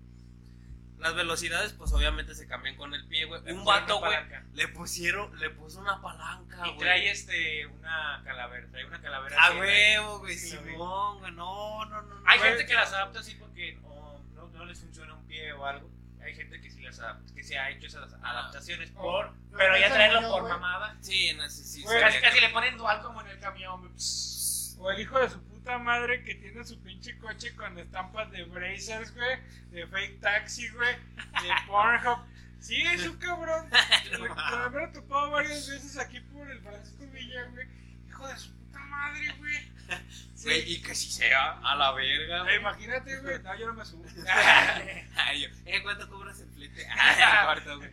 [0.98, 3.42] Las velocidades, pues obviamente se cambian con el pie, güey.
[3.54, 4.18] Un vato, güey,
[4.54, 6.78] le pusieron, le puso una palanca, Y güey.
[6.78, 9.42] trae este, una calavera, trae una calavera.
[9.42, 10.50] A así, huevo, güey, Sí.
[10.50, 12.16] Simón, güey, no, no, no.
[12.16, 12.50] no, Hay güey.
[12.52, 15.90] gente que las adapta así porque no, no, no les funciona un pie o algo.
[16.22, 18.32] Hay gente que sí, las ha, que se ha hecho esas Ah.
[18.32, 20.52] adaptaciones Oh, por, no, pero ya traerlo por güey.
[20.54, 20.98] mamada.
[21.00, 21.82] Sí, no si.
[21.82, 23.80] Güey, Casi, casi le ponen dual como en el camión.
[23.80, 23.94] güey.
[23.94, 24.39] Psss.
[24.80, 28.44] O el hijo de su puta madre que tiene su pinche coche con estampas de
[28.46, 29.40] Brazers, güey,
[29.72, 32.20] de Fake Taxi, güey, de Pornhub.
[32.60, 33.70] Sí, es un cabrón.
[34.12, 37.68] No me he topado varias veces aquí por el Francisco Villa, güey.
[38.08, 39.80] Hijo de su puta madre, güey.
[40.44, 42.38] Güey, y que si sea a la verga.
[42.38, 42.56] Eh, güey.
[42.58, 43.42] Imagínate, güey.
[43.42, 44.06] No, yo no me subo.
[45.16, 46.88] Ay, yo, eh, ¿cuánto cobras el flete?
[46.90, 47.90] Ah, corto, güey.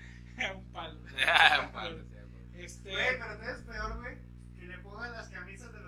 [0.55, 1.01] un palo.
[1.01, 2.65] Un palo, sí, güey.
[2.65, 2.91] Este.
[2.93, 4.19] Güey, pero es peor, güey,
[4.59, 5.86] que le pongan las camisas de.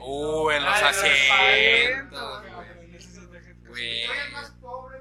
[0.00, 2.42] Uh, en los asientos,
[3.68, 4.02] güey.
[4.04, 4.98] es más pobre,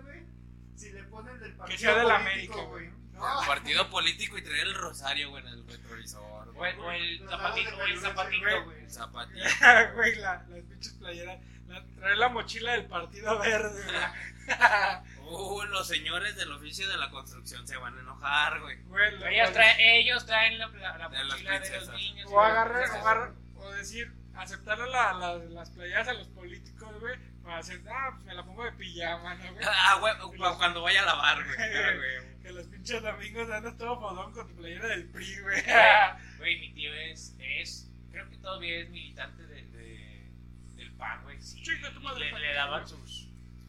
[0.76, 2.90] si le ponen del partido sea de la político, América, güey.
[3.14, 6.50] No, El partido político y traer el rosario, güey, en el retrovisor.
[6.50, 6.72] O güey.
[6.74, 8.80] el, o el Los zapatito, el zapatito, güey.
[8.84, 9.40] El zapatito.
[9.96, 11.40] Güey, la, las pinches playeras.
[11.68, 14.58] La, traer la mochila del partido verde, güey.
[15.30, 18.82] Uh, los señores del oficio de la construcción se van a enojar, güey.
[18.84, 20.68] Güey, la- Ellos traen, ellos traen la,
[20.98, 22.32] la, mochila de los niños.
[22.32, 24.14] O agarrar, o agarrar, o decir,
[24.44, 28.44] aceptarle la, la- las playeras a los políticos, güey, para hacer, ah, pues me la
[28.44, 29.66] pongo de pijama, ¿no, güey?
[29.68, 31.58] Ah, güey, cu- cuando vaya a lavar, güey.
[31.60, 32.38] Ah, güey.
[32.44, 35.64] Que los pinches domingos andas todo fodón con tu playera del PRI, güey.
[36.38, 40.30] Güey, mi tío es, es, creo que todavía es militante de, de-
[40.76, 41.42] del PAN, güey.
[41.42, 41.64] Sí,
[41.94, 43.28] tu madre, le, daban sus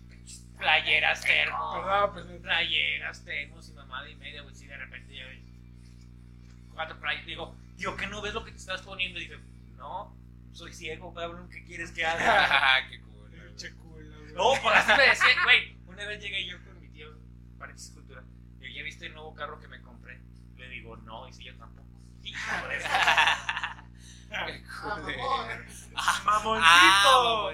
[0.09, 4.55] pinches playeras termos, Perdón, pues, playeras termos y mamada y media, güey.
[4.55, 5.39] Sí, de repente ves
[6.75, 7.27] cuatro playeras.
[7.27, 9.19] Digo, tío, ¿qué no ves lo que te estás poniendo?
[9.19, 9.39] Y dice,
[9.77, 10.14] no,
[10.59, 12.47] soy ciego, cabrón, ¿qué quieres que haga?
[12.51, 14.33] Ah, qué culo, güey.
[14.35, 15.79] No, pues así me decía, güey.
[15.87, 17.09] Una vez llegué yo con mi tío
[17.59, 18.25] para Cultura.
[18.61, 20.21] Y ¿ya viste el nuevo carro que me compré?
[20.57, 21.89] Le digo, no, y si yo tampoco.
[22.23, 22.33] Qué
[22.85, 23.85] ah.
[25.95, 27.51] Ah, ¡Mamoncito!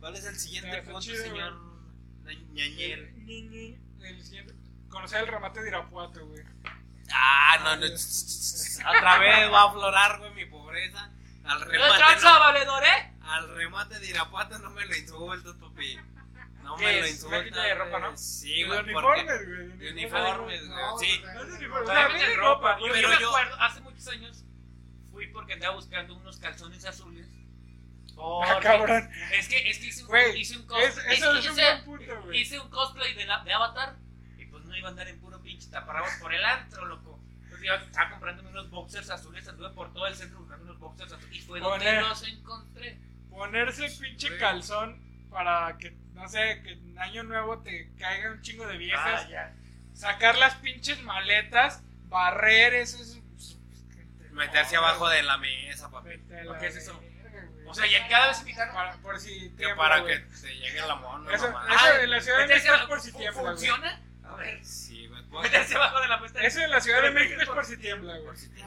[0.00, 1.68] ¿Cuál es el siguiente punto, chido, señor
[2.52, 3.00] Ñañel?
[3.00, 4.54] El, ñi, ñi, el siguiente.
[4.88, 6.42] Conocer el remate de Irapuato, güey.
[7.12, 7.86] Ah, no, no.
[7.86, 11.10] Otra vez va a aflorar, güey, mi pobreza.
[11.48, 13.12] Al ¡No remate, tranza, no- valedor, eh!
[13.22, 15.98] al remate de Irapuato no me lo insultas, papi.
[16.62, 17.38] No ¿Qué me lo insultas.
[17.40, 18.16] ¿Una quita de ropa, no?
[18.18, 18.78] Sí, De güey.
[18.80, 19.78] uniformes, porque- güey.
[19.78, 20.70] De uniformes, güey.
[20.70, 21.20] No, Sí.
[21.24, 21.80] no, No es no, uniforme.
[21.80, 22.78] no, sea, Tráeme viene de ropa.
[22.78, 24.44] Yo, pero yo me yo- acuerdo, hace muchos años
[25.10, 27.26] fui porque andaba buscando unos calzones azules.
[28.20, 29.10] Ah, Porque- cabrón.
[29.32, 30.88] Es que, es que hice un, Güey, hice un cosplay.
[30.88, 33.96] es es un hice, buen punto, hice un cosplay de, la, de Avatar.
[34.38, 37.20] Y pues no iba a andar en puro pinche taparrabos por el antro, loco.
[37.44, 39.46] Entonces yo estaba comprándome unos boxers azules.
[39.48, 40.38] Anduve por todo el centro
[41.30, 42.98] Y fue donde los encontré.
[43.30, 44.40] Ponerse el pinche Güey.
[44.40, 49.22] calzón para que, no sé, que en año nuevo te caiga un chingo de viejas.
[49.26, 49.54] Ah, ya.
[49.94, 53.18] Sacar las pinches maletas, barrer eso es.
[54.32, 56.10] Meterse abajo de la mesa, papi.
[56.60, 57.00] ¿Qué es eso?
[57.66, 58.74] O sea, ya cada vez invitaron.
[58.74, 61.66] para, por si Que tiembla, para que te llegue la mona, Eso, mamá.
[61.74, 63.42] eso Ah, en la Ciudad de México es por si tiembla.
[63.42, 64.00] ¿Funciona?
[64.24, 64.64] A ver.
[64.64, 65.22] Sí, güey.
[65.28, 66.40] pues, Meterse abajo de la mesa.
[66.42, 68.24] Eso en la Ciudad de México es por si tiembla, güey.
[68.24, 68.62] por si te-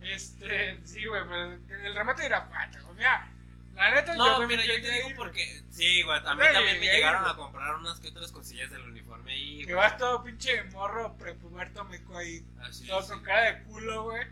[0.00, 2.96] Este, sí, güey, pero el remate de Irapuato, güey.
[2.96, 3.28] Mira,
[3.74, 5.62] la neta, No, yo quería te digo ir, porque.
[5.70, 6.18] Sí, güey.
[6.18, 9.64] A mí también me llegaron a comprar unas que otras cosillas del uniforme y.
[9.66, 12.44] Que vas todo pinche morro prepuberto meco ahí.
[12.62, 14.26] Así, todo con cara de culo, güey.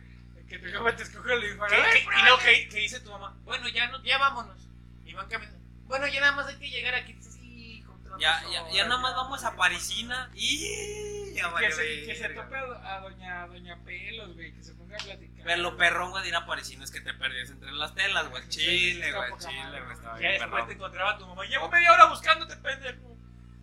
[0.48, 1.76] Que te te escoge el uniforme.
[1.76, 4.56] ¿Qué- qué- y que, que dice tu mamá, bueno, ya, no, ya vámonos.
[5.04, 5.58] Y van caminando.
[5.86, 7.14] Bueno, ya nada más hay que llegar aquí.
[7.20, 7.84] Sí,
[8.18, 11.17] Ya, ya, ya nada más vamos a Parisina y.
[11.38, 14.98] Ya que, se, que se tope a, doña, doña Pelos, güey, que se ponga a
[14.98, 15.44] platicar.
[15.44, 18.28] Pero lo perrón, güey, de ir a Parisina es que te perdías entre las telas,
[18.30, 18.48] güey.
[18.48, 19.92] Chile, güey, chile, güey.
[19.94, 21.44] Estaba bien después te encontraba tu mamá.
[21.46, 23.16] Llevo media hora buscándote, pendejo.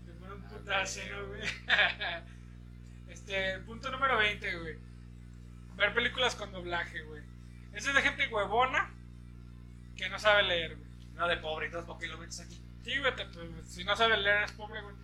[0.06, 1.42] Te pone un putazo, ¿no, güey?
[3.10, 4.76] Este, punto número 20, güey.
[5.78, 7.22] Ver películas con doblaje, güey.
[7.74, 8.92] Eso es de gente huevona
[9.98, 10.90] que no sabe leer, güey.
[11.14, 12.62] No, de pobre, entonces, ¿por qué lo metes aquí?
[12.84, 14.96] Sí, güey, te- pues, si no sabe leer es pobre, güey.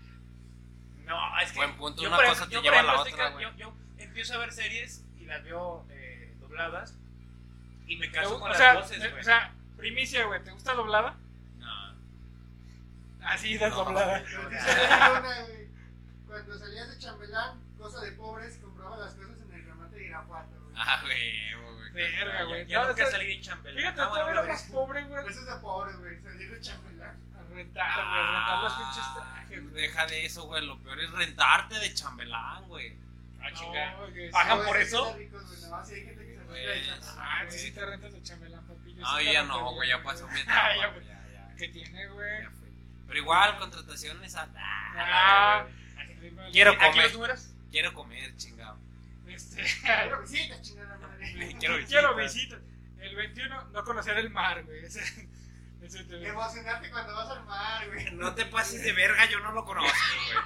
[1.05, 1.57] No, es que.
[1.57, 3.73] Buen punto, yo, una cosa ejemplo- te yo, lleva a la otra, estoy yo, yo
[3.97, 6.95] empiezo a ver series y las veo eh, dobladas.
[7.87, 9.19] Y me caso con o, las sea, voces, eh, güey.
[9.21, 11.17] o sea, primicia, güey, ¿te gusta doblada?
[11.57, 11.95] No.
[13.23, 13.65] Así, No.
[13.65, 15.67] dice la luna, güey,
[16.27, 20.59] Cuando salías de chambelán, cosa de pobres, compraba las cosas en el remate de Irapuato,
[20.61, 20.73] güey.
[20.77, 21.91] Ah, güey, güey.
[21.93, 22.65] Verga, güey.
[22.67, 23.77] Ya No, nunca salí de chambelán.
[23.77, 25.27] Fíjate, Ah, bueno, todavía era más pobre, güey.
[25.27, 26.90] Eso es de pobres, güey, salir de chambelán.
[27.53, 29.81] Rentar, güey, rentar los pinches trajes, güey.
[29.81, 30.65] Deja de eso, güey.
[30.65, 32.95] Lo peor es rentarte de chambelán, güey.
[33.41, 33.97] Ah, chinga.
[34.31, 35.15] Pagan por eso.
[37.17, 38.93] Ah, sí, sí te rentas de chambelán, papi.
[38.93, 39.89] Yo No, ya no, güey.
[39.89, 41.01] Ya pasó mi Ah, etapa, ya.
[41.01, 41.55] Ya, ya.
[41.57, 42.43] ¿Qué tiene, güey?
[42.43, 42.67] ya fue.
[43.07, 44.47] Pero igual, contrataciones a.
[44.55, 45.65] Ah,
[46.51, 47.03] Quiero ¿Aquí comer.
[47.05, 47.47] los números?
[47.71, 48.77] Quiero comer, chingado.
[49.27, 51.55] Este, Quiero visitas, chingada madre.
[51.59, 52.59] Quiero quiero visitas.
[52.59, 52.59] visitas.
[52.99, 54.83] El 21, no conocer el mar, güey.
[55.95, 58.11] Emocionarte cuando vas al mar, güey.
[58.11, 59.91] No te pases de verga, yo no lo conozco,
[60.25, 60.37] güey.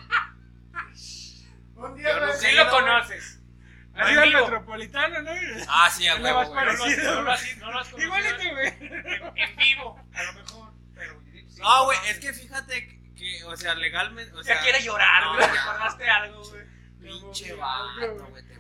[1.76, 3.40] Un día, Yo no sé, Sí lo no, conoces.
[3.94, 5.32] No, Has ido al metropolitano, ¿no?
[5.68, 6.44] Ah, sí, a huevo.
[6.44, 6.72] No lo
[7.32, 8.68] has- no lo has conocido Igualito, güey.
[8.68, 10.74] en, en vivo, a lo mejor.
[10.96, 14.56] Pero, sí, No, güey, es que fíjate que, que, o sea, legalmente, o sea...
[14.56, 15.46] Ya quiere llorar, no, güey.
[15.48, 15.52] ya.
[15.54, 16.64] Recordaste algo, güey.
[17.02, 18.56] Pinche vato, güey, te.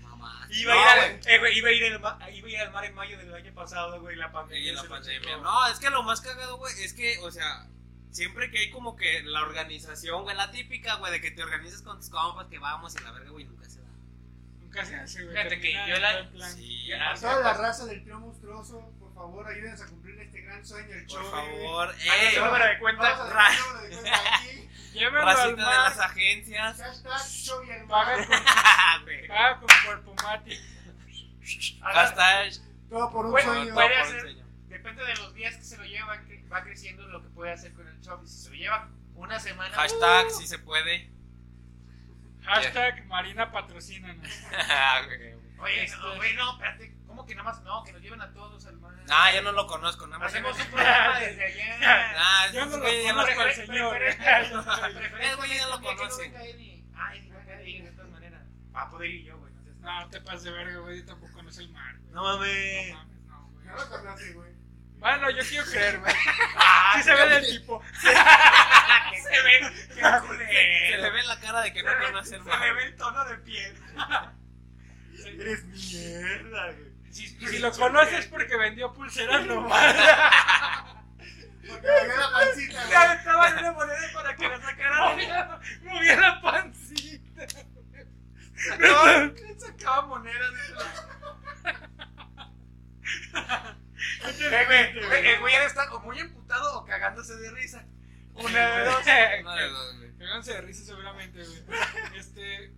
[0.49, 2.59] Iba, No, a ir al, eh, güey, iba, a ir al ma- iba a ir
[2.59, 4.69] al mar en mayo del año pasado, güey, la pandemia.
[4.69, 5.37] Sí, la pandemia.
[5.37, 7.67] No, es que lo más cagado, güey, es que, o sea,
[8.11, 11.81] siempre que hay como que la organización, güey, la típica, güey, de que te organizas
[11.81, 13.87] con tus compas, que vamos y la verga, güey, nunca se da.
[14.59, 15.35] Nunca se hace, güey.
[15.35, 16.29] Fíjate que yo la-.
[16.49, 20.65] Sí, A toda la raza del trío monstruoso, por favor, ayúdenos a cumplir este gran
[20.65, 21.21] sueño, el show.
[21.21, 23.01] por favor, Ah, eh, no, número de cuenta.
[23.03, 24.69] Vamos a dejar el número de cuenta aquí.
[24.95, 26.09] Llévenlo al racita de las mar.
[26.09, 26.77] agencias.
[26.81, 28.27] Hashtag show y el Paga mar.
[28.27, 29.27] con, Güey.
[29.27, 29.67] paga con
[31.81, 32.51] Hashtag.
[32.89, 33.73] Todo por un Bueno, sueño.
[33.73, 34.45] puede por hacer- enseño.
[34.67, 37.73] Depende de los días que se lo llevan, que va creciendo lo que puede hacer
[37.73, 38.19] con el show.
[38.23, 39.73] Y si se lo lleva una semana.
[39.75, 41.09] Hashtag, uh, si se puede.
[42.43, 44.27] Hashtag Marina patrocínanos.
[45.59, 46.95] Oye, Este- no, güey, no, espérate.
[47.07, 47.61] ¿Cómo que nada más?
[47.63, 48.93] No, que nos lleven a todos al mar.
[49.07, 50.27] Nah, yo no lo conozco, nada más.
[50.33, 52.11] Hacemos un programa desde allá.
[52.13, 53.65] Nah, Yo no lo conozco al conozco.
[53.65, 54.03] señor.
[54.03, 54.15] Eh,
[55.37, 58.41] güey, ya lo Un y- Ay, de todas maneras.
[58.75, 59.44] Va a poder ir yo, güey.
[59.85, 60.99] No, te pases de verga, güey.
[60.99, 62.13] Yo tampoco conozco el mar, güey.
[62.13, 62.91] No mames.
[62.91, 63.65] No mames, no, güey.
[63.67, 64.51] No lo conoce, güey.
[64.97, 66.13] Bueno, yo quiero creer, güey.
[66.57, 67.83] Ah, Sí se ve del tipo.
[68.01, 69.59] se ve.
[69.89, 71.01] Qué Se culero.
[71.01, 72.81] le ve la cara de que no conoce el Se le ve mar.
[72.83, 73.75] el tono de piel.
[75.25, 76.95] Eres mierda, güey.
[77.11, 79.95] Si, si lo conoces porque vendió pulseras nomás.
[81.67, 85.09] Porque me dio la pancita, estaba en una moneda para que la sacara.
[85.09, 87.47] Movía, movía la pancita.
[88.79, 90.53] No, que sacaba monedas.
[94.27, 97.85] Eh, El güey ya está o muy emputado o cagándose de risa.
[98.33, 99.01] Una de dos.
[99.41, 100.17] Una de dos, güey.
[100.17, 101.63] Cáganse de risa seguramente, güey.
[102.15, 102.73] Este.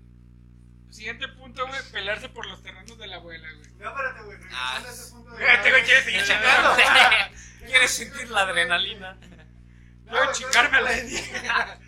[0.89, 1.79] Siguiente punto, güey.
[1.91, 3.71] Pelearse por los terrenos de la abuela, güey.
[3.77, 4.37] No, espérate, güey.
[4.51, 5.43] Ah, ese punto de.
[5.43, 6.75] Güey, quieres seguir chingando.
[7.65, 9.17] ¿Quieres sentir la adrenalina?
[10.05, 11.79] Güey, chingarme a la tú idea.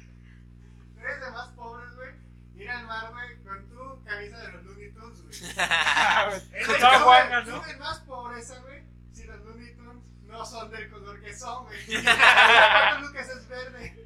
[1.00, 2.10] Eres de más pobres, güey.
[2.56, 3.79] Ir al mar, güey, con tu
[4.10, 5.34] camisa de los Looney Tunes, güey.
[6.54, 7.64] Es Con guanga, suben- ¿no?
[7.64, 8.84] suben más pobreza, güey,
[9.14, 11.80] si los Looney Tunes no son del color que son, güey.
[11.96, 14.06] El Pato Lucas es verde.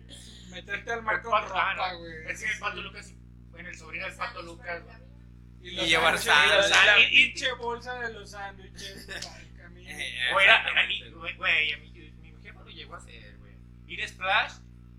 [0.52, 2.28] Meterte al mar con Pato- ah, güey.
[2.32, 3.12] Es que el pato Lucas,
[3.52, 4.84] bueno, el sobrino del pato Lucas.
[4.84, 4.98] güey.
[5.62, 6.86] Y llevar sándwiches, sal.
[6.86, 9.10] La Y- y- pinche bolsa de los sándwiches.
[9.10, 9.90] al camino.
[9.90, 10.30] Eh, y-
[11.12, 11.90] güey, güey, a mí,
[12.22, 13.54] mi jefa lo llegó a hacer, güey.
[13.88, 14.54] Ir a Splash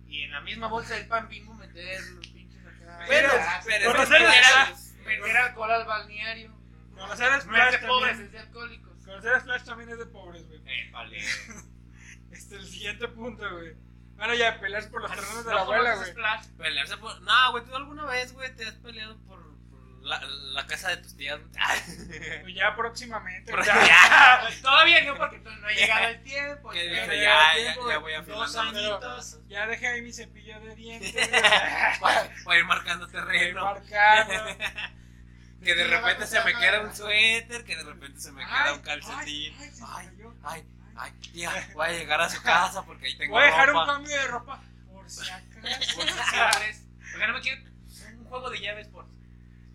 [0.09, 3.05] y en la misma bolsa del pan bimbo meter los pinches acá.
[3.09, 3.93] Pero, Meter- pero
[5.13, 6.53] es meter alcohol al balneario.
[6.97, 8.27] Conocer a No es Splash de pobres, también.
[8.27, 9.05] es de alcohólicos.
[9.05, 10.61] Conocer a Splash también es de pobres, güey.
[10.67, 11.19] Eh, vale.
[12.31, 13.75] Este, el siguiente punto, güey.
[14.17, 16.11] Bueno, ya, peleas por los terrenos de la ¿No abuela, güey.
[16.11, 16.47] Splash?
[16.57, 17.21] Pelearse por.
[17.23, 19.44] No, güey, tú alguna vez, güey, te has peleado por
[20.05, 21.41] la, la casa de tus tías.
[22.43, 23.53] Pues ya próximamente.
[23.65, 26.73] Ya, todavía no, porque no ha llegado el tiempo.
[26.73, 26.83] Ya.
[26.83, 27.97] dice, ya, ya, tiempo, ya, güey.
[27.97, 29.39] ya voy afilando Dos los añitos.
[29.49, 31.29] Ya dejé ahí mi cepillo de dientes.
[32.01, 33.75] Para, para ir marcando terreno.
[35.63, 38.73] Que de repente se me queda un suéter, que de repente se me queda Ay,
[38.75, 39.55] un calcetín.
[39.59, 40.35] ay, ay, Ay, cayó.
[40.45, 40.65] ay,
[40.97, 43.87] ay, tía, voy a llegar a su casa porque ahí tengo Voy a dejar un
[43.87, 44.61] cambio de ropa.
[44.93, 45.97] Por si acaso.
[45.97, 46.85] Por llaves.
[47.11, 47.63] Porque no me quiero
[48.19, 49.07] un juego de llaves por.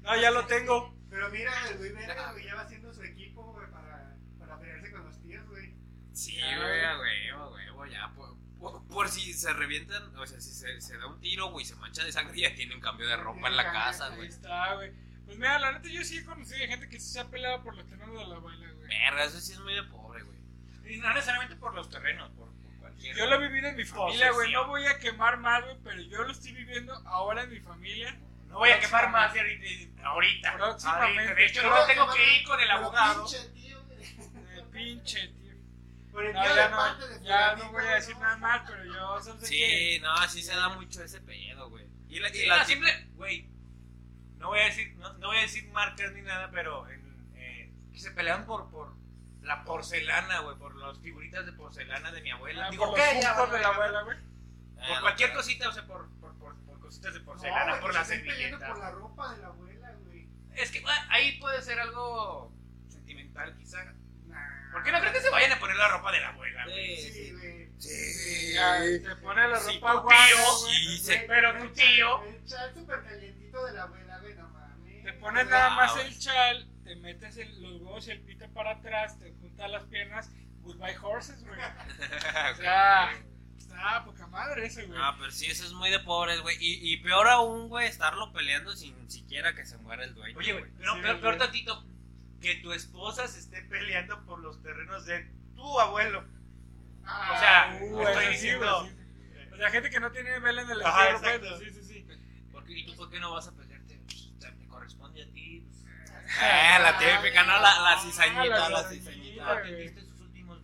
[0.09, 0.95] No, ya lo tengo.
[1.09, 4.91] Pero mira, el güey verga, güey, ya va haciendo su equipo, güey, para, para pelearse
[4.91, 5.73] con los tíos, güey.
[6.13, 8.11] Sí, güey, a huevo, huevo, ya.
[8.15, 11.65] Por, por, por si se revientan, o sea, si se, se da un tiro, güey,
[11.65, 14.27] se mancha de sangre, ya tiene un cambio de ropa en la casa, Ahí güey.
[14.27, 14.91] está, güey.
[15.25, 17.75] Pues mira, la neta, yo sí he conocido gente que sí se ha peleado por
[17.75, 18.87] los terrenos de la abuela, güey.
[18.87, 20.39] Verga, eso sí es muy de pobre, güey.
[20.91, 23.15] Y no necesariamente por los terrenos, por, por cualquier.
[23.15, 24.51] Yo lo he vivido en mi familia, güey.
[24.51, 28.19] No voy a quemar más, güey, pero yo lo estoy viviendo ahora en mi familia.
[28.49, 30.05] No voy a quemar más de ahorita.
[30.05, 30.57] ahorita.
[31.35, 33.25] De hecho, no tengo que ir con el abogado.
[33.25, 33.79] pinche tío,
[34.71, 35.53] pinche, tío.
[36.11, 38.61] Por el No, ya de no, parte de ya no voy a decir nada más,
[38.69, 39.45] pero yo solo sé que.
[39.47, 41.85] Sí, no, sí se da mucho ese pedo, güey.
[42.09, 43.47] Y la, y Sí, la no, simple, güey.
[44.37, 47.71] No voy a decir, no, no voy a decir marcas ni nada, pero en, eh,
[47.93, 48.95] que se pelean por, por
[49.41, 52.65] la porcelana, güey, por las figuritas de porcelana de mi abuela.
[52.67, 53.19] Ah, Digo, por ¿qué?
[53.21, 54.17] Ya, de la abuela, güey.
[54.17, 56.38] Por Ah, cualquier no, cosita, o sea, por, por, por, por
[56.89, 60.27] cositas de porcelana, por la por ropa de la abuela, güey.
[60.55, 62.51] Es que ah, ahí puede ser algo
[62.87, 63.83] sentimental, quizá.
[64.25, 64.71] Nah.
[64.71, 66.97] ¿Por qué no creo que se vayan a poner la ropa de la abuela, güey?
[66.97, 68.55] Sí,
[69.21, 70.73] pone la Sí, ropa tu guapa, tío, güey.
[70.87, 72.23] sí, se- Pero tu tío.
[72.23, 75.03] El chal súper calientito de la abuela, güey, no mames.
[75.03, 78.71] Te pones nada más el chal, te metes el- los huevos y el pito para
[78.71, 81.59] atrás, te juntas las piernas, Goodbye Horses, güey.
[82.51, 83.11] O sea,
[83.79, 84.99] está poca madre ese, güey.
[85.01, 86.57] Ah, pero sí, eso es muy de pobres, güey.
[86.59, 90.37] Y, y peor aún, güey, estarlo peleando sin siquiera que se muera el dueño.
[90.37, 91.21] Oye, güey, pero Sí, peor, güey.
[91.21, 91.85] peor tantito
[92.41, 96.23] que tu esposa se esté peleando por los terrenos de tu abuelo.
[97.05, 98.81] Ah, O sea, Uh, estoy sí, diciendo.
[98.81, 99.53] güey, sí.
[99.53, 102.07] O sea, gente que no tiene vela en el Ajá, entierro, pues, sí, sí, sí.
[102.51, 103.99] ¿Por qué- ¿Y tú por qué no vas a pelearte?
[104.37, 105.65] O sea, te corresponde a ti.
[106.41, 107.53] Eh, la típica, ¿no?
[107.53, 110.01] La, la Ah, cizañita, la la cizañita, cizañita.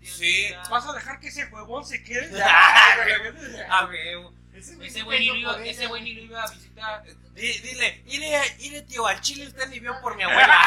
[0.06, 0.48] Sí.
[0.50, 0.58] de.
[0.70, 2.32] ¿Vas a dejar que ese huevón se quede?
[3.70, 4.36] Ah, güey.
[4.54, 5.58] Ese Ese güey ni lo iba-
[6.04, 7.04] ni lo a visitar.
[7.34, 10.62] Di- Dile, dile, dile, tío, al chile usted ni vio por mi abuela.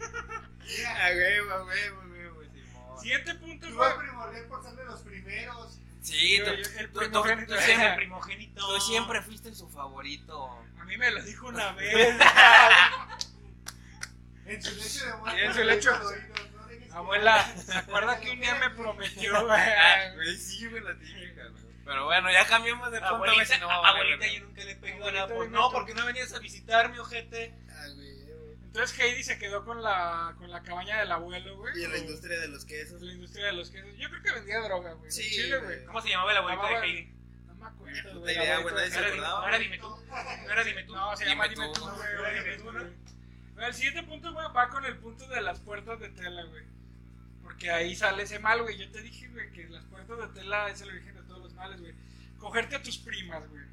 [0.00, 3.00] Ah, güey, güey, güey, güey, güey, Simón.
[3.00, 5.78] Siguiente punto, Tú a primordial por ser de los primeros.
[6.02, 7.46] Sí, Yo- tú, yo- el tú- tú- primogénito.
[7.46, 8.66] tú Ese es el siempre, primogénito.
[8.66, 10.58] tú siempre fuiste su favorito.
[10.80, 12.16] A mí me lo dijo una vez.
[14.46, 15.44] En su lecho de muerte.
[15.44, 15.90] En su lecho.
[16.00, 16.47] que-
[16.92, 19.60] Abuela, ¿se acuerda que un día me prometió, güey?
[19.60, 21.64] Ah, güey, sí, güey, la típica, güey.
[21.84, 25.12] Pero bueno, ya cambiamos de punto, Abuelita, si no a abuelita, yo nunca le Abuelita,
[25.12, 25.28] nada.
[25.28, 27.54] Por, dime no, porque no venías a visitarme, ojete.
[27.70, 28.18] Ah, güey.
[28.66, 31.80] Entonces Heidi se quedó con la, con la cabaña del abuelo, güey.
[31.80, 33.00] Y en la industria de los quesos.
[33.00, 33.88] La industria de los quesos.
[33.96, 35.10] Yo creo que vendía droga, güey.
[35.10, 35.84] Sí, Chile, güey.
[35.86, 37.12] ¿Cómo se llamaba el abuelito de Heidi?
[37.46, 38.34] No me acuerdo, Puta güey.
[38.36, 39.40] idea, la güey, abuelita nadie se de- acordaba.
[39.40, 39.96] No era dime tú.
[40.52, 40.94] Era dime tú.
[40.94, 41.60] No, se Dime llama tú.
[41.62, 42.34] Dime tú, güey.
[42.34, 43.66] Dime Dime tú, ¿no?
[43.66, 46.64] El siguiente punto, güey, va con el punto de las puertas de tela, güey.
[47.58, 48.78] Porque ahí sale ese mal, güey.
[48.78, 51.52] Yo te dije, güey, que las puertas de tela es el origen de todos los
[51.54, 51.92] males, güey.
[52.38, 53.64] Cogerte a tus primas, güey.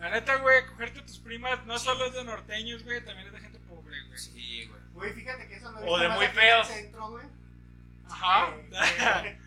[0.00, 3.32] La neta, güey, cogerte a tus primas no solo es de norteños, güey, también es
[3.32, 4.18] de gente pobre, güey.
[4.18, 4.80] Sí, güey.
[4.94, 6.66] Güey, fíjate que eso no O de muy aquí en el feos.
[6.66, 7.26] centro, güey.
[8.10, 8.52] Ajá.
[8.56, 9.38] Que- que-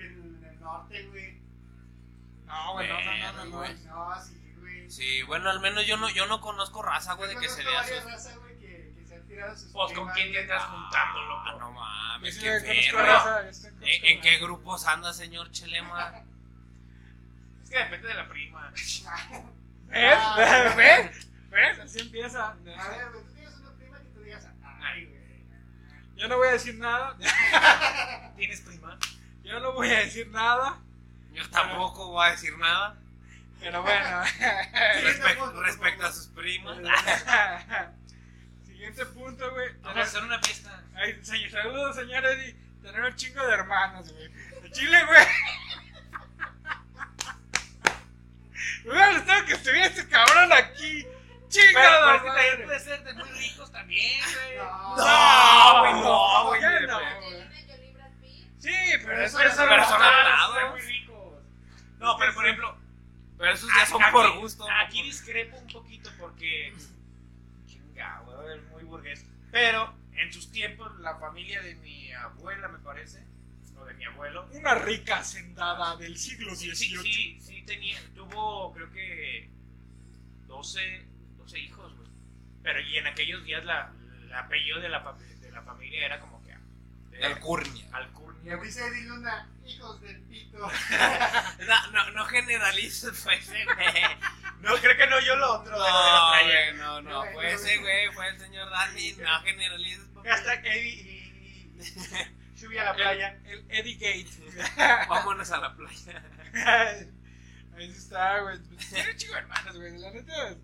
[0.00, 1.38] que en el norte, güey.
[2.46, 3.56] No, güey, no, no, no, no, no.
[3.58, 3.74] Güey.
[3.86, 4.90] No, sí, güey.
[4.92, 7.70] Sí, bueno, al menos yo no, yo no conozco raza, güey, de que se conozco
[7.72, 8.04] vea varias
[9.72, 11.58] Pues con quién te estás juntando, loco.
[11.58, 13.30] no mames, qué conozco
[13.80, 16.12] ¿En, qué grupos anda, señor Chelema?
[17.64, 18.70] Es que depende de la prima.
[18.74, 20.18] ¿Ves?
[20.18, 20.74] Ah.
[20.76, 21.28] ¿Ves?
[21.50, 21.78] ¿Ves?
[21.78, 22.50] Así empieza.
[22.50, 24.46] A ver, tú tienes una prima que tú digas,
[24.82, 25.44] ay, güey.
[26.16, 27.16] Yo no voy a decir nada.
[28.36, 28.98] ¿Tienes prima?
[29.42, 30.78] Yo no voy a decir nada.
[31.32, 32.96] Yo tampoco voy a decir nada
[33.60, 34.22] Pero bueno.
[35.62, 36.78] respecto a sus primas.
[38.74, 39.68] Siguiente punto, güey.
[39.82, 40.82] Vamos a hacer una fiesta.
[40.96, 42.56] Ay, señor, saludos, señor Eddie.
[42.82, 44.28] Tener un chingo de hermanos, güey.
[44.62, 45.26] De Chile, güey.
[48.84, 51.02] Me hubiera gustado que estuviera este cabrón aquí.
[51.04, 54.56] Pero, Chingado, pero es también puede ser de muy ricos también, güey.
[54.58, 56.86] No, No, güey, no, güey.
[56.88, 56.98] no.
[58.20, 58.44] Pitt.
[58.58, 58.72] Sí,
[59.04, 60.60] pero es Eso- persona pero son normal, hablados.
[60.60, 61.42] son muy ricos.
[61.98, 62.76] No, pero por ejemplo,
[63.38, 64.66] Pero esos ya son aquí- por gusto.
[64.84, 66.74] Aquí discrepo un poquito porque.
[67.66, 69.24] Chinga, güey, es muy burgués.
[69.54, 73.24] Pero en sus tiempos, la familia de mi abuela, me parece,
[73.78, 76.74] o de mi abuelo, Una rica hacendada del siglo XVIII.
[76.74, 79.48] sí, sí, sí tenía, tuvo, creo que
[80.48, 81.06] 12,
[81.38, 82.08] 12 hijos, güey.
[82.64, 83.92] Pero y en aquellos días la,
[84.24, 86.42] el apellido de la, de la familia era como
[87.14, 87.18] que.
[87.20, 87.84] de Alcurnia.
[87.84, 88.56] Y Alcurnia.
[88.58, 90.58] dice Eddie Luna, hijos del pito.
[91.66, 94.02] No, no, no generalices, fue ese, güey.
[94.60, 95.76] No, creo que no, yo lo otro.
[95.78, 99.12] la No, güey, no, no, fue ese, güey, fue el señor Dani.
[99.12, 100.04] No generalices.
[100.24, 100.90] Hashtag Eddie
[101.76, 103.38] y, subí a la playa.
[103.44, 105.06] El, el Eddie Gate.
[105.08, 106.22] Vámonos a la playa.
[107.76, 108.58] Ahí sí está, güey.
[108.90, 109.98] Tiene chico de hermanos, güey.
[109.98, 110.54] La neta.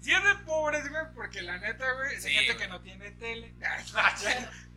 [0.00, 2.58] Si es de pobres, güey, porque la neta, güey, es Sí, gente güey.
[2.58, 3.54] que no tiene tele.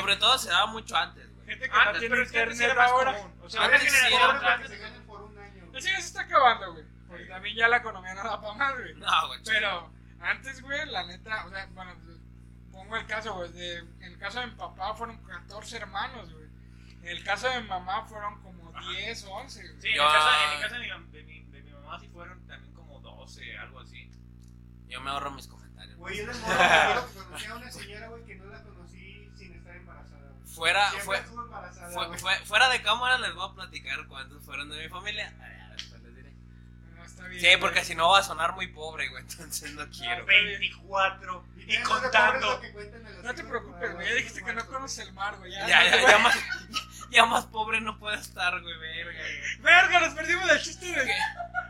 [0.00, 1.46] Sobre todo se daba mucho antes, güey.
[1.46, 3.16] gente que Antes, no tiene pero es que antes internet era más ahora.
[3.18, 3.38] común.
[3.42, 4.58] O sea, Antes sí era otra.
[4.62, 5.64] que se ganen por un año.
[5.74, 6.84] Eso ya se está acabando, güey.
[7.08, 8.94] Porque también ya la economía no da para más, güey.
[8.94, 9.40] No, güey.
[9.44, 9.90] Pero
[10.20, 11.94] antes, güey, la neta, o sea, bueno,
[12.72, 13.52] pongo el caso, güey.
[13.52, 16.44] De, en el caso de mi papá fueron 14 hermanos, güey.
[17.02, 19.80] En el caso de mi mamá fueron como 10 o 11, güey.
[19.82, 22.00] Sí, en, Yo- el caso, en el caso de, mi, de, mi, de mi mamá
[22.00, 24.10] sí fueron también como 12, algo así.
[24.88, 25.96] Yo me ahorro mis comentarios.
[25.98, 28.73] Güey, yo de acuerdo que conocí a una señora, güey, que no la conocí
[30.54, 32.18] Fuera, fue, fue- güey.
[32.20, 35.32] fue- fuera de cámara les voy a platicar cuántos fueron de mi familia.
[35.40, 36.32] Ah, ya, después les diré.
[36.94, 37.40] No, está bien.
[37.40, 37.84] Sí, porque güey.
[37.86, 39.22] si no va a sonar muy pobre, güey.
[39.28, 40.24] Entonces no quiero.
[40.26, 42.60] 24 y contando.
[43.24, 44.08] No te preocupes, güey, güey.
[44.08, 45.50] Ya dijiste que no conoces el mar, güey.
[45.52, 46.36] Ya, Ya, no a- más,
[47.10, 49.20] ya más pobre no puedo estar, güey, verga.
[49.60, 51.12] Verga, nos perdimos del chiste de.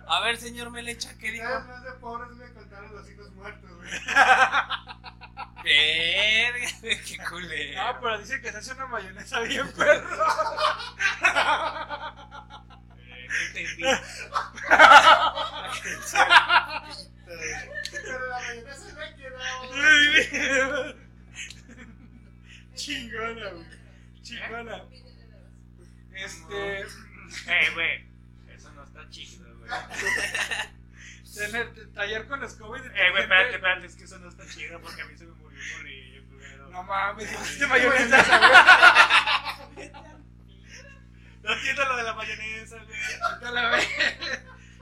[0.06, 1.32] A ver, señor Melecha, ¿qué güey.
[1.40, 1.48] dijo?
[1.60, 3.90] No es de pobres, güey, contaron los hijos muertos, güey.
[5.64, 7.80] Verga, qué culero.
[7.80, 10.16] Ah, pero dice que se hace una mayonesa bien perro.
[13.26, 13.82] No entendí.
[17.90, 19.16] Pero la mayonesa me
[20.30, 20.94] quedó.
[22.74, 23.66] Chingona, güey.
[24.22, 24.84] Chingona.
[26.14, 26.80] Este.
[26.80, 28.06] Eh, güey.
[28.54, 29.70] Eso no está chido, güey.
[31.34, 33.58] Tener taller con escoba y Eh, güey, espérate,
[36.84, 38.22] mames, hiciste mayonesa,
[39.74, 39.90] güey.
[41.42, 43.52] No entiendo lo de la mayonesa, güey.
[43.52, 43.88] La vez.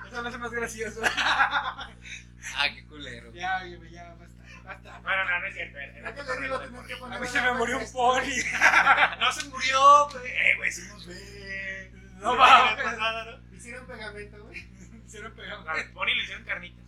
[0.07, 1.01] Eso me hace más gracioso.
[1.05, 3.33] Ah, qué culero.
[3.33, 4.43] Ya, güey, ya, basta.
[4.65, 4.99] Basta.
[5.01, 5.79] Bueno, no, no es cierto.
[5.79, 7.01] Era ¿Para qué por le digo del tener que morrillo.
[7.01, 8.45] poner A mí se me murió un poli.
[9.21, 10.27] No se murió, güey.
[10.31, 11.93] Eh, güey, sí nos ve.
[12.21, 13.57] No ¿no?
[13.57, 14.69] Hicieron pegamento, güey.
[15.07, 15.69] Hicieron pegado.
[15.69, 16.85] A Bonnie le hicieron carnitas.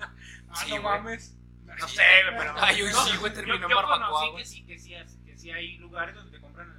[0.00, 1.31] Ah, no mames.
[1.82, 2.02] No sé,
[2.38, 2.54] pero.
[2.60, 4.42] Ay, un No, sí, güey, yo- terminó en yo barbacoa, güey.
[4.44, 4.94] que sí, que sí,
[5.26, 6.70] que sí hay lugares donde te compran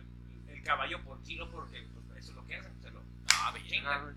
[0.47, 2.73] el, el caballo por kilo porque pues, eso es lo que hacen.
[2.81, 4.01] Se lo Ah, chingan.
[4.03, 4.15] güey.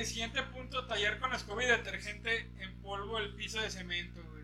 [0.00, 4.42] Ok, siguiente punto: tallar con escoba y detergente en polvo el piso de cemento, güey.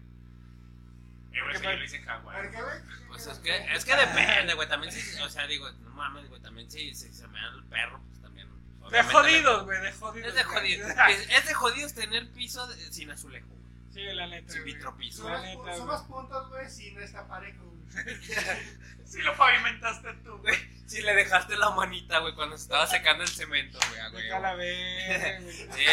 [1.33, 2.51] Eh, güey, eso yo lo hice en ¿Para Hawái.
[2.53, 2.79] qué, güey?
[3.09, 4.69] Pues es que, es que depende, güey.
[4.69, 6.41] También si, o sea, digo, no mames, güey.
[6.41, 8.49] También si, si se me da el perro, pues también.
[8.93, 10.29] De jodidos, güey, de jodidos.
[10.29, 10.91] Es de jodidos.
[11.11, 13.49] Es, es de jodidos tener piso de- sin azulejo.
[13.95, 14.53] Sí, la neta.
[14.53, 14.75] Sin güey.
[14.75, 15.23] vitropiso.
[15.23, 15.87] Son La más, neta, son güey.
[15.87, 17.85] más puntos, güey, si no está parejo, güey.
[19.05, 20.57] Si lo pavimentaste tú, güey.
[20.87, 24.33] Si le dejaste la manita, güey, cuando se estaba secando el cemento, güey, a Vete
[24.33, 25.05] a la güey.
[25.43, 25.53] güey.
[25.53, 25.85] Sí,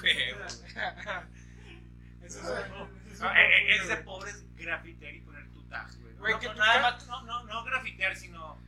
[0.00, 0.44] güey, güey.
[2.24, 6.14] Eso es eh, eh, es grafitear y poner tu tag, güey.
[6.14, 8.58] Güey, No, que no, nada no, no, no grafitear, sino.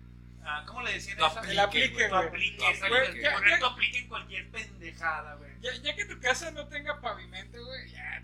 [0.45, 1.27] ah, ¿Cómo le decían eso?
[1.27, 2.29] aplique, El aplique, güey.
[2.29, 2.81] Güey.
[2.81, 5.51] Poner Ya- tu aplique en cualquier pendejada, güey.
[5.61, 8.23] Ya, ya que tu casa no tenga pavimento, güey, ya,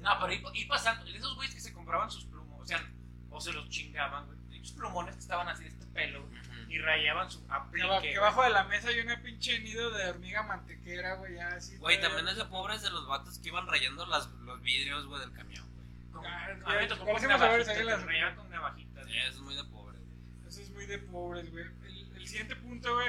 [0.00, 2.82] no, es- pero ir, ir pasando, esos güeyes que se compraban sus plumos, o sea,
[3.30, 4.60] o se los chingaban, güey.
[4.60, 7.86] Esos plumones que estaban así de este pelo, güey, y rayaban su Que, aplique.
[7.88, 8.14] que güey.
[8.16, 11.76] abajo de la mesa hay una pinche nido de hormiga mantequera, güey, ya así.
[11.78, 15.20] Güey, también es de pobres de los vatos que iban rayando las, los vidrios, güey,
[15.20, 16.12] del camión, güey.
[16.12, 16.90] Con- Ah, a ahí en
[17.78, 19.04] que las- rayaban con navajitas.
[19.06, 19.18] güey.
[19.18, 19.98] Eso es muy de pobre.
[20.46, 21.64] Eso es muy de pobres, güey.
[21.86, 23.08] El, el siguiente punto, güey,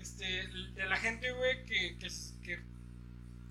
[0.00, 2.60] este, el de la gente, güey, que, que, es- que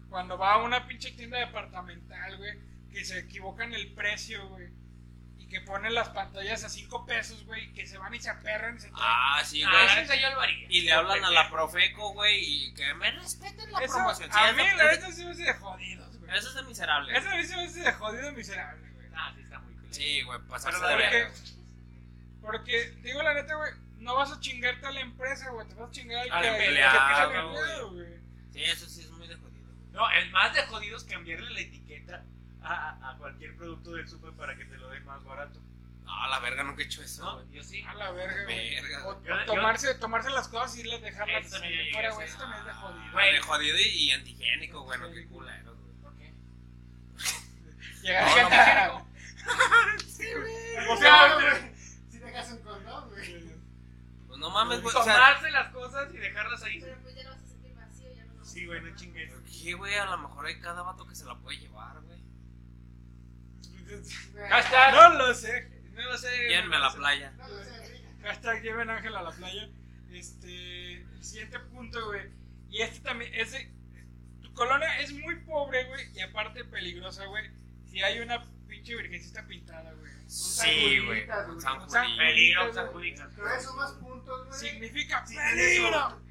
[0.10, 2.60] cuando va a una pinche tienda departamental, güey,
[2.98, 4.70] que se equivocan el precio, güey,
[5.38, 8.30] y que ponen las pantallas a 5 pesos, güey, y que se van y se
[8.32, 8.90] aperran y se.
[8.96, 10.04] Ah, sí, Ah, güey.
[10.04, 10.66] eso yo lo haría.
[10.68, 14.32] Y le hablan a la Profeco, güey, y que me respeten la Eso, promoción.
[14.32, 16.36] Sí, a mí, la neta, se me hace de jodidos, güey.
[16.38, 17.16] Eso es de miserable.
[17.18, 19.08] Eso a mí se me hace de jodido miserable, güey.
[19.16, 19.88] Ah, sí, está muy cool.
[19.94, 21.32] Sí, güey, pasarse Pero de verga.
[22.42, 25.90] porque, digo la neta, güey, no vas a chingarte a la empresa, güey, te vas
[25.90, 28.08] a chingar al que- empleado, güey.
[28.54, 29.68] Sí, eso sí es muy de jodido.
[29.92, 32.24] No, el más de jodido es cambiarle la etiqueta
[32.70, 35.60] a, a- a cualquier producto del super para que te lo den más barato.
[36.04, 37.36] No, la verga nunca he hecho eso, ¿No?
[37.44, 37.50] güey.
[37.52, 37.84] Yo sí.
[37.84, 38.76] A la verga, güey.
[38.82, 39.28] Verga, O, güey.
[39.28, 42.28] Yo- tomarse, tomarse las cosas y irlas dejarlas Eso también fuera, a güey.
[42.38, 43.12] también es de jodido.
[43.12, 43.34] Güey.
[43.34, 45.94] De jodido y, y antigénico, güey, no, qué culero, güey.
[46.02, 46.34] ¿Por qué?
[48.04, 48.92] Llegar No, a no, cantar.
[50.90, 51.76] O sea, güey,
[52.10, 53.44] si dejas un condón, güey.
[54.28, 56.80] Pues no mames, güey, o sea, Tomarse las cosas y dejarlas ahí.
[56.82, 58.82] Pero pues ya no vas a sentir vacío, ya no lo vas a Sí, güey,
[58.82, 59.34] no chingues.
[59.64, 59.96] ¿qué, güey?
[59.96, 62.17] A lo mejor hay cada vato que se la puede llevar, güey.
[64.50, 65.70] Hashtag, no lo sé.
[65.94, 66.30] No lo sé.
[66.50, 66.98] Llévenme a la sé.
[66.98, 67.32] playa.
[67.38, 68.02] No lo sé.
[68.24, 69.70] Hashtag lleven a Ángel a la playa.
[70.12, 72.30] Este, el siguiente punto, güey.
[72.70, 73.72] Y este también, ese,
[74.42, 77.50] tu colonia es muy pobre, güey, y aparte peligrosa, güey.
[77.90, 80.12] Si hay una pinche virgencita pintada, güey.
[80.28, 81.26] Sí, güey.
[81.88, 82.18] San.
[82.18, 82.90] Peligro, San.
[82.94, 84.60] Pero eso más puntos, güey.
[84.60, 86.22] Significa Sí, peligro.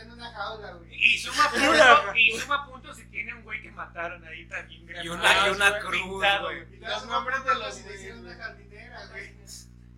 [0.00, 0.94] Si está en una jaula, güey.
[0.94, 4.86] Y suma puntos, y suma puntos si tiene un güey que mataron ahí también.
[5.04, 6.74] Y una, y una güey, cruz, pintado, güey.
[6.74, 9.34] Y Los nombres de los le hicieron una jardinera, güey.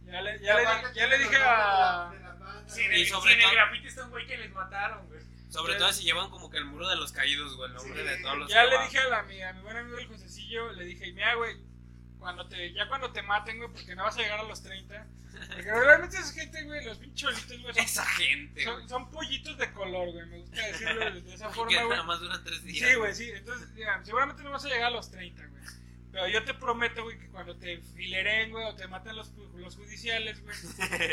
[0.06, 2.12] Ya le, ya le, ya le dije a.
[2.76, 5.06] En Y el, sobre si en el todo- grafiti está un güey que les mataron,
[5.08, 5.20] güey.
[5.50, 8.08] Sobre todo si llevan como que el muro de los caídos, güey, el nombre Sí.
[8.08, 8.88] de todos los Ya que le van.
[8.88, 11.56] dije a, la, mi, a mi buen amigo el Josecillo, le dije, mira, güey,
[12.22, 15.06] cuando te, ya cuando te maten, güey, porque no vas a llegar a los 30.
[15.48, 19.70] Porque realmente esa gente, güey, los pincholitos, güey, son, Esa gente, son, son pollitos de
[19.72, 20.26] color, güey.
[20.26, 21.90] Me gusta decirlo de esa forma, güey.
[21.90, 22.88] nada más duran tres días.
[22.88, 23.30] Sí, güey, sí.
[23.30, 25.62] Entonces, digamos, seguramente no vas a llegar a los 30, güey.
[26.12, 29.76] Pero yo te prometo, güey, que cuando te fileren, güey, o te maten los, los
[29.76, 30.54] judiciales, güey,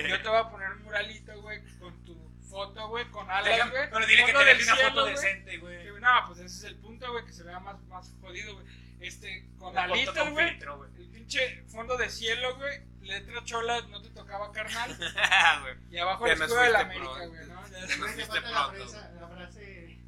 [0.09, 2.17] yo te voy a poner un muralito, güey, con tu
[2.49, 3.89] foto, güey, con alas, güey.
[3.89, 5.15] Pero dile que te deje una cielo, foto güey.
[5.15, 5.87] decente, güey.
[6.01, 8.65] No, pues ese es el punto, güey, que se vea más, más jodido, güey.
[8.99, 10.59] Este, con alitas, güey.
[10.97, 12.81] El pinche fondo de cielo, güey.
[13.01, 14.95] Letra chola, no te tocaba carnal.
[15.61, 15.75] güey.
[15.89, 17.29] Y abajo el escudo de la América, pronto.
[17.29, 17.67] güey, ¿no?
[17.69, 18.89] Ya es- nos fuiste falta la pronto.
[18.89, 19.99] frase, la frase,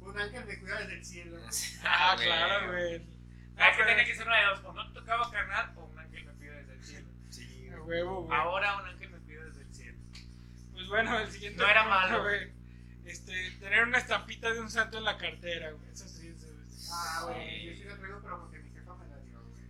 [0.00, 1.36] un ángel me cuida desde el cielo.
[1.84, 3.06] Ah, claro, güey.
[3.58, 4.64] Ah, que pero- tenía que ser una de dos.
[4.64, 7.08] O no te tocaba carnal o un ángel me pide desde el cielo.
[7.28, 8.38] Sí, A huevo, güey.
[8.38, 9.98] Ahora un ángel me pide desde el cielo.
[10.72, 11.62] Pues bueno, el siguiente.
[11.62, 12.22] No era punto, malo.
[12.22, 12.50] güey.
[13.04, 15.90] Este, tener una estampita de un santo en la cartera, güey.
[15.92, 16.06] Eso.
[16.90, 19.62] Ah, güey, yo sí la traigo, pero porque mi jefa me la dio, güey.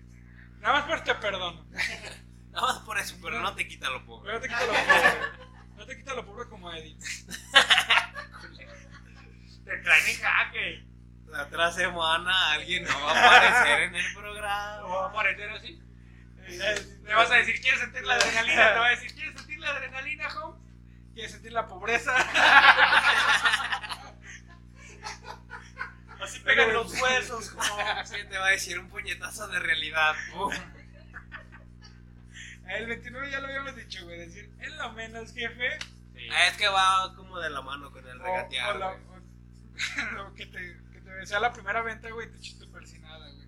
[0.60, 1.64] Nada más por te perdono.
[2.52, 4.32] Nada más por eso, pero no te quita lo pobre.
[4.34, 5.20] No te quito lo pobre.
[5.70, 6.96] No No te quita lo pobre como Eddie.
[9.64, 10.84] Te traen en jaque.
[11.28, 15.06] La otra semana alguien no va a aparecer en el O va a programa.
[15.06, 15.80] aparecer así.
[16.46, 18.72] Le vas a decir, ¿quieres sentir la adrenalina?
[18.74, 20.60] Te va a decir, ¿quieres sentir la adrenalina, Holmes?
[21.14, 22.14] ¿Quieres sentir la pobreza?
[26.22, 27.50] Así pegan los huesos.
[27.50, 27.62] como-
[28.12, 30.14] ¿Qué te va a decir un puñetazo de realidad?
[32.68, 34.18] El 29 ya lo habíamos dicho, güey.
[34.18, 35.78] Decir, es lo menos, jefe.
[36.14, 36.28] Sí.
[36.32, 38.76] Ah, Es que va como de la mano con el O, regatear.
[38.76, 39.20] o la- güey.
[39.20, 40.58] o- o que te,
[40.92, 43.46] que te sea la primera venta, güey, te eches tu persinada, güey.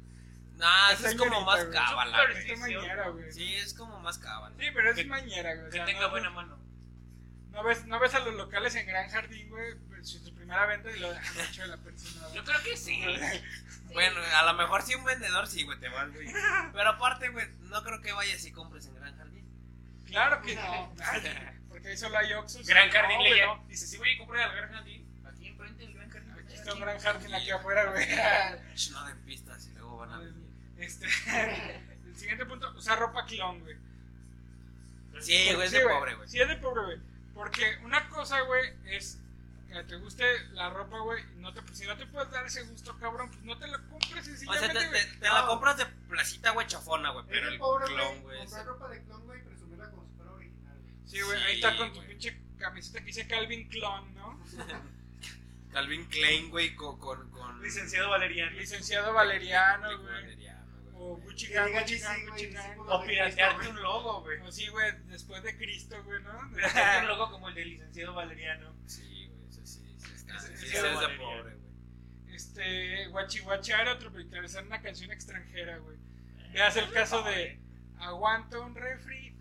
[0.57, 2.19] Nah, eso es como más cábala.
[2.43, 2.55] Sí.
[3.33, 4.55] Sí, es como más cábala.
[4.57, 5.67] pero es mañera, güey.
[5.67, 6.59] o Que sea, tenga no, buena mano.
[7.55, 10.91] No ves, no ves a los locales en Gran Jardín, güey, pues, su, primera venta
[10.91, 12.35] y lo dejan hecho de la persinada.
[12.35, 13.01] Yo creo que sí.
[13.93, 16.27] Bueno, a lo mejor sí un vendedor sí, güey, te va, güey.
[16.73, 19.45] Pero aparte, güey, no creo que vayas y compres en Gran Jardín.
[20.07, 20.93] Claro que no.
[21.69, 22.67] Porque ahí solo hay Oxxos.
[22.67, 23.47] Gran No, Jardín güey, le no.
[23.55, 23.65] llama.
[23.69, 25.25] Dice, sí, voy a comprar al Gran Jardín.
[25.25, 26.35] Aquí enfrente del Gran Jardín.
[26.45, 28.07] Aquí está un Gran Jardín aquí afuera, güey.
[28.91, 30.45] No de pistas y luego van a venir.
[30.77, 31.07] Este,
[32.07, 33.77] el siguiente punto, usar ropa clon, güey.
[35.21, 36.29] Sí, güey, es Sí, de pobre, güey.
[36.29, 37.14] Sí, es de pobre, güey.
[37.35, 39.19] Porque una cosa, güey, es
[39.69, 41.25] que te guste la ropa, güey.
[41.39, 44.11] No te, si no te puedes dar ese gusto, cabrón, pues no te la compres
[44.13, 45.03] O sea, sencillamente, te, güey.
[45.11, 47.25] te- te la compras de placita, güey, chafona, güey.
[47.29, 48.39] Pero el pobre, clon, güey.
[48.39, 50.95] Comprar ropa de clon, güey, y presumirla como si fuera original, güey.
[51.09, 54.41] Sí, güey, ahí está con tu pinche camiseta que dice Calvin Clon, ¿no?
[55.73, 56.99] Calvin Klein, güey, con.
[57.01, 58.57] con, con Licenciado Valeriano.
[58.57, 60.37] Licenciado Valeriano, güey.
[62.87, 64.41] O piratearte un logo, güey.
[64.41, 66.51] O sí, güey, después de Cristo, güey, ¿no?
[66.55, 68.75] Piratearte un logo como el del licenciado Valeriano.
[68.87, 70.39] Sí, güey, eso sí, sí está.
[70.39, 72.35] Sí, es de pobre, güey.
[72.35, 75.97] Este, guachihuachar o tropicalizar una canción extranjera, güey.
[76.53, 77.59] Veas el caso de
[77.99, 79.37] Aguanto un refri,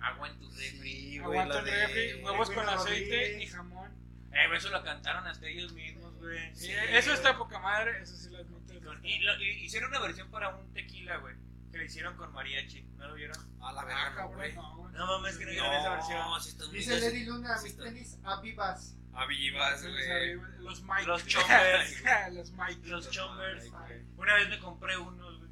[0.00, 1.18] Agua en tu refri.
[1.18, 3.90] Güey, aguanto la un refri, huevos con aceite y jamón.
[4.32, 6.54] Eh, eso lo cantaron hasta ellos mismos, güey.
[6.54, 8.59] Sí, eso está poca madre, eso sí lo admito.
[9.02, 11.34] Y, lo- y hicieron una versión para un tequila, güey.
[11.70, 12.82] Que lo hicieron con mariachi.
[12.96, 13.36] ¿No lo vieron?
[13.62, 14.54] A la Ah, verga, güey.
[14.54, 16.18] no, mames, que no vieron esa versión.
[16.28, 18.96] Muy Dice Lady Luna, sí mis está- tenis avivas.
[19.12, 20.34] Avivas, güey.
[20.60, 21.06] Los Mike.
[21.06, 22.02] Los chompers.
[22.32, 22.86] los Mike.
[22.88, 23.70] Los chombers.
[24.16, 25.50] Una vez me compré unos, güey.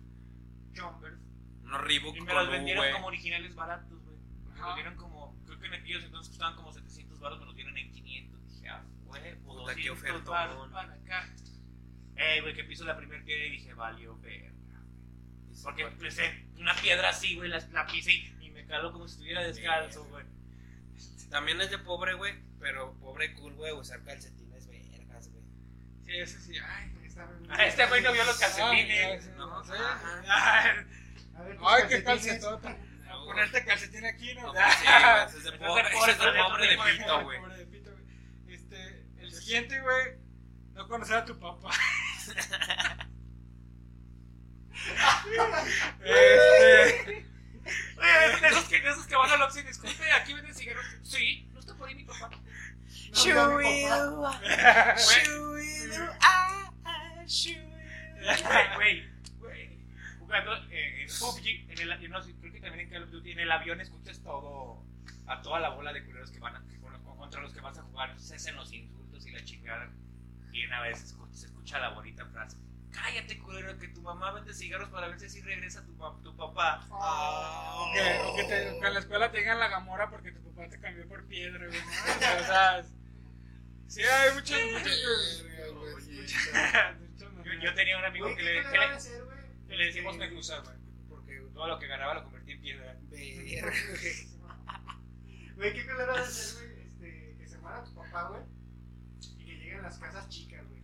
[0.75, 1.19] Chombers.
[1.63, 4.17] Unos Reebok Y me los vendieron como originales baratos, güey.
[4.55, 7.55] Me los dieron como, creo que en aquellos entonces costaban como 700 baros, me los
[7.55, 8.47] dieron en 500.
[8.55, 10.25] Dije, ah, güey, pues Puta, qué 200 ofertón.
[10.33, 11.29] baros para acá.
[12.19, 14.51] Eh, güey, que piso la primera que dije, valió verga.
[15.63, 19.15] Porque empecé una piedra así, güey, la, la pisé y- y me caló como si
[19.15, 20.25] estuviera descalzo, güey.
[21.31, 22.35] También es de pobre, güey.
[22.61, 25.45] Pero pobre cool, güey, usar calcetines vergas, güey.
[26.05, 26.53] Sí, ese sí.
[26.59, 29.25] Ay, Está Ah, este güey no vio los Ay, calcetines.
[29.25, 29.65] sí, ¿no?
[29.65, 29.71] sí.
[29.77, 30.75] Ah,
[31.37, 32.77] A ver, Ay, qué calcetota.
[33.11, 34.43] A ponerte calcetín aquí, ¿no?
[34.47, 36.69] No, pues sí, güey, ese es de es de pobre, pobre, es de de pobre
[36.69, 37.39] de pobre, pito, güey.
[37.41, 38.55] Pobre de pito, güey.
[38.55, 40.19] Este, el siguiente, güey,
[40.75, 41.71] no conocer a tu papá.
[46.05, 47.27] Este,
[47.97, 50.87] Oye, de esos que, de esos que van al Oxxo y disculpe, aquí venden cigarros.
[51.03, 52.31] Sí, no está por ahí mi papá.
[58.75, 59.79] Güey, güey.
[60.19, 63.11] Jugando eh, en PUBG, en el, yo no sé, creo que también en Call of
[63.11, 64.83] Duty, en el avión escuchas todo,
[65.27, 66.63] a toda la bola de culeros que van a,
[67.17, 69.91] contra los que vas a jugar, se hacen los insultos y la chingada.
[70.67, 72.57] Vez escu- se escucha la bonita frase.
[72.91, 76.87] Cállate, culero, que tu mamá vende cigarros para ver si así regresa tu, tu papá.
[76.91, 80.41] o que, o que te- que en la escuela te digan la gamora porque tu
[80.43, 81.79] papá te cambió por piedra, güey.
[81.81, 81.87] ¿no?
[81.87, 82.85] O sea, o sea,
[83.87, 85.45] sí, hay muchos, muchos,
[86.15, 86.51] muchos
[87.45, 88.99] Yo, yo tenía un amigo que ¿qué le, que a le-
[89.69, 90.77] que le decimos medusa, güey.
[91.09, 92.97] Porque todo lo que ganaba lo convertía en piedra.
[95.57, 98.43] Güey, qué culero de ser, güey, este, que se muera tu papá, güey,
[99.79, 100.83] lleguen las casas chicas, güey.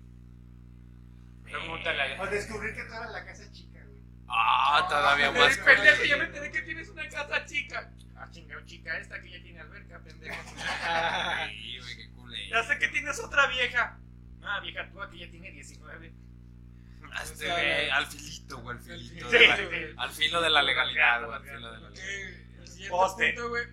[1.45, 3.99] Pregúntale a O descubrir que tú eras la casa chica, güey.
[4.29, 5.57] Ah, todavía más.
[5.59, 7.93] Pendejo, pendejo, ya me enteré que tienes una casa chica.
[8.17, 10.35] Ah, chingado, chica, esta que ya tiene alberca, pendejo.
[11.51, 12.51] Sí, güey, qué culero.
[12.51, 13.99] ya sé que tienes otra vieja.
[14.43, 16.13] Ah, vieja tú, que ya tiene 19.
[17.23, 19.31] Este, güey, al filito, güey, al filito.
[19.31, 19.95] Sí, la- sí, sí.
[19.97, 22.05] Al filo de la legalidad, güey, al filo de la legalidad.
[22.61, 23.33] el siguiente Poste.
[23.35, 23.65] punto, güey,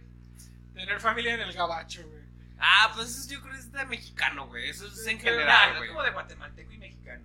[0.75, 2.20] tener familia en el gabacho, güey.
[2.63, 4.69] Ah, pues eso yo creo que es de mexicano, güey.
[4.69, 5.89] Eso es en general, güey.
[5.89, 7.23] como de guatemalteco y mexicano.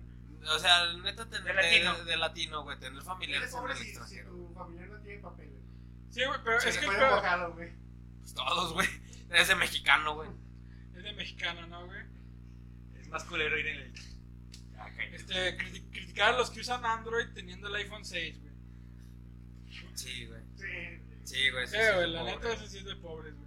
[0.49, 2.05] O sea, neta, tener De latino.
[2.05, 4.29] de latino, güey, tener familiares en pobre el si, si extranjero.
[4.31, 5.61] tu familiar no tiene papel, güey.
[6.09, 7.71] Sí, güey, pero Se es que abogado, güey.
[8.21, 8.87] Pues todos, güey.
[9.29, 10.29] Es de mexicano, güey.
[10.95, 11.99] es de mexicano, ¿no, güey?
[12.99, 13.93] Es más culero ir en el.
[14.79, 14.89] Ah.
[15.11, 18.53] Este, criti- criticar a los que usan Android teniendo el iPhone 6, güey.
[19.95, 20.41] Sí, güey.
[20.55, 21.03] Sí.
[21.25, 21.67] Sí, güey.
[21.67, 22.35] Sí, sí, güey, sí, la pobre.
[22.35, 23.46] neta, eso sí es de pobres, güey.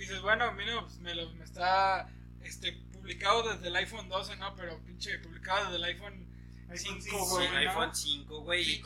[0.00, 2.08] Dices, bueno, mira, pues me, lo, me está
[2.42, 4.54] este, publicado desde el iPhone 12, ¿no?
[4.56, 6.26] Pero pinche, publicado desde el iPhone
[6.70, 7.46] iPhone 5, cinco, güey.
[7.46, 7.58] Sí, ¿no?
[7.58, 8.62] iPhone 5, güey.
[8.62, 8.82] Y, y-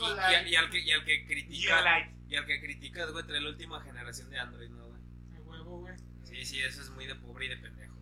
[0.51, 2.11] y al que, y al que critica.
[2.29, 5.01] Y al que criticas, güey, trae la última generación de Android, ¿no, güey?
[5.37, 5.95] A huevo, güey.
[6.25, 7.95] Sí, sí, eso es muy de pobre y de pendejo.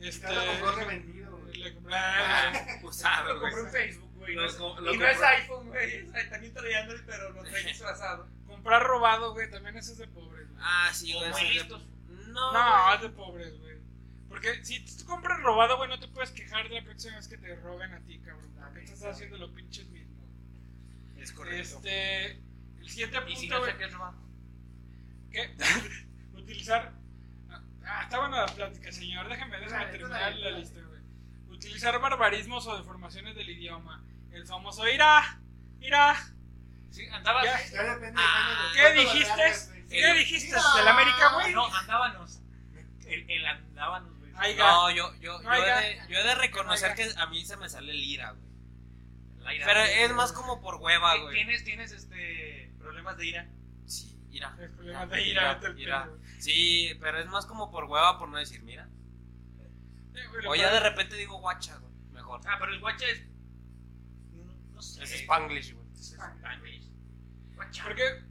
[0.00, 1.54] Este, lo compró revendido, güey.
[1.56, 2.52] le compré- ah,
[2.84, 4.34] Usado, Lo compré en Facebook, güey.
[4.36, 5.94] Lo no lo Y no es iPhone, güey.
[6.14, 8.28] es- También trae Android, pero lo trae disfrazado.
[8.46, 10.60] comprar robado, güey, también eso es de pobres, güey.
[10.62, 11.32] Ah, sí, güey.
[11.32, 11.82] de- listos.
[12.38, 13.78] No, No, es de pobres, güey.
[14.28, 17.38] Porque si tú compras robado, güey, no te puedes quejar de la próxima vez que
[17.38, 18.52] te roben a ti, cabrón.
[18.60, 20.22] Porque estás haciendo lo pinches mismo.
[21.16, 21.76] Es correcto.
[21.76, 22.42] Este.
[22.78, 24.18] El siguiente Y si punto, no sé qué es robado.
[25.30, 25.56] ¿Qué?
[26.34, 26.92] Utilizar.
[27.84, 29.28] Ah, está buena la plática, señor.
[29.28, 31.00] Déjeme, déjame terminar la lista, güey.
[31.48, 34.04] Utilizar barbarismos o deformaciones del idioma.
[34.30, 35.40] El famoso ira,
[35.80, 36.16] ira.
[36.90, 37.44] Sí, andabas.
[37.44, 37.66] Ya.
[37.70, 39.77] Ya depende de Ah, ¿Qué dijiste?
[39.88, 40.48] ¿Qué dijiste?
[40.56, 40.62] Mira.
[40.76, 41.54] ¿Del América, güey?
[41.54, 42.40] No, andábamos.
[43.06, 44.32] El, el andábamos, güey.
[44.36, 47.44] Ay, No, yo, yo, No, yo, he de, yo he de reconocer que a mí
[47.44, 49.56] se me sale el ira, güey.
[49.56, 49.66] Ira.
[49.66, 51.34] Pero es más como por hueva, ¿Ti- güey.
[51.34, 53.48] ¿Tienes, tienes este, problemas de ira?
[53.86, 54.54] Sí, ira.
[54.60, 56.04] Es problema de ira, ira.
[56.04, 56.18] pedo.
[56.38, 58.86] Sí, pero es más como por hueva por no decir mira.
[60.12, 61.92] Güey, O ya de repente digo guacha, güey.
[62.12, 62.40] Mejor.
[62.46, 63.22] Ah, pero el guacha es.
[64.32, 65.02] No, no sé.
[65.04, 65.86] Es Spanglish, güey.
[65.94, 66.90] Es Spanglish.
[67.54, 67.84] Guacha.
[67.84, 68.22] Porque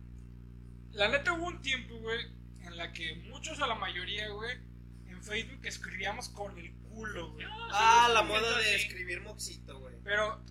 [0.94, 2.26] la neta hubo un tiempo, güey,
[2.62, 4.58] en la que muchos a la mayoría, güey,
[5.08, 7.46] en Facebook escribíamos con el culo, güey.
[7.72, 8.86] Ah, la sí, moda de sí.
[8.86, 9.96] escribir moxito, güey.
[10.04, 10.42] Pero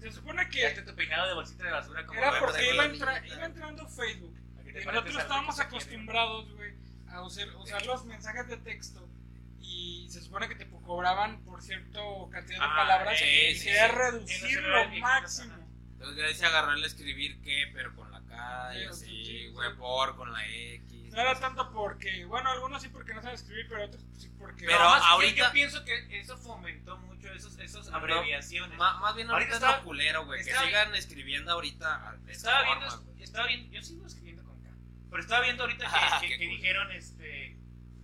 [0.00, 3.26] se supone que tu peinado de bolsita de basura como era porque iba, la entra-
[3.26, 4.36] iba entrando Facebook.
[4.66, 6.74] Y nosotros estábamos acostumbrados, güey,
[7.08, 9.08] a usar, usar los mensajes de texto.
[9.60, 13.18] Y se supone que te cobraban por cierto cantidad de Ah, palabras.
[13.18, 13.94] sí, y sí, quería sí.
[13.96, 15.54] Reducir lo máximo.
[15.94, 18.07] Entonces ahí se agarró el escribir qué, pero con
[18.74, 21.12] y así, güey, por con la X.
[21.12, 24.66] No era tanto porque, bueno, algunos sí porque no saben escribir, pero otros sí porque.
[24.66, 28.78] Pero No, que ahorita- Yo pienso que eso fomentó mucho esos, esos abreviaciones.
[28.78, 30.44] Más bien ahorita, Ahorita es está- lo culero, güey.
[30.44, 34.68] Que sigan escribiendo ahorita de Estaba forma, viendo, estaba viendo, yo sigo escribiendo con K.
[35.10, 36.56] Pero estaba viendo ahorita que, Ah, que- qué que cool.
[36.56, 37.56] dijeron este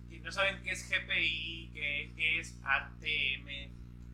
[0.09, 3.45] que no saben qué es GPI, que, que es ATM,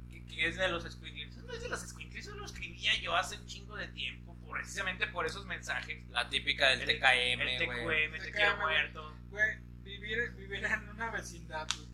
[0.09, 1.37] que, que es de los squinkles.
[1.37, 5.07] No es de los squinkles, eso lo escribía yo hace un chingo de tiempo, precisamente
[5.07, 6.07] por esos mensajes.
[6.09, 8.09] La típica del El- TKM, el güey.
[8.09, 9.17] TQM, te quiero muerto.
[9.29, 11.87] Güey, vivir, vivir en una vecindad, güey.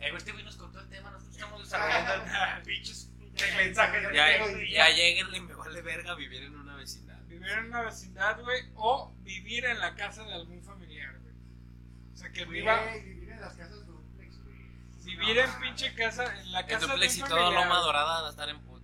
[0.00, 4.08] Eh, este güey nos contó el tema, nosotros estamos desarrollando pinches Ya, mensajes.
[4.08, 7.18] de Ya, texto y ya lleguenle, me vale verga vivir en una vecindad.
[7.26, 11.34] Vivir en una vecindad, güey, o vivir en la casa de algún familiar, güey.
[12.14, 14.56] O sea, que Güey, viva, vivir en las casas duplex, güey.
[15.04, 17.64] vivir en pinche casa, en la En casa duplex de y un todo familiar.
[17.66, 18.34] Loma Dorada va a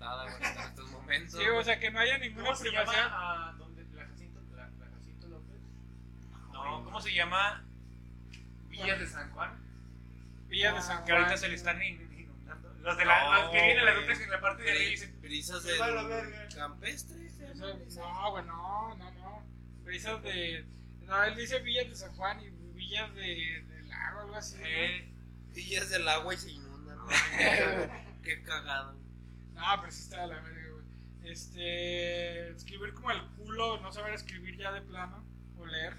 [0.04, 1.40] emputada, güey, hasta estos momentos.
[1.40, 2.80] Sí, o sea, que no haya ninguna ¿Cómo se llama?
[2.92, 3.08] privacidad.
[3.10, 3.84] ah, ¿dónde?
[3.94, 5.60] ¿La Jacinto, la, la Jacinto López?
[6.52, 7.64] No, ¿cómo se llama?
[8.68, 9.50] Villas de San Juan.
[10.48, 11.38] Villas de San Que ahorita Juan.
[11.38, 12.72] se le están in- inundando.
[12.80, 15.20] Los, de la, los que vienen a la duplex en la parte de dicen.
[15.22, 16.48] Brisas verga.
[16.54, 17.30] campestre.
[17.96, 19.42] No, güey, no, no, no.
[19.84, 20.64] Brisas de.
[21.02, 24.56] No, él dice villas de San Juan y villas de, del lago, algo así.
[24.58, 24.64] ¿no?
[24.66, 25.10] Eh,
[25.54, 26.98] Villas del agua y se inundan.
[28.24, 28.96] Qué cagado.
[29.54, 30.84] No, pero sí está de la verga, güey.
[31.32, 32.50] Este.
[32.50, 35.24] Escribir como el culo, no saber escribir ya de plano,
[35.58, 35.96] o leer.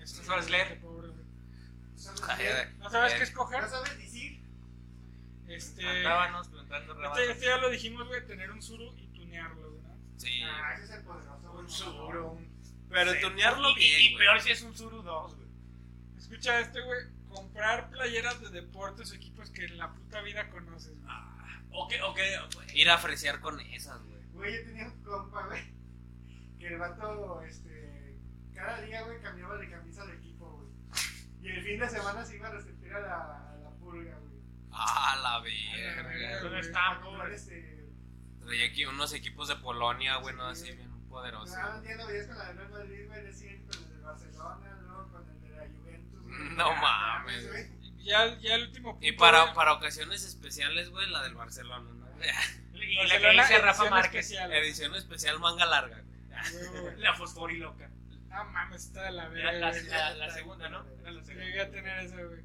[0.00, 0.80] Este, ¿No sabes leer?
[0.80, 1.22] pobre, güey.
[2.28, 3.62] Ay, ¿No sabes qué escoger?
[3.62, 4.40] ¿No sabes decir?
[5.48, 5.86] Este.
[5.86, 9.94] Andábamos plantando Este, este ya lo dijimos, güey, tener un suru y tunearlo, güey, ¿no?
[10.18, 10.42] Sí.
[10.44, 11.38] Ah, ese es el poderoso.
[11.52, 11.64] güey.
[11.64, 12.40] Un suru,
[12.90, 13.20] Pero Sí.
[13.20, 14.18] tunearlo Y- bien, Y, güey.
[14.26, 15.48] peor si es un suru 2, güey.
[16.18, 17.00] Escucha este, güey.
[17.32, 21.14] Comprar playeras de deportes o equipos que en la puta vida conoces, güey.
[21.70, 22.38] O que, o que,
[22.74, 24.22] Ir a fresear con esas, güey.
[24.32, 25.62] Güey, yo tenía un compa, güey.
[26.58, 28.18] Que el vato, este.
[28.54, 30.68] Cada día, güey, cambiaba de camisa de equipo, güey.
[31.42, 34.32] Y el fin de semana se iba a resentir a la, a la pulga, güey.
[34.70, 36.34] Ah, la verga.
[36.40, 36.60] ¿Dónde güey.
[36.60, 37.34] está, pobre?
[37.34, 37.88] este.
[38.40, 40.72] Traía aquí unos equipos de Polonia, güey, no así Sí.
[40.76, 41.56] bien poderosos.
[41.56, 44.78] Ah, lo veías con la de Real Madrid, güey, le siguen con el de Barcelona,
[44.82, 46.22] luego con el de la Juventus.
[46.22, 46.31] güey.
[46.56, 47.66] No Ah, mames, güey.
[48.04, 49.06] Ya, ya el último punto.
[49.06, 52.06] Y para, para ocasiones especiales, güey, la del Barcelona, ¿no?
[52.74, 54.26] Y la que dice Rafa Márquez.
[54.26, 54.52] especial.
[54.52, 56.96] Edición especial manga larga, güey.
[56.98, 57.88] La fosforiloca.
[58.28, 59.52] No mames, está de la verga.
[59.52, 60.84] la, la, la segunda, ¿no?
[61.02, 61.44] Era la segunda.
[61.46, 62.40] Llegué a tener eso, güey.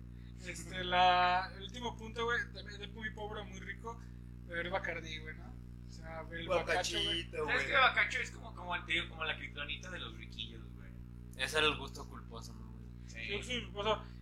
[0.45, 3.99] Este, la, el último punto, güey, también es muy pobre, muy rico,
[4.45, 5.53] beber Bacardí, güey, ¿no?
[5.87, 7.29] O sea, ver el bacacho, güey.
[7.31, 7.73] ¿Sabes qué?
[7.73, 10.91] Bacacho es como, como, te digo, como la criptonita de los riquillos, güey.
[11.37, 12.67] Ese era el gusto culposo, ¿no?
[13.13, 13.35] Yo.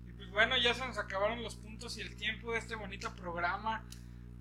[0.08, 3.16] Y pues bueno, ya se nos acabaron los puntos y el tiempo de este bonito
[3.16, 3.84] programa.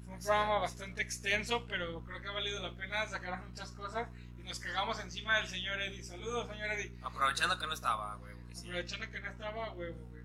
[0.05, 3.07] Fue un programa bastante extenso, pero creo que ha valido la pena.
[3.07, 4.09] Sacaron muchas cosas
[4.39, 6.03] y nos cagamos encima del señor Eddie.
[6.03, 6.93] Saludos, señor Eddie.
[7.03, 8.19] Aprovechando que no estaba,
[8.53, 8.69] sí.
[8.69, 10.25] Aprovechando que no estaba, huevo, güey.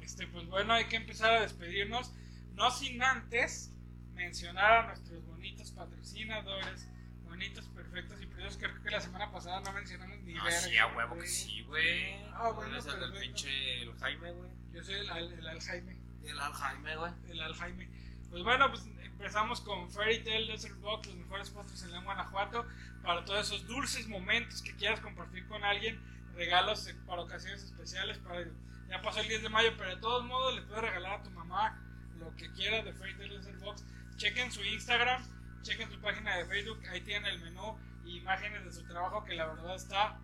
[0.00, 2.12] Este, pues bueno, hay que empezar a despedirnos.
[2.54, 3.72] No sin antes
[4.14, 6.86] mencionar a nuestros bonitos patrocinadores,
[7.32, 8.58] bonitos, perfectos y preciosos.
[8.58, 11.62] Creo que la semana pasada no mencionamos ni No, verga, sí, a huevo que sí,
[11.62, 12.22] güey.
[12.34, 14.50] Ah, bueno, Eres el pinche el Jaime, güey.
[14.74, 15.96] Yo soy el, Al- el Aljaime.
[16.24, 17.12] El al Jaime, güey.
[17.30, 17.88] El Aljaime.
[18.30, 22.66] Pues bueno, pues empezamos con Fairy Tail Desert Box, los mejores postres en Guanajuato.
[23.02, 26.00] Para todos esos dulces momentos que quieras compartir con alguien,
[26.34, 28.18] regalos para ocasiones especiales.
[28.18, 28.44] Para,
[28.90, 31.30] ya pasó el 10 de mayo, pero de todos modos le puedes regalar a tu
[31.30, 31.82] mamá
[32.18, 33.84] lo que quiera de Fairy Tail Desert Box.
[34.16, 35.24] Chequen su Instagram,
[35.62, 39.34] chequen su página de Facebook, ahí tienen el menú y imágenes de su trabajo que
[39.34, 40.20] la verdad está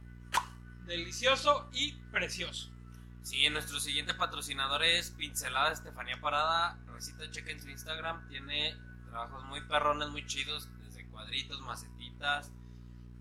[0.87, 2.71] delicioso y precioso.
[3.23, 6.79] Sí, nuestro siguiente patrocinador es Pincelada Estefanía Parada.
[6.87, 8.27] Recita, chequen su Instagram.
[8.29, 8.75] Tiene
[9.11, 10.69] trabajos muy perrones, muy chidos.
[10.81, 12.51] Desde cuadritos, macetitas.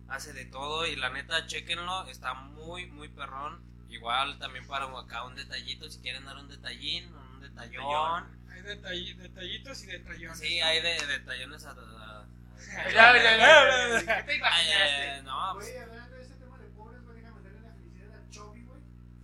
[0.07, 0.87] Hace de todo.
[0.87, 2.07] Y la neta, chequenlo.
[2.07, 3.61] Está muy, muy perrón.
[3.89, 5.89] Igual también para acá un detallito.
[5.89, 8.36] Si quieren dar un detallín, un detallón.
[8.57, 10.39] Hay detall- detallitos y detallones.
[10.39, 11.71] Sí, hay de detallones a.
[11.71, 12.25] a- a-
[12.91, 14.17] Ya, ya, ya, ya, ya.
[14.17, 15.17] ¿Qué te imaginaste?
[15.17, 18.15] eh, no, pues, Güey, hablando de ese tema de pobres, güey, déjame darle la felicidad
[18.15, 18.81] a Chovy, güey.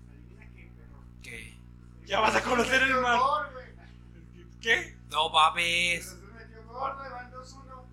[0.10, 1.04] Adivina qué, perro.
[1.22, 1.58] ¿qué?
[2.06, 3.66] Ya vas a conocer el güey.
[4.62, 4.98] ¿Qué?
[5.10, 6.06] No mames.
[6.06, 7.86] Pero se metió gol, güey, van 2-1.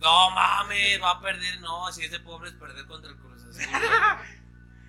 [0.00, 1.60] No mames, va a perder.
[1.60, 3.52] No, si es de pobres, perder contra el Cruz Azul.
[3.54, 3.66] güey.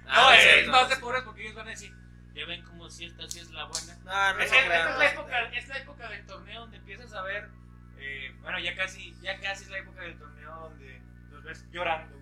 [0.05, 1.95] No, Ah, es más de pobres porque ellos van a decir,
[2.33, 3.95] ya ven como si esta sí es la buena.
[4.03, 7.13] No, no Es- es- esta, es la época, es la época del torneo donde empiezas
[7.13, 7.49] a ver,
[7.97, 11.01] eh, bueno, ya casi, ya casi es la época del torneo donde
[11.31, 12.17] los ves llorando.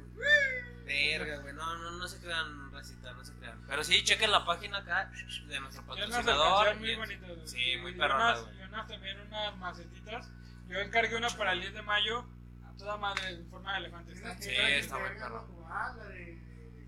[0.85, 1.53] Verga, güey.
[1.53, 3.61] No, no, no se crean, racita, no se crean.
[3.67, 5.09] Pero sí, chequen la página acá
[5.47, 6.75] de nuestro patrocinador.
[6.75, 7.29] muy y- bonitas.
[7.45, 8.09] Sí, muy güey.
[8.09, 10.29] Y unas también, unas macetitas.
[10.67, 12.25] Yo encargué una para el 10 de mayo.
[12.65, 14.15] A toda madre en forma de elefante.
[14.15, 15.47] Sí, está muy perro.
[15.69, 16.37] Ah, la de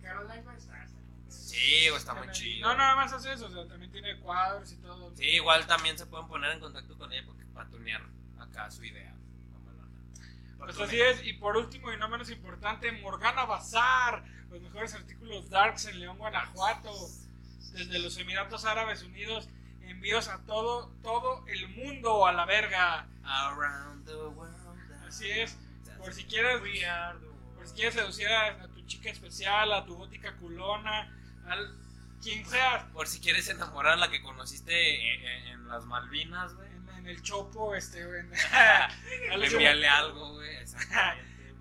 [0.01, 0.85] Caroline, está.
[1.33, 2.67] Sí, güey, está muy chido.
[2.67, 3.45] No, nada más hace eso.
[3.45, 5.15] O sea, también tiene cuadros y todo.
[5.15, 8.01] Sí, igual también se pueden poner en contacto con ella porque para tunear
[8.39, 9.13] acá su idea.
[10.57, 11.25] Pues así es.
[11.25, 14.23] Y por último y no menos importante, Morgana Bazar.
[14.49, 16.91] Los mejores artículos Darks en León, Guanajuato.
[17.73, 19.49] Desde los Emiratos Árabes Unidos.
[19.81, 23.07] Envíos a todo, todo el mundo a la verga.
[23.23, 24.55] Around the world.
[25.05, 25.57] Así es.
[25.97, 26.61] Por si quieres,
[27.55, 31.09] por si quieres seducir a, a tu chica especial, a tu gótica culona,
[31.47, 31.75] al
[32.21, 36.53] quien sea, Por si quieres enamorar a la que conociste en, en- en las Malvinas,
[36.55, 36.69] güey.
[36.71, 38.21] en, en el chopo, este, güey.
[39.31, 40.57] Envíale algo, güey.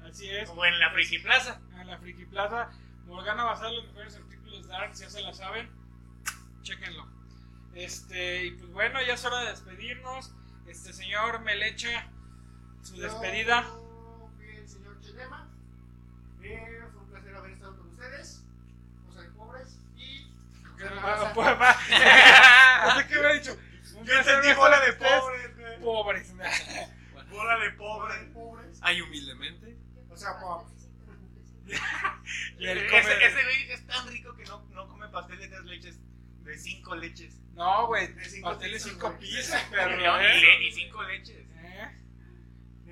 [0.09, 0.49] Así es.
[0.49, 1.61] Como en la Friki Plaza.
[1.81, 2.71] En la Friki Plaza,
[3.07, 5.69] Morgana Bazar, los mejores artículos Dark, ya se la saben,
[6.63, 7.07] chequenlo.
[7.75, 10.33] Este, y pues bueno, ya es hora de despedirnos.
[10.67, 12.07] Este señor Melecha,
[12.83, 13.67] su despedida.
[14.41, 15.49] El señor Chelema.
[16.43, 18.43] Eh, fue un placer haber estado con ustedes.
[19.07, 19.77] No soy pobres.
[19.97, 20.29] Y.
[21.03, 21.77] Ah, pues, va.
[22.95, 23.57] No sé qué me ha dicho.
[24.05, 25.81] Placer entendí bola de pobres, güey.
[25.81, 26.33] Pobres.
[27.31, 28.25] Bola de Pobres.
[28.35, 28.79] pobres.
[28.83, 29.77] Ay, humildemente.
[30.11, 30.73] O sea, pobres.
[32.59, 35.49] Y él Ese, come- ese güey es tan rico que no, no come pastel de
[35.49, 35.99] tres leches,
[36.43, 37.35] de cinco leches.
[37.55, 40.69] No, güey, De cinco pastel de pisos, cinco pisos, Y, perro, y- ¿eh?
[40.69, 41.47] y cinco leches.
[41.57, 41.99] ¿Eh?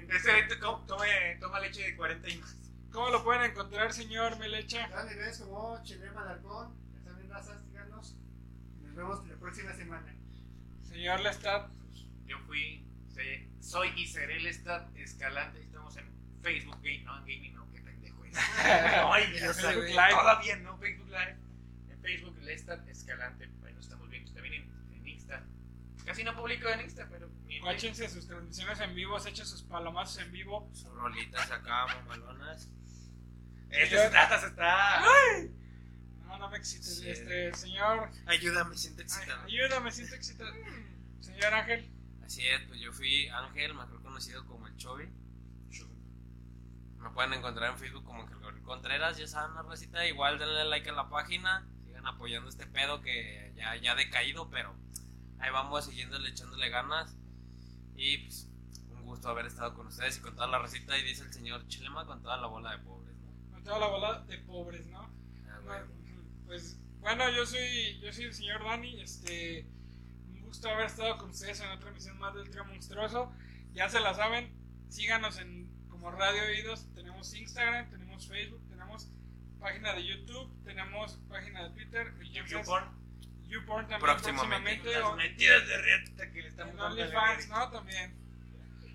[0.09, 2.57] Ese güey to- tome- toma leche de 40 y más.
[2.93, 4.89] ¿Cómo lo pueden encontrar, señor Melecha?
[4.89, 6.75] Dale, ves como Chelema Alarcón.
[6.95, 7.63] Ya saben, razas.
[8.91, 10.13] Nos vemos la próxima semana.
[10.83, 11.71] Señor Lestat.
[12.27, 12.85] Yo fui,
[13.61, 15.61] soy, y seré el Stat Escalante.
[15.61, 16.11] Estamos en
[16.43, 18.37] Facebook Game, no en Gaming, no, qué pendejo es.
[18.59, 20.11] Ay, sé, Facebook Live.
[20.11, 21.37] Todavía no, Facebook Live.
[21.89, 24.33] En Facebook el Stat Escalante, ahí nos estamos viendo.
[24.33, 25.45] También en, en Insta.
[26.05, 27.31] Casi no publico en Insta, pero
[27.61, 30.69] Guáchense sus transmisiones en vivo, echen sus palomazos en vivo.
[30.73, 32.69] Sus rolitas acá, mamalonas.
[33.71, 35.05] Este se está, se está.
[36.31, 36.99] No, no me excites.
[36.99, 37.09] Sí.
[37.11, 38.11] Este, señor.
[38.27, 39.43] Ayúdame, siento Ay, excitado.
[39.45, 40.53] ayúdame, siento excitado.
[41.21, 41.91] Señor Ángel.
[42.25, 45.09] Así es, pues yo fui Ángel, mejor conocido como el Chovy.
[46.99, 50.07] Me pueden encontrar en Facebook como Ángel Contreras, ya saben la recita.
[50.07, 54.51] Igual denle like a la página, sigan apoyando este pedo que ya, ya ha decaído,
[54.51, 54.77] pero
[55.39, 57.17] ahí vamos siguiéndole, echándole ganas.
[57.97, 58.49] Y pues,
[58.91, 60.97] un gusto haber estado con ustedes y con toda la recita.
[60.99, 63.51] Y dice el señor Chilema con toda la bola de pobres, ¿no?
[63.51, 65.01] Con toda la bola de pobres, ¿no?
[65.01, 65.11] Ah,
[65.57, 66.00] No, bueno.
[66.51, 69.01] Pues bueno, yo soy, yo soy el señor Dani.
[69.01, 69.65] Este,
[70.27, 73.33] un gusto haber estado con ustedes en otra emisión más del Trío Monstruoso.
[73.73, 74.53] Ya se la saben,
[74.89, 76.93] síganos en como Radio Oídos.
[76.97, 79.07] Tenemos Instagram, tenemos Facebook, tenemos
[79.61, 82.13] página de YouTube, tenemos página de Twitter.
[82.21, 82.85] entonces, YouPorn.
[83.49, 84.91] YouPorn también Próximamente.
[84.91, 84.91] próximamente.
[84.91, 87.49] Las o- de riata que le estamos dando OnlyFans.
[87.49, 87.71] ¿no?
[87.71, 88.13] También.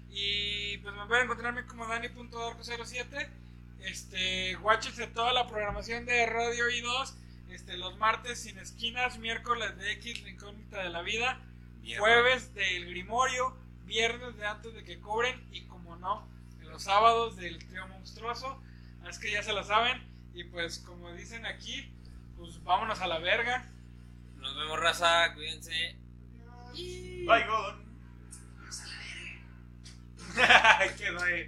[0.10, 3.30] Y pues me pueden encontrarme como Dani.darko07.
[3.80, 7.14] Este, guáchense toda la programación de Radio I2
[7.50, 11.40] Este, los martes sin esquinas, miércoles de X, la incógnita de la vida,
[11.82, 12.02] Mierda.
[12.02, 13.56] jueves del Grimorio,
[13.86, 16.28] viernes de antes de que cobren y como no,
[16.62, 18.62] los sábados del trío monstruoso.
[19.08, 20.02] Es que ya se la saben
[20.34, 21.92] y pues como dicen aquí,
[22.38, 23.70] pues vámonos a la verga.
[24.38, 25.34] Nos vemos, raza.
[25.34, 25.96] Cuídense.
[27.26, 27.86] Baigón.
[30.98, 31.48] Quedó ahí.